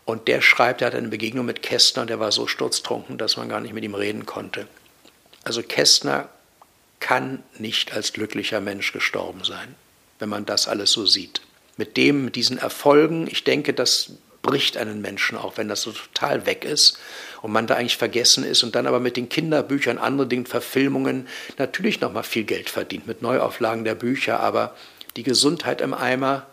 Und 0.06 0.28
der 0.28 0.42
schreibt, 0.42 0.82
er 0.82 0.88
hat 0.88 0.96
eine 0.96 1.10
Begegnung 1.10 1.46
mit 1.46 1.62
Kästner 1.62 2.02
und 2.02 2.10
der 2.10 2.20
war 2.20 2.32
so 2.32 2.48
sturztrunken, 2.48 3.18
dass 3.18 3.38
man 3.38 3.50
gar 3.50 3.60
nicht 3.60 3.74
mit 3.74 3.84
ihm 3.84 3.96
reden 3.96 4.26
konnte. 4.26 4.68
Also 5.44 5.62
Kästner 5.64 6.30
kann 7.00 7.44
nicht 7.58 7.94
als 7.94 8.14
glücklicher 8.14 8.62
Mensch 8.62 8.94
gestorben 8.94 9.44
sein, 9.44 9.76
wenn 10.20 10.30
man 10.30 10.46
das 10.46 10.68
alles 10.68 10.92
so 10.92 11.06
sieht 11.06 11.42
mit 11.78 11.96
dem, 11.96 12.26
mit 12.26 12.36
diesen 12.36 12.58
Erfolgen. 12.58 13.28
Ich 13.30 13.44
denke, 13.44 13.74
dass 13.74 14.12
bricht 14.42 14.78
einen 14.78 15.02
Menschen 15.02 15.38
auch, 15.38 15.58
wenn 15.58 15.68
das 15.68 15.82
so 15.82 15.92
total 15.92 16.46
weg 16.46 16.64
ist 16.64 17.00
und 17.42 17.52
man 17.52 17.68
da 17.68 17.76
eigentlich 17.76 17.98
vergessen 17.98 18.44
ist 18.44 18.64
und 18.64 18.76
dann 18.76 18.88
aber 18.88 19.00
mit 19.00 19.18
den 19.18 19.30
Kinderbüchern, 19.30 19.98
anderen 19.98 20.30
Dingen, 20.30 20.46
Verfilmungen 20.46 21.28
natürlich 21.58 22.02
nochmal 22.02 22.24
viel 22.24 22.44
Geld 22.44 22.70
verdient 22.70 23.08
mit 23.08 23.22
Neuauflagen 23.22 23.84
der 23.84 23.96
Bücher, 23.96 24.40
aber 24.40 24.76
die 25.16 25.24
Gesundheit 25.24 25.82
im 25.82 25.94
Eimer, 25.94 26.46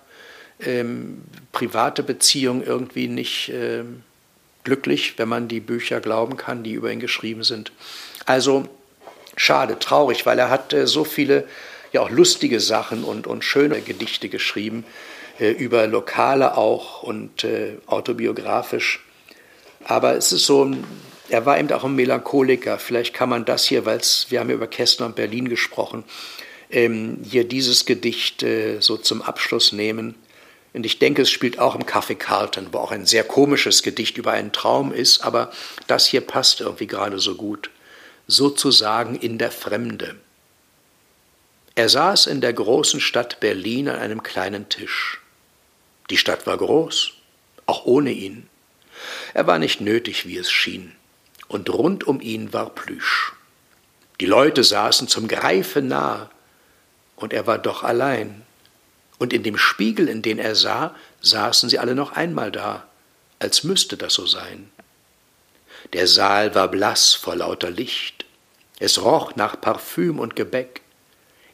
ähm, 0.60 1.22
private 1.52 2.02
Beziehungen 2.02 2.62
irgendwie 2.62 3.08
nicht 3.08 3.50
ähm, 3.52 4.02
glücklich, 4.64 5.14
wenn 5.18 5.28
man 5.28 5.48
die 5.48 5.60
Bücher 5.60 6.00
glauben 6.00 6.36
kann, 6.36 6.62
die 6.64 6.72
über 6.72 6.90
ihn 6.90 7.00
geschrieben 7.00 7.44
sind. 7.44 7.72
Also 8.24 8.68
schade, 9.36 9.78
traurig, 9.78 10.26
weil 10.26 10.38
er 10.38 10.50
hat 10.50 10.72
äh, 10.72 10.86
so 10.86 11.04
viele 11.04 11.46
ja 11.92 12.00
auch 12.00 12.10
lustige 12.10 12.60
Sachen 12.60 13.04
und, 13.04 13.26
und 13.26 13.44
schöne 13.44 13.80
Gedichte 13.80 14.28
geschrieben, 14.28 14.84
über 15.38 15.86
Lokale 15.86 16.56
auch 16.56 17.02
und 17.02 17.44
äh, 17.44 17.78
autobiografisch. 17.86 19.04
Aber 19.84 20.16
es 20.16 20.32
ist 20.32 20.46
so, 20.46 20.70
er 21.28 21.46
war 21.46 21.58
eben 21.58 21.70
auch 21.72 21.84
ein 21.84 21.94
Melancholiker. 21.94 22.78
Vielleicht 22.78 23.14
kann 23.14 23.28
man 23.28 23.44
das 23.44 23.64
hier, 23.64 23.84
weil 23.84 24.00
wir 24.28 24.40
haben 24.40 24.48
ja 24.48 24.54
über 24.54 24.66
Kästner 24.66 25.06
und 25.06 25.16
Berlin 25.16 25.48
gesprochen, 25.48 26.04
ähm, 26.70 27.18
hier 27.22 27.44
dieses 27.44 27.84
Gedicht 27.84 28.42
äh, 28.42 28.80
so 28.80 28.96
zum 28.96 29.22
Abschluss 29.22 29.72
nehmen. 29.72 30.14
Und 30.72 30.84
ich 30.84 30.98
denke, 30.98 31.22
es 31.22 31.30
spielt 31.30 31.58
auch 31.58 31.76
im 31.76 31.82
Café 31.82 32.16
Carlton, 32.16 32.68
wo 32.72 32.78
auch 32.78 32.90
ein 32.90 33.06
sehr 33.06 33.24
komisches 33.24 33.82
Gedicht 33.82 34.18
über 34.18 34.32
einen 34.32 34.52
Traum 34.52 34.92
ist, 34.92 35.22
aber 35.22 35.52
das 35.86 36.06
hier 36.06 36.20
passt 36.20 36.60
irgendwie 36.60 36.88
gerade 36.88 37.20
so 37.20 37.36
gut. 37.36 37.70
Sozusagen 38.26 39.14
in 39.14 39.38
der 39.38 39.52
Fremde. 39.52 40.16
Er 41.76 41.88
saß 41.88 42.26
in 42.26 42.40
der 42.40 42.52
großen 42.52 43.00
Stadt 43.00 43.40
Berlin 43.40 43.88
an 43.88 43.98
einem 43.98 44.22
kleinen 44.22 44.68
Tisch. 44.68 45.20
Die 46.10 46.16
Stadt 46.16 46.46
war 46.46 46.56
groß, 46.56 47.12
auch 47.66 47.84
ohne 47.84 48.12
ihn. 48.12 48.48
Er 49.32 49.46
war 49.46 49.58
nicht 49.58 49.80
nötig, 49.80 50.26
wie 50.26 50.36
es 50.36 50.50
schien, 50.50 50.94
und 51.48 51.70
rund 51.70 52.04
um 52.04 52.20
ihn 52.20 52.52
war 52.52 52.70
Plüsch. 52.70 53.32
Die 54.20 54.26
Leute 54.26 54.62
saßen 54.62 55.08
zum 55.08 55.28
Greifen 55.28 55.88
nah, 55.88 56.30
und 57.16 57.32
er 57.32 57.46
war 57.46 57.58
doch 57.58 57.82
allein. 57.82 58.42
Und 59.18 59.32
in 59.32 59.42
dem 59.42 59.56
Spiegel, 59.56 60.08
in 60.08 60.22
den 60.22 60.38
er 60.38 60.54
sah, 60.54 60.94
saßen 61.20 61.68
sie 61.68 61.78
alle 61.78 61.94
noch 61.94 62.12
einmal 62.12 62.52
da, 62.52 62.86
als 63.38 63.64
müsste 63.64 63.96
das 63.96 64.14
so 64.14 64.26
sein. 64.26 64.70
Der 65.92 66.06
Saal 66.06 66.54
war 66.54 66.68
blass 66.68 67.14
vor 67.14 67.36
lauter 67.36 67.70
Licht, 67.70 68.24
es 68.78 69.02
roch 69.02 69.36
nach 69.36 69.60
Parfüm 69.60 70.18
und 70.18 70.36
Gebäck, 70.36 70.82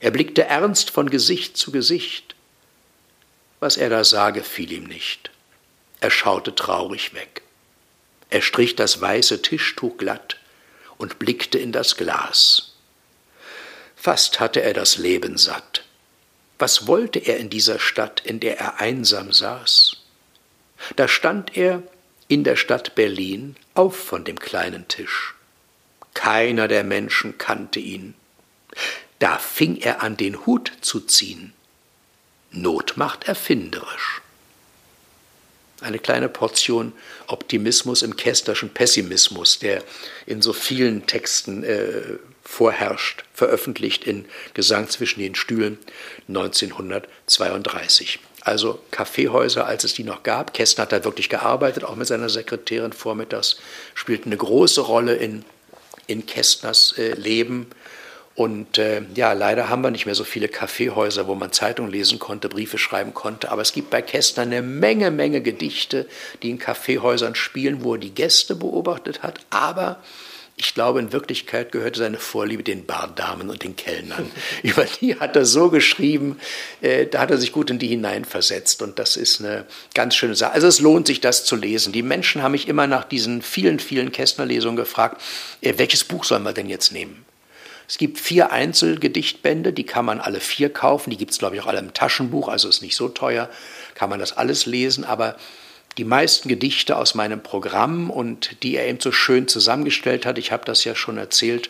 er 0.01 0.11
blickte 0.11 0.45
ernst 0.45 0.91
von 0.91 1.11
Gesicht 1.11 1.59
zu 1.59 1.71
Gesicht. 1.71 2.30
Was 3.61 3.77
er 3.77 3.91
da 3.91 4.05
sah, 4.05 4.31
gefiel 4.31 4.73
ihm 4.73 4.85
nicht. 4.85 5.31
Er 6.01 6.11
schaute 6.11 6.55
traurig 6.55 7.15
weg. 7.15 7.43
Er 8.31 8.43
strich 8.43 8.75
das 8.75 9.01
weiße 9.01 9.43
Tischtuch 9.43 9.99
glatt 9.99 10.39
und 10.97 11.19
blickte 11.19 11.59
in 11.59 11.73
das 11.73 11.97
Glas. 11.97 12.73
Fast 13.97 14.41
hatte 14.41 14.63
er 14.63 14.73
das 14.73 14.97
Leben 14.97 15.37
satt. 15.37 15.85
Was 16.59 16.87
wollte 16.87 17.19
er 17.19 17.37
in 17.37 17.51
dieser 17.51 17.79
Stadt, 17.79 18.21
in 18.21 18.41
der 18.41 18.59
er 18.59 18.81
einsam 18.81 19.33
saß? 19.33 19.97
Da 20.97 21.09
stand 21.09 21.57
er 21.57 21.83
in 22.29 22.45
der 22.45 22.57
Stadt 22.57 22.95
Berlin 22.95 23.57
auf 23.75 23.97
von 23.97 24.25
dem 24.25 24.39
kleinen 24.39 24.89
Tisch. 24.89 25.35
Keiner 26.15 26.69
der 26.69 26.85
Menschen 26.85 27.39
kannte 27.39 27.81
ihn. 27.81 28.15
Da 29.19 29.39
fing 29.39 29.77
er 29.77 30.03
an, 30.03 30.17
den 30.17 30.47
Hut 30.47 30.73
zu 30.81 31.01
ziehen. 31.01 31.53
Not 32.53 32.97
macht 32.97 33.29
erfinderisch. 33.29 34.23
Eine 35.81 35.99
kleine 35.99 36.29
Portion 36.29 36.93
Optimismus 37.27 38.03
im 38.03 38.17
Kästerschen 38.17 38.69
Pessimismus, 38.71 39.59
der 39.59 39.83
in 40.27 40.43
so 40.43 40.53
vielen 40.53 41.07
Texten 41.07 41.65
äh, 41.65 42.19
vorherrscht, 42.45 43.25
veröffentlicht 43.33 44.05
in 44.05 44.27
Gesang 44.53 44.89
zwischen 44.91 45.21
den 45.21 45.35
Stühlen 45.35 45.79
1932. 46.29 48.19
Also 48.43 48.81
Kaffeehäuser, 48.91 49.67
als 49.67 49.85
es 49.85 49.95
die 49.95 50.05
noch 50.05 50.23
gab. 50.23 50.53
Kästner 50.53 50.83
hat 50.83 50.93
da 50.93 51.05
wirklich 51.05 51.29
gearbeitet, 51.29 51.85
auch 51.85 51.97
mit 51.97 52.09
seiner 52.09 52.29
Sekretärin 52.29 52.93
vormittags, 52.93 53.57
spielten 53.95 54.31
eine 54.31 54.37
große 54.37 54.81
Rolle 54.81 55.15
in, 55.15 55.45
in 56.07 56.27
Kästners 56.27 56.95
äh, 56.99 57.13
Leben 57.13 57.69
und 58.41 58.79
äh, 58.79 59.03
ja, 59.17 59.35
leider 59.35 59.69
haben 59.69 59.83
wir 59.83 59.91
nicht 59.91 60.07
mehr 60.07 60.15
so 60.15 60.25
viele 60.25 60.49
Kaffeehäuser, 60.49 61.27
wo 61.27 61.35
man 61.35 61.53
Zeitung 61.53 61.91
lesen 61.91 62.19
konnte, 62.19 62.49
Briefe 62.49 62.79
schreiben 62.79 63.13
konnte. 63.13 63.51
Aber 63.53 63.61
es 63.61 63.75
gibt 63.75 63.91
bei 63.91 64.01
Kästner 64.01 64.45
eine 64.45 64.63
Menge, 64.63 65.11
Menge 65.11 65.43
Gedichte, 65.43 66.07
die 66.43 66.49
in 66.49 66.59
Kaffeehäusern 66.59 67.35
spielen, 67.35 67.85
wo 67.85 67.97
er 67.97 68.01
die 68.01 68.15
Gäste 68.15 68.55
beobachtet 68.55 69.23
hat. 69.23 69.41
Aber 69.51 70.03
ich 70.57 70.73
glaube, 70.73 71.01
in 71.01 71.13
Wirklichkeit 71.13 71.71
gehörte 71.71 71.99
seine 71.99 72.17
Vorliebe 72.17 72.63
den 72.63 72.87
Bardamen 72.87 73.51
und 73.51 73.63
den 73.63 73.77
Kellnern. 73.77 74.31
Über 74.63 74.87
die 74.87 75.21
hat 75.21 75.37
er 75.37 75.45
so 75.45 75.69
geschrieben, 75.69 76.41
äh, 76.81 77.05
da 77.05 77.21
hat 77.21 77.31
er 77.31 77.37
sich 77.37 77.53
gut 77.53 77.69
in 77.69 77.79
die 77.79 77.89
hineinversetzt. 77.89 78.81
Und 78.81 78.99
das 78.99 79.19
ist 79.19 79.41
eine 79.41 79.67
ganz 79.93 80.15
schöne 80.15 80.35
Sache. 80.35 80.53
Also 80.53 80.67
es 80.67 80.81
lohnt 80.81 81.09
sich, 81.09 81.21
das 81.21 81.45
zu 81.45 81.57
lesen. 81.57 81.93
Die 81.93 82.03
Menschen 82.03 82.43
haben 82.43 82.53
mich 82.53 82.69
immer 82.69 82.87
nach 82.87 83.05
diesen 83.05 83.43
vielen, 83.43 83.81
vielen 83.81 84.13
Kästner-Lesungen 84.13 84.77
gefragt, 84.77 85.21
äh, 85.61 85.75
welches 85.77 86.05
Buch 86.05 86.25
sollen 86.25 86.45
wir 86.45 86.55
denn 86.55 86.71
jetzt 86.71 86.91
nehmen? 86.91 87.27
Es 87.91 87.99
gibt 87.99 88.21
vier 88.21 88.53
Einzelgedichtbände, 88.53 89.73
die 89.73 89.83
kann 89.83 90.05
man 90.05 90.21
alle 90.21 90.39
vier 90.39 90.73
kaufen. 90.73 91.11
Die 91.11 91.17
gibt 91.17 91.33
es, 91.33 91.41
glaube 91.41 91.57
ich, 91.57 91.63
auch 91.63 91.67
alle 91.67 91.81
im 91.81 91.93
Taschenbuch, 91.93 92.47
also 92.47 92.69
ist 92.69 92.83
nicht 92.83 92.95
so 92.95 93.09
teuer, 93.09 93.51
kann 93.97 94.09
man 94.09 94.21
das 94.21 94.37
alles 94.37 94.65
lesen. 94.65 95.03
Aber 95.03 95.35
die 95.99 96.05
meisten 96.05 96.49
Gedichte 96.49 96.97
aus 96.97 97.17
meinem 97.17 97.43
Programm 97.43 98.09
und 98.09 98.63
die 98.63 98.77
er 98.77 98.87
eben 98.87 99.01
so 99.01 99.11
schön 99.11 99.49
zusammengestellt 99.49 100.25
hat, 100.25 100.39
ich 100.39 100.53
habe 100.53 100.65
das 100.65 100.85
ja 100.85 100.95
schon 100.95 101.19
erzählt, 101.19 101.69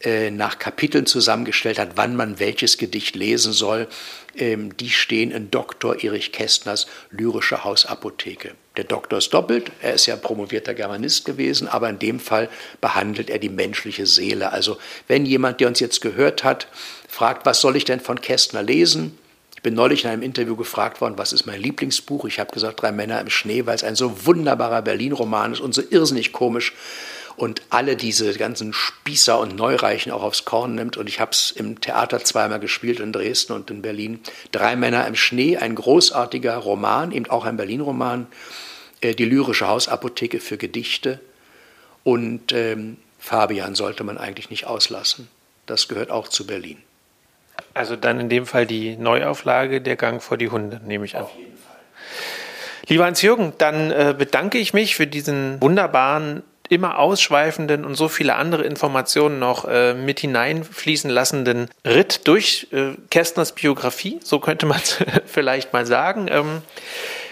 äh, 0.00 0.30
nach 0.30 0.58
Kapiteln 0.58 1.04
zusammengestellt 1.04 1.78
hat, 1.78 1.90
wann 1.96 2.16
man 2.16 2.38
welches 2.38 2.78
Gedicht 2.78 3.14
lesen 3.14 3.52
soll, 3.52 3.88
ähm, 4.38 4.74
die 4.78 4.88
stehen 4.88 5.32
in 5.32 5.50
Dr. 5.50 6.02
Erich 6.02 6.32
Kästners 6.32 6.86
Lyrische 7.10 7.62
Hausapotheke. 7.64 8.54
Der 8.78 8.84
Doktor 8.84 9.18
ist 9.18 9.34
doppelt, 9.34 9.72
er 9.82 9.94
ist 9.94 10.06
ja 10.06 10.14
promovierter 10.14 10.72
Germanist 10.72 11.24
gewesen, 11.24 11.66
aber 11.66 11.90
in 11.90 11.98
dem 11.98 12.20
Fall 12.20 12.48
behandelt 12.80 13.28
er 13.28 13.40
die 13.40 13.48
menschliche 13.48 14.06
Seele. 14.06 14.52
Also 14.52 14.78
wenn 15.08 15.26
jemand, 15.26 15.58
der 15.58 15.66
uns 15.66 15.80
jetzt 15.80 16.00
gehört 16.00 16.44
hat, 16.44 16.68
fragt, 17.08 17.44
was 17.44 17.60
soll 17.60 17.74
ich 17.74 17.84
denn 17.84 17.98
von 17.98 18.20
Kästner 18.20 18.62
lesen? 18.62 19.18
Ich 19.56 19.62
bin 19.62 19.74
neulich 19.74 20.04
in 20.04 20.10
einem 20.10 20.22
Interview 20.22 20.54
gefragt 20.54 21.00
worden, 21.00 21.14
was 21.16 21.32
ist 21.32 21.44
mein 21.44 21.60
Lieblingsbuch? 21.60 22.26
Ich 22.26 22.38
habe 22.38 22.52
gesagt, 22.52 22.80
Drei 22.80 22.92
Männer 22.92 23.20
im 23.20 23.30
Schnee, 23.30 23.66
weil 23.66 23.74
es 23.74 23.82
ein 23.82 23.96
so 23.96 24.24
wunderbarer 24.24 24.82
Berlin-Roman 24.82 25.54
ist 25.54 25.60
und 25.60 25.74
so 25.74 25.82
irrsinnig 25.90 26.32
komisch 26.32 26.72
und 27.38 27.62
alle 27.70 27.96
diese 27.96 28.32
ganzen 28.34 28.72
Spießer 28.72 29.40
und 29.40 29.56
Neureichen 29.56 30.12
auch 30.12 30.22
aufs 30.22 30.44
Korn 30.44 30.76
nimmt. 30.76 30.96
Und 30.96 31.08
ich 31.08 31.18
habe 31.18 31.32
es 31.32 31.50
im 31.50 31.80
Theater 31.80 32.22
zweimal 32.22 32.60
gespielt, 32.60 33.00
in 33.00 33.12
Dresden 33.12 33.54
und 33.54 33.70
in 33.70 33.82
Berlin. 33.82 34.20
Drei 34.52 34.76
Männer 34.76 35.04
im 35.08 35.16
Schnee, 35.16 35.56
ein 35.56 35.74
großartiger 35.74 36.56
Roman, 36.56 37.10
eben 37.10 37.28
auch 37.28 37.44
ein 37.44 37.56
Berlin-Roman. 37.56 38.28
Äh, 39.00 39.14
die 39.14 39.24
lyrische 39.24 39.68
Hausapotheke 39.68 40.40
für 40.40 40.56
Gedichte. 40.56 41.20
Und 42.04 42.52
ähm, 42.52 42.96
Fabian 43.18 43.74
sollte 43.74 44.04
man 44.04 44.18
eigentlich 44.18 44.50
nicht 44.50 44.66
auslassen. 44.66 45.28
Das 45.66 45.88
gehört 45.88 46.10
auch 46.10 46.28
zu 46.28 46.46
Berlin. 46.46 46.78
Also 47.74 47.96
dann 47.96 48.20
in 48.20 48.28
dem 48.28 48.46
Fall 48.46 48.66
die 48.66 48.96
Neuauflage 48.96 49.80
Der 49.80 49.96
Gang 49.96 50.22
vor 50.22 50.36
die 50.36 50.48
Hunde, 50.48 50.80
nehme 50.84 51.04
ich 51.04 51.16
an. 51.16 51.24
Auf 51.24 51.36
jeden 51.36 51.56
Fall. 51.56 51.76
Lieber 52.88 53.04
Hans-Jürgen, 53.04 53.52
dann 53.58 53.90
äh, 53.90 54.14
bedanke 54.16 54.58
ich 54.58 54.72
mich 54.72 54.96
für 54.96 55.06
diesen 55.06 55.60
wunderbaren 55.60 56.42
immer 56.70 56.98
ausschweifenden 56.98 57.84
und 57.84 57.94
so 57.94 58.08
viele 58.08 58.34
andere 58.34 58.62
Informationen 58.62 59.38
noch 59.38 59.66
äh, 59.66 59.94
mit 59.94 60.20
hineinfließen 60.20 61.10
lassenden 61.10 61.70
Ritt 61.84 62.26
durch 62.28 62.68
äh, 62.72 62.92
Kästners 63.10 63.52
Biografie, 63.54 64.20
so 64.22 64.38
könnte 64.38 64.66
man 64.66 64.78
es 64.78 64.98
vielleicht 65.26 65.72
mal 65.72 65.86
sagen. 65.86 66.28
Ähm, 66.30 66.62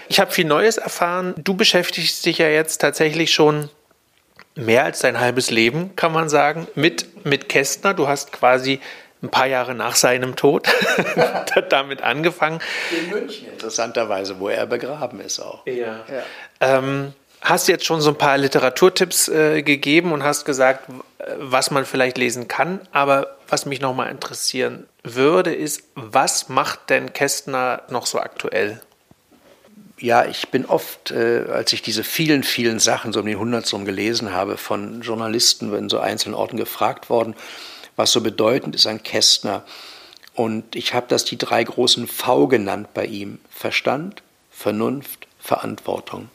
ich 0.09 0.19
habe 0.19 0.31
viel 0.31 0.45
Neues 0.45 0.77
erfahren. 0.77 1.33
Du 1.37 1.53
beschäftigst 1.53 2.25
dich 2.25 2.37
ja 2.37 2.47
jetzt 2.47 2.79
tatsächlich 2.79 3.33
schon 3.33 3.69
mehr 4.55 4.83
als 4.83 4.99
dein 4.99 5.19
halbes 5.19 5.51
Leben, 5.51 5.95
kann 5.95 6.11
man 6.11 6.29
sagen, 6.29 6.67
mit, 6.75 7.25
mit 7.25 7.49
Kästner. 7.49 7.93
Du 7.93 8.07
hast 8.07 8.31
quasi 8.31 8.79
ein 9.21 9.29
paar 9.29 9.47
Jahre 9.47 9.73
nach 9.73 9.95
seinem 9.95 10.35
Tod 10.35 10.67
damit 11.69 12.01
angefangen. 12.01 12.59
In 12.91 13.09
München, 13.09 13.47
interessanterweise, 13.51 14.39
wo 14.39 14.49
er 14.49 14.65
begraben 14.65 15.19
ist 15.21 15.39
auch. 15.39 15.65
Ja. 15.65 16.05
ja. 16.07 16.23
Ähm, 16.59 17.13
hast 17.41 17.67
jetzt 17.67 17.85
schon 17.85 18.01
so 18.01 18.11
ein 18.11 18.17
paar 18.17 18.37
Literaturtipps 18.37 19.27
äh, 19.29 19.61
gegeben 19.63 20.11
und 20.11 20.23
hast 20.23 20.45
gesagt, 20.45 20.85
was 21.39 21.71
man 21.71 21.85
vielleicht 21.85 22.17
lesen 22.17 22.47
kann. 22.47 22.81
Aber 22.91 23.37
was 23.47 23.65
mich 23.65 23.81
nochmal 23.81 24.11
interessieren 24.11 24.87
würde, 25.03 25.53
ist, 25.53 25.83
was 25.95 26.49
macht 26.49 26.89
denn 26.89 27.13
Kästner 27.13 27.83
noch 27.89 28.05
so 28.05 28.19
aktuell? 28.19 28.81
Ja, 29.99 30.25
ich 30.25 30.49
bin 30.49 30.65
oft, 30.65 31.09
äh, 31.09 31.45
als 31.49 31.73
ich 31.73 31.81
diese 31.81 32.03
vielen, 32.03 32.43
vielen 32.43 32.79
Sachen 32.79 33.13
so 33.13 33.21
um 33.21 33.25
den 33.25 33.39
Hundertstum 33.39 33.83
gelesen 33.83 34.31
habe, 34.31 34.57
von 34.57 35.01
Journalisten 35.01 35.73
in 35.73 35.89
so 35.89 35.99
einzelnen 35.99 36.35
Orten 36.35 36.55
gefragt 36.55 37.09
worden, 37.09 37.35
was 37.95 38.11
so 38.11 38.21
bedeutend 38.21 38.75
ist 38.75 38.85
an 38.85 39.01
Kästner. 39.01 39.63
Und 40.35 40.75
ich 40.75 40.93
habe 40.93 41.07
das 41.09 41.25
die 41.25 41.37
drei 41.37 41.63
großen 41.63 42.05
V 42.05 42.47
genannt 42.47 42.89
bei 42.93 43.05
ihm. 43.05 43.39
Verstand, 43.49 44.21
Vernunft, 44.51 45.27
Verantwortung. 45.39 46.29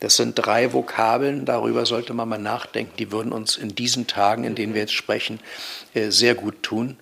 Das 0.00 0.16
sind 0.16 0.34
drei 0.34 0.72
Vokabeln, 0.72 1.44
darüber 1.44 1.86
sollte 1.86 2.12
man 2.12 2.28
mal 2.28 2.38
nachdenken. 2.38 2.92
Die 2.98 3.12
würden 3.12 3.30
uns 3.32 3.56
in 3.56 3.76
diesen 3.76 4.08
Tagen, 4.08 4.42
in 4.42 4.56
denen 4.56 4.74
wir 4.74 4.80
jetzt 4.80 4.94
sprechen, 4.94 5.38
äh, 5.94 6.10
sehr 6.10 6.34
gut 6.34 6.64
tun. 6.64 6.96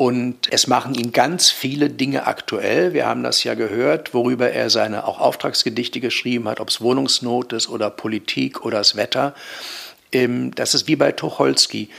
Und 0.00 0.50
es 0.50 0.66
machen 0.66 0.94
ihn 0.94 1.12
ganz 1.12 1.50
viele 1.50 1.90
Dinge 1.90 2.26
aktuell. 2.26 2.94
Wir 2.94 3.04
haben 3.04 3.22
das 3.22 3.44
ja 3.44 3.52
gehört, 3.52 4.14
worüber 4.14 4.50
er 4.50 4.70
seine 4.70 5.06
auch 5.06 5.20
Auftragsgedichte 5.20 6.00
geschrieben 6.00 6.48
hat, 6.48 6.58
ob 6.58 6.70
es 6.70 6.80
Wohnungsnot 6.80 7.52
ist 7.52 7.68
oder 7.68 7.90
Politik 7.90 8.64
oder 8.64 8.78
das 8.78 8.96
Wetter. 8.96 9.34
Ähm, 10.10 10.54
das 10.54 10.72
ist 10.72 10.88
wie 10.88 10.96
bei 10.96 11.12
Tucholsky, 11.12 11.90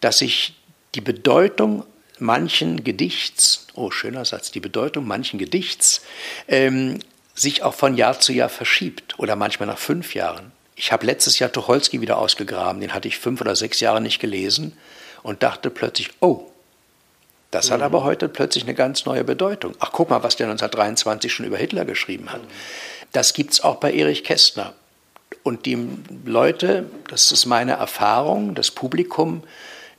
dass 0.00 0.18
sich 0.18 0.54
die 0.94 1.00
Bedeutung 1.00 1.82
manchen 2.20 2.84
Gedichts, 2.84 3.66
oh 3.74 3.90
schöner 3.90 4.24
Satz, 4.24 4.52
die 4.52 4.60
Bedeutung 4.60 5.08
manchen 5.08 5.40
Gedichts 5.40 6.02
ähm, 6.46 7.00
sich 7.34 7.64
auch 7.64 7.74
von 7.74 7.96
Jahr 7.96 8.20
zu 8.20 8.32
Jahr 8.32 8.50
verschiebt 8.50 9.18
oder 9.18 9.34
manchmal 9.34 9.66
nach 9.66 9.78
fünf 9.78 10.14
Jahren. 10.14 10.52
Ich 10.76 10.92
habe 10.92 11.06
letztes 11.06 11.40
Jahr 11.40 11.50
Tucholsky 11.50 12.00
wieder 12.00 12.18
ausgegraben, 12.18 12.80
den 12.80 12.94
hatte 12.94 13.08
ich 13.08 13.18
fünf 13.18 13.40
oder 13.40 13.56
sechs 13.56 13.80
Jahre 13.80 14.00
nicht 14.00 14.20
gelesen 14.20 14.78
und 15.24 15.42
dachte 15.42 15.70
plötzlich, 15.70 16.10
oh, 16.20 16.52
das 17.50 17.70
hat 17.70 17.78
mhm. 17.78 17.84
aber 17.84 18.04
heute 18.04 18.28
plötzlich 18.28 18.64
eine 18.64 18.74
ganz 18.74 19.06
neue 19.06 19.24
Bedeutung. 19.24 19.74
Ach, 19.78 19.90
guck 19.92 20.10
mal, 20.10 20.22
was 20.22 20.36
der 20.36 20.46
1923 20.46 21.32
schon 21.32 21.46
über 21.46 21.56
Hitler 21.56 21.84
geschrieben 21.84 22.30
hat. 22.30 22.40
Das 23.12 23.32
gibt 23.32 23.52
es 23.52 23.62
auch 23.62 23.76
bei 23.76 23.92
Erich 23.92 24.24
Kästner. 24.24 24.74
Und 25.42 25.66
die 25.66 25.78
Leute, 26.24 26.86
das 27.08 27.32
ist 27.32 27.46
meine 27.46 27.72
Erfahrung, 27.72 28.54
das 28.54 28.70
Publikum, 28.70 29.42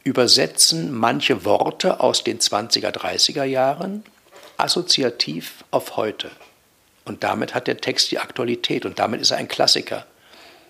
übersetzen 0.03 0.93
manche 0.93 1.43
Worte 1.45 1.99
aus 1.99 2.23
den 2.23 2.39
20er, 2.39 2.91
30er 2.91 3.43
Jahren 3.43 4.03
assoziativ 4.57 5.63
auf 5.71 5.97
heute. 5.97 6.29
Und 7.05 7.23
damit 7.23 7.55
hat 7.55 7.67
der 7.67 7.77
Text 7.77 8.11
die 8.11 8.19
Aktualität 8.19 8.85
und 8.85 8.99
damit 8.99 9.21
ist 9.21 9.31
er 9.31 9.37
ein 9.37 9.47
Klassiker. 9.47 10.05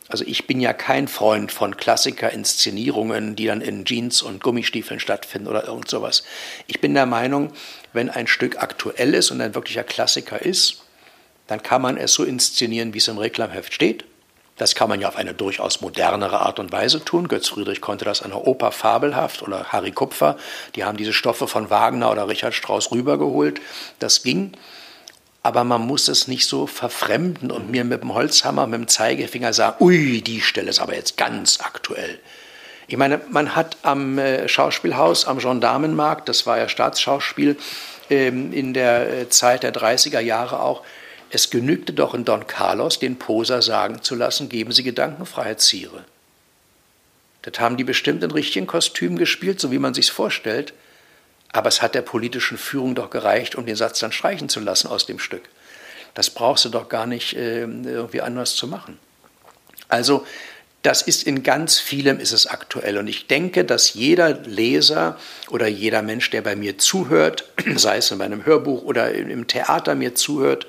Also 0.10 0.24
ich 0.26 0.47
bin 0.47 0.60
ja 0.60 0.74
kein 0.74 1.07
Freund 1.07 1.51
von 1.51 1.78
Klassiker-Inszenierungen, 1.78 3.36
die 3.36 3.45
dann 3.45 3.62
in 3.62 3.86
Jeans 3.86 4.24
und 4.24 4.41
Gummistiefeln 4.41 4.99
stattfinden 4.99 5.47
oder 5.47 5.68
irgend 5.68 5.88
sowas. 5.88 6.24
Ich 6.66 6.82
bin 6.82 6.95
der 6.95 7.05
Meinung, 7.05 7.51
wenn 7.93 8.10
ein 8.10 8.26
Stück 8.26 8.62
aktuell 8.62 9.14
ist 9.14 9.30
und 9.30 9.39
ein 9.39 9.53
wirklicher 9.53 9.84
Klassiker 9.84 10.41
ist, 10.41 10.84
dann 11.45 11.62
kann 11.62 11.84
man 11.84 11.95
es 11.95 12.14
so 12.14 12.24
inszenieren, 12.24 12.93
wie 12.93 12.97
es 12.97 13.07
im 13.07 13.20
Reklamheft 13.20 13.72
steht. 13.72 14.03
Das 14.57 14.76
kann 14.76 14.89
man 14.89 14.99
ja 14.99 15.07
auf 15.07 15.16
eine 15.16 15.34
durchaus 15.34 15.80
modernere 15.80 16.41
Art 16.41 16.60
und 16.60 16.72
Weise 16.72 17.05
tun. 17.05 17.28
Götz 17.28 17.47
Friedrich 17.47 17.80
konnte 17.80 18.03
das 18.03 18.22
an 18.22 18.32
der 18.32 18.45
Oper 18.45 18.72
fabelhaft 18.72 19.41
oder 19.41 19.72
Harry 19.72 19.91
Kupfer. 19.91 20.38
Die 20.76 20.84
haben 20.84 20.97
diese 20.97 21.14
Stoffe 21.14 21.47
von 21.47 21.70
Wagner 21.70 22.12
oder 22.12 22.28
Richard 22.28 22.53
Strauss 22.53 22.91
rübergeholt. 22.91 23.62
Das 23.99 24.22
ging 24.22 24.51
aber 25.42 25.64
man 25.64 25.82
muss 25.82 26.08
es 26.08 26.28
nicht 26.28 26.48
so 26.48 26.68
verfremden 26.68 27.52
und 27.52 27.72
mir 27.72 27.84
mit 27.84 28.02
dem 28.02 28.14
Holzhammer, 28.14 28.68
mit 28.68 28.80
dem 28.80 28.88
Zeigefinger 28.88 29.54
sagen, 29.54 29.78
ui, 29.80 30.22
die 30.22 30.42
Stelle 30.42 30.70
ist 30.70 30.80
aber 30.80 30.96
jetzt 30.96 31.18
ganz 31.18 31.60
aktuell. 31.62 32.20
Ich 32.88 32.98
meine, 32.98 33.22
man 33.30 33.56
hat 33.56 33.78
am 33.84 34.18
äh, 34.18 34.48
Schauspielhaus, 34.48 35.26
am 35.26 35.38
Gendarmenmarkt, 35.38 36.28
das 36.28 36.46
war 36.46 36.58
ja 36.58 36.68
Staatsschauspiel 36.68 37.56
ähm, 38.10 38.52
in 38.52 38.74
der 38.74 39.22
äh, 39.22 39.30
Zeit 39.30 39.64
der 39.64 39.74
30er 39.74 40.20
Jahre 40.20 40.60
auch, 40.60 40.84
es 41.30 41.52
genügte 41.52 41.94
doch 41.94 42.16
in 42.16 42.26
Don 42.26 42.48
Carlos, 42.48 42.98
den 42.98 43.20
Poser 43.20 43.62
sagen 43.62 44.02
zu 44.02 44.16
lassen, 44.16 44.50
geben 44.50 44.72
Sie 44.72 44.82
Gedankenfreiheitsziere. 44.84 46.04
Das 47.44 47.60
haben 47.60 47.78
die 47.78 47.84
bestimmt 47.84 48.24
in 48.24 48.32
richtigen 48.32 48.68
Kostümen 48.68 49.18
gespielt, 49.18 49.60
so 49.60 49.72
wie 49.72 49.78
man 49.78 49.94
sich's 49.94 50.10
vorstellt. 50.10 50.74
Aber 51.52 51.68
es 51.68 51.82
hat 51.82 51.95
der 51.95 52.02
politischen 52.02 52.58
Führung 52.58 52.95
doch 52.95 53.10
gereicht, 53.10 53.56
um 53.56 53.66
den 53.66 53.76
Satz 53.76 54.00
dann 54.00 54.12
streichen 54.12 54.50
zu 54.50 54.60
lassen 54.60 54.88
aus 54.88 55.06
dem 55.06 55.20
Stück. 55.20 55.43
Das 56.14 56.30
brauchst 56.30 56.66
du 56.66 56.70
doch 56.70 56.89
gar 56.89 57.08
nicht 57.08 57.36
äh, 57.36 57.62
irgendwie 57.62 58.22
anders 58.22 58.56
zu 58.56 58.68
machen. 58.68 59.00
Also 59.88 60.26
das 60.82 61.02
ist 61.02 61.24
in 61.24 61.43
ganz 61.43 61.78
vielem 61.78 62.20
ist 62.20 62.32
es 62.32 62.47
aktuell 62.47 62.97
und 62.97 63.08
ich 63.08 63.28
denke, 63.28 63.66
dass 63.66 63.93
jeder 63.93 64.34
Leser 64.34 65.18
oder 65.50 65.68
jeder 65.68 66.02
Mensch, 66.02 66.30
der 66.30 66.41
bei 66.41 66.56
mir 66.56 66.78
zuhört, 66.78 67.45
sei 67.76 67.97
es 67.97 68.12
in 68.12 68.18
meinem 68.18 68.45
Hörbuch 68.45 68.84
oder 68.84 69.12
im 69.12 69.47
Theater 69.47 69.95
mir 69.95 70.16
zuhört, 70.16 70.68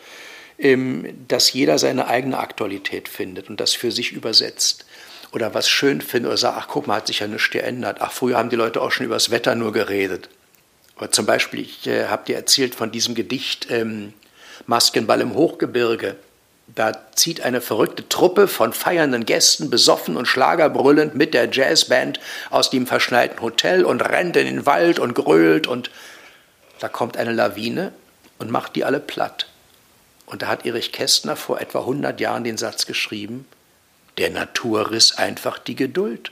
ähm, 0.58 1.06
dass 1.28 1.52
jeder 1.52 1.78
seine 1.78 2.08
eigene 2.08 2.38
Aktualität 2.38 3.08
findet 3.08 3.48
und 3.48 3.60
das 3.60 3.74
für 3.74 3.92
sich 3.92 4.12
übersetzt 4.12 4.84
oder 5.32 5.54
was 5.54 5.68
schön 5.68 6.00
findet 6.00 6.30
oder 6.30 6.38
sagt, 6.38 6.58
ach 6.58 6.68
guck 6.68 6.86
mal, 6.88 6.96
hat 6.96 7.06
sich 7.06 7.20
ja 7.20 7.28
nichts 7.28 7.50
geändert. 7.50 7.98
Ach, 8.00 8.10
früher 8.10 8.36
haben 8.36 8.50
die 8.50 8.56
Leute 8.56 8.82
auch 8.82 8.90
schon 8.90 9.06
über 9.06 9.14
das 9.14 9.30
Wetter 9.30 9.54
nur 9.54 9.72
geredet. 9.72 10.28
Aber 11.00 11.10
zum 11.10 11.24
Beispiel, 11.24 11.60
ich 11.60 11.86
äh, 11.86 12.08
habe 12.08 12.26
dir 12.26 12.36
erzählt 12.36 12.74
von 12.74 12.92
diesem 12.92 13.14
Gedicht 13.14 13.68
ähm, 13.70 14.12
Maskenball 14.66 15.22
im 15.22 15.32
Hochgebirge. 15.32 16.16
Da 16.74 16.92
zieht 17.14 17.40
eine 17.40 17.62
verrückte 17.62 18.06
Truppe 18.10 18.46
von 18.46 18.74
feiernden 18.74 19.24
Gästen, 19.24 19.70
besoffen 19.70 20.18
und 20.18 20.26
schlagerbrüllend 20.26 21.14
mit 21.14 21.32
der 21.32 21.48
Jazzband 21.50 22.20
aus 22.50 22.68
dem 22.68 22.86
verschneiten 22.86 23.40
Hotel 23.40 23.86
und 23.86 24.02
rennt 24.02 24.36
in 24.36 24.44
den 24.44 24.66
Wald 24.66 24.98
und 24.98 25.14
grölt 25.14 25.66
und 25.66 25.90
da 26.80 26.90
kommt 26.90 27.16
eine 27.16 27.32
Lawine 27.32 27.92
und 28.36 28.50
macht 28.50 28.76
die 28.76 28.84
alle 28.84 29.00
platt. 29.00 29.46
Und 30.26 30.42
da 30.42 30.48
hat 30.48 30.66
Erich 30.66 30.92
Kästner 30.92 31.34
vor 31.34 31.62
etwa 31.62 31.78
100 31.78 32.20
Jahren 32.20 32.44
den 32.44 32.58
Satz 32.58 32.84
geschrieben, 32.84 33.46
der 34.18 34.28
Natur 34.28 34.90
riss 34.90 35.16
einfach 35.16 35.58
die 35.58 35.76
Geduld. 35.76 36.30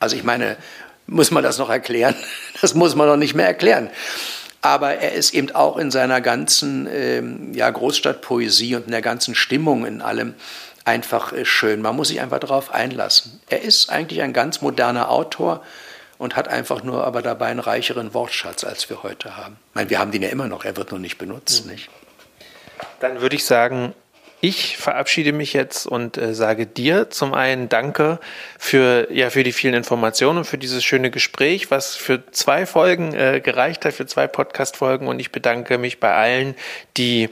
Also 0.00 0.16
ich 0.16 0.24
meine, 0.24 0.56
muss 1.08 1.30
man 1.30 1.42
das 1.42 1.58
noch 1.58 1.70
erklären? 1.70 2.14
Das 2.60 2.74
muss 2.74 2.96
man 2.96 3.06
noch 3.06 3.16
nicht 3.16 3.34
mehr 3.34 3.46
erklären. 3.46 3.88
Aber 4.62 4.94
er 4.94 5.12
ist 5.12 5.32
eben 5.32 5.54
auch 5.54 5.76
in 5.76 5.92
seiner 5.92 6.20
ganzen 6.20 6.88
ähm, 6.92 7.54
ja, 7.54 7.70
Großstadtpoesie 7.70 8.74
und 8.74 8.86
in 8.86 8.90
der 8.90 9.02
ganzen 9.02 9.36
Stimmung 9.36 9.86
in 9.86 10.02
allem 10.02 10.34
einfach 10.84 11.32
äh, 11.32 11.44
schön. 11.44 11.82
Man 11.82 11.94
muss 11.94 12.08
sich 12.08 12.20
einfach 12.20 12.40
darauf 12.40 12.74
einlassen. 12.74 13.40
Er 13.48 13.62
ist 13.62 13.90
eigentlich 13.90 14.22
ein 14.22 14.32
ganz 14.32 14.60
moderner 14.60 15.08
Autor 15.08 15.62
und 16.18 16.34
hat 16.34 16.48
einfach 16.48 16.82
nur 16.82 17.04
aber 17.04 17.22
dabei 17.22 17.46
einen 17.46 17.60
reicheren 17.60 18.12
Wortschatz, 18.12 18.64
als 18.64 18.90
wir 18.90 19.04
heute 19.04 19.36
haben. 19.36 19.56
Ich 19.68 19.74
meine, 19.76 19.90
wir 19.90 20.00
haben 20.00 20.10
den 20.10 20.22
ja 20.22 20.30
immer 20.30 20.48
noch, 20.48 20.64
er 20.64 20.76
wird 20.76 20.90
nur 20.90 20.98
nicht 20.98 21.18
benutzt. 21.18 21.64
Mhm. 21.64 21.72
Nicht? 21.72 21.88
Dann 22.98 23.20
würde 23.20 23.36
ich 23.36 23.44
sagen, 23.44 23.94
ich 24.40 24.76
verabschiede 24.76 25.32
mich 25.32 25.52
jetzt 25.52 25.86
und 25.86 26.16
äh, 26.16 26.34
sage 26.34 26.66
dir 26.66 27.10
zum 27.10 27.34
einen 27.34 27.68
Danke 27.68 28.20
für, 28.58 29.08
ja, 29.12 29.30
für 29.30 29.42
die 29.42 29.52
vielen 29.52 29.74
Informationen 29.74 30.38
und 30.38 30.44
für 30.44 30.58
dieses 30.58 30.84
schöne 30.84 31.10
Gespräch, 31.10 31.70
was 31.70 31.96
für 31.96 32.30
zwei 32.30 32.66
Folgen 32.66 33.14
äh, 33.14 33.40
gereicht 33.40 33.84
hat, 33.84 33.94
für 33.94 34.06
zwei 34.06 34.26
Podcast-Folgen. 34.26 35.08
Und 35.08 35.18
ich 35.18 35.32
bedanke 35.32 35.78
mich 35.78 35.98
bei 35.98 36.14
allen, 36.14 36.54
die 36.96 37.30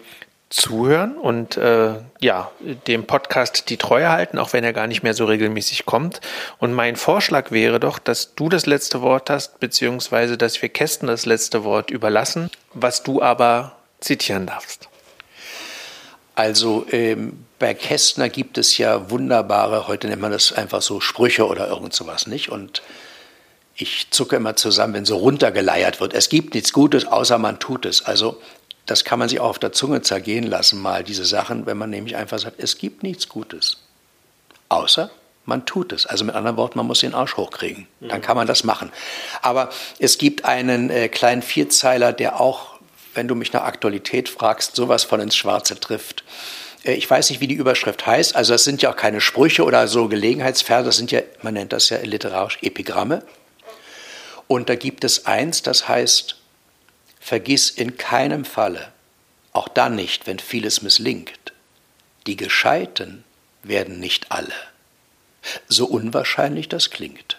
zuhören 0.49 1.17
und 1.17 1.57
äh, 1.57 1.95
ja, 2.21 2.51
dem 2.87 3.05
Podcast 3.05 3.69
die 3.69 3.77
Treue 3.77 4.11
halten, 4.11 4.39
auch 4.39 4.53
wenn 4.53 4.63
er 4.63 4.73
gar 4.73 4.87
nicht 4.87 5.03
mehr 5.03 5.15
so 5.15 5.25
regelmäßig 5.25 5.87
kommt. 5.87 6.21
Und 6.59 6.73
mein 6.73 6.97
Vorschlag 6.97 7.51
wäre 7.51 7.81
doch, 7.81 7.99
dass 7.99 8.35
du 8.35 8.49
das 8.49 8.67
letzte 8.67 9.03
Wort 9.03 9.29
hast, 9.29 9.59
beziehungsweise 9.59 10.39
dass 10.39 10.61
wir 10.63 10.69
Kästen 10.69 11.09
das 11.09 11.27
letzte 11.27 11.65
Wort 11.65 11.91
überlassen, 11.91 12.51
was 12.75 13.03
du 13.03 13.23
aber 13.23 13.77
zitieren 14.01 14.47
darfst. 14.47 14.89
Also 16.37 16.87
ähm, 16.91 17.47
bei 17.59 17.75
Kästner 17.75 18.29
gibt 18.29 18.59
es 18.59 18.77
ja 18.77 19.11
wunderbare, 19.11 19.89
heute 19.89 20.07
nennt 20.07 20.21
man 20.21 20.31
das 20.31 20.53
einfach 20.53 20.83
so 20.83 21.01
Sprüche 21.01 21.47
oder 21.47 21.69
irgend 21.69 21.95
sowas, 21.95 22.27
nicht? 22.27 22.51
Und 22.51 22.83
ich 23.75 24.09
zucke 24.11 24.37
immer 24.37 24.55
zusammen, 24.55 24.95
wenn 24.95 25.05
so 25.07 25.17
runtergeleiert 25.17 25.99
wird. 25.99 26.15
Es 26.15 26.29
gibt 26.29 26.55
nichts 26.55 26.73
Gutes, 26.73 27.07
außer 27.07 27.39
man 27.39 27.59
tut 27.59 27.87
es. 27.87 28.05
Also 28.05 28.41
das 28.85 29.05
kann 29.05 29.19
man 29.19 29.31
sich 29.31 29.41
auch 29.41 29.49
auf 29.49 29.59
der 29.59 29.73
Zunge 29.73 30.03
zergehen 30.03 30.45
lassen, 30.45 30.81
mal 30.81 31.03
diese 31.03 31.25
Sachen, 31.25 31.67
wenn 31.67 31.79
man 31.79 31.91
nämlich 31.91 32.17
einfach 32.17 32.39
sagt, 32.39 32.57
es 32.59 32.77
gibt 32.79 33.03
nichts 33.03 33.29
Gutes, 33.29 33.79
außer 34.69 35.11
man 35.47 35.65
tut 35.65 35.93
es. 35.93 36.05
Also 36.05 36.25
mit 36.25 36.35
anderen 36.35 36.57
Worten, 36.59 36.79
man 36.79 36.87
muss 36.87 37.01
den 37.01 37.15
Arsch 37.15 37.37
hochkriegen. 37.37 37.87
Dann 38.01 38.21
kann 38.21 38.37
man 38.37 38.47
das 38.47 38.65
machen. 38.65 38.93
Aber 39.43 39.71
es 39.99 40.19
gibt 40.19 40.45
einen 40.45 40.91
äh, 40.91 41.09
kleinen 41.09 41.41
Vierzeiler, 41.41 42.13
der 42.13 42.41
auch 42.41 42.76
wenn 43.17 43.29
du 43.29 43.35
mich 43.35 43.53
nach 43.53 43.65
Aktualität 43.65 44.29
fragst, 44.29 44.77
sowas 44.77 45.05
von 45.05 45.21
ins 45.21 45.37
Schwarze 45.37 45.79
trifft. 45.81 46.25
Äh, 46.85 46.95
ich 46.95 47.09
weiß 47.09 47.31
nicht, 47.31 47.41
wie 47.41 47.49
die 47.49 47.55
Überschrift 47.55 48.07
heißt. 48.07 48.37
Also 48.37 48.53
das 48.55 48.65
sind 48.65 48.83
ja 48.83 48.91
auch 48.93 48.97
keine 48.97 49.21
Sprüche 49.21 49.65
oder 49.65 49.89
so 49.89 50.09
Gelegenheitsverse. 50.09 50.87
Das 50.87 50.97
sind 50.97 51.11
ja, 51.11 51.21
man 51.43 51.55
nennt 51.55 51.73
das 51.73 51.89
ja 51.89 51.99
literarisch 51.99 52.59
Epigramme. 52.63 53.23
Und 54.47 54.69
da 54.69 54.77
gibt 54.77 55.03
es 55.03 55.27
eins, 55.27 55.63
das 55.63 55.89
heißt, 55.89 56.37
vergiss 57.19 57.71
in 57.71 57.97
keinem 57.97 58.45
Falle, 58.45 58.93
auch 59.53 59.67
dann 59.67 59.97
nicht, 59.97 60.29
wenn 60.29 60.39
vieles 60.39 60.83
misslingt, 60.83 61.53
die 62.29 62.37
Gescheiten 62.37 63.25
werden 63.65 63.99
nicht 63.99 64.31
alle. 64.31 64.53
So 65.67 65.87
unwahrscheinlich 65.87 66.69
das 66.69 66.91
klingt. 66.91 67.39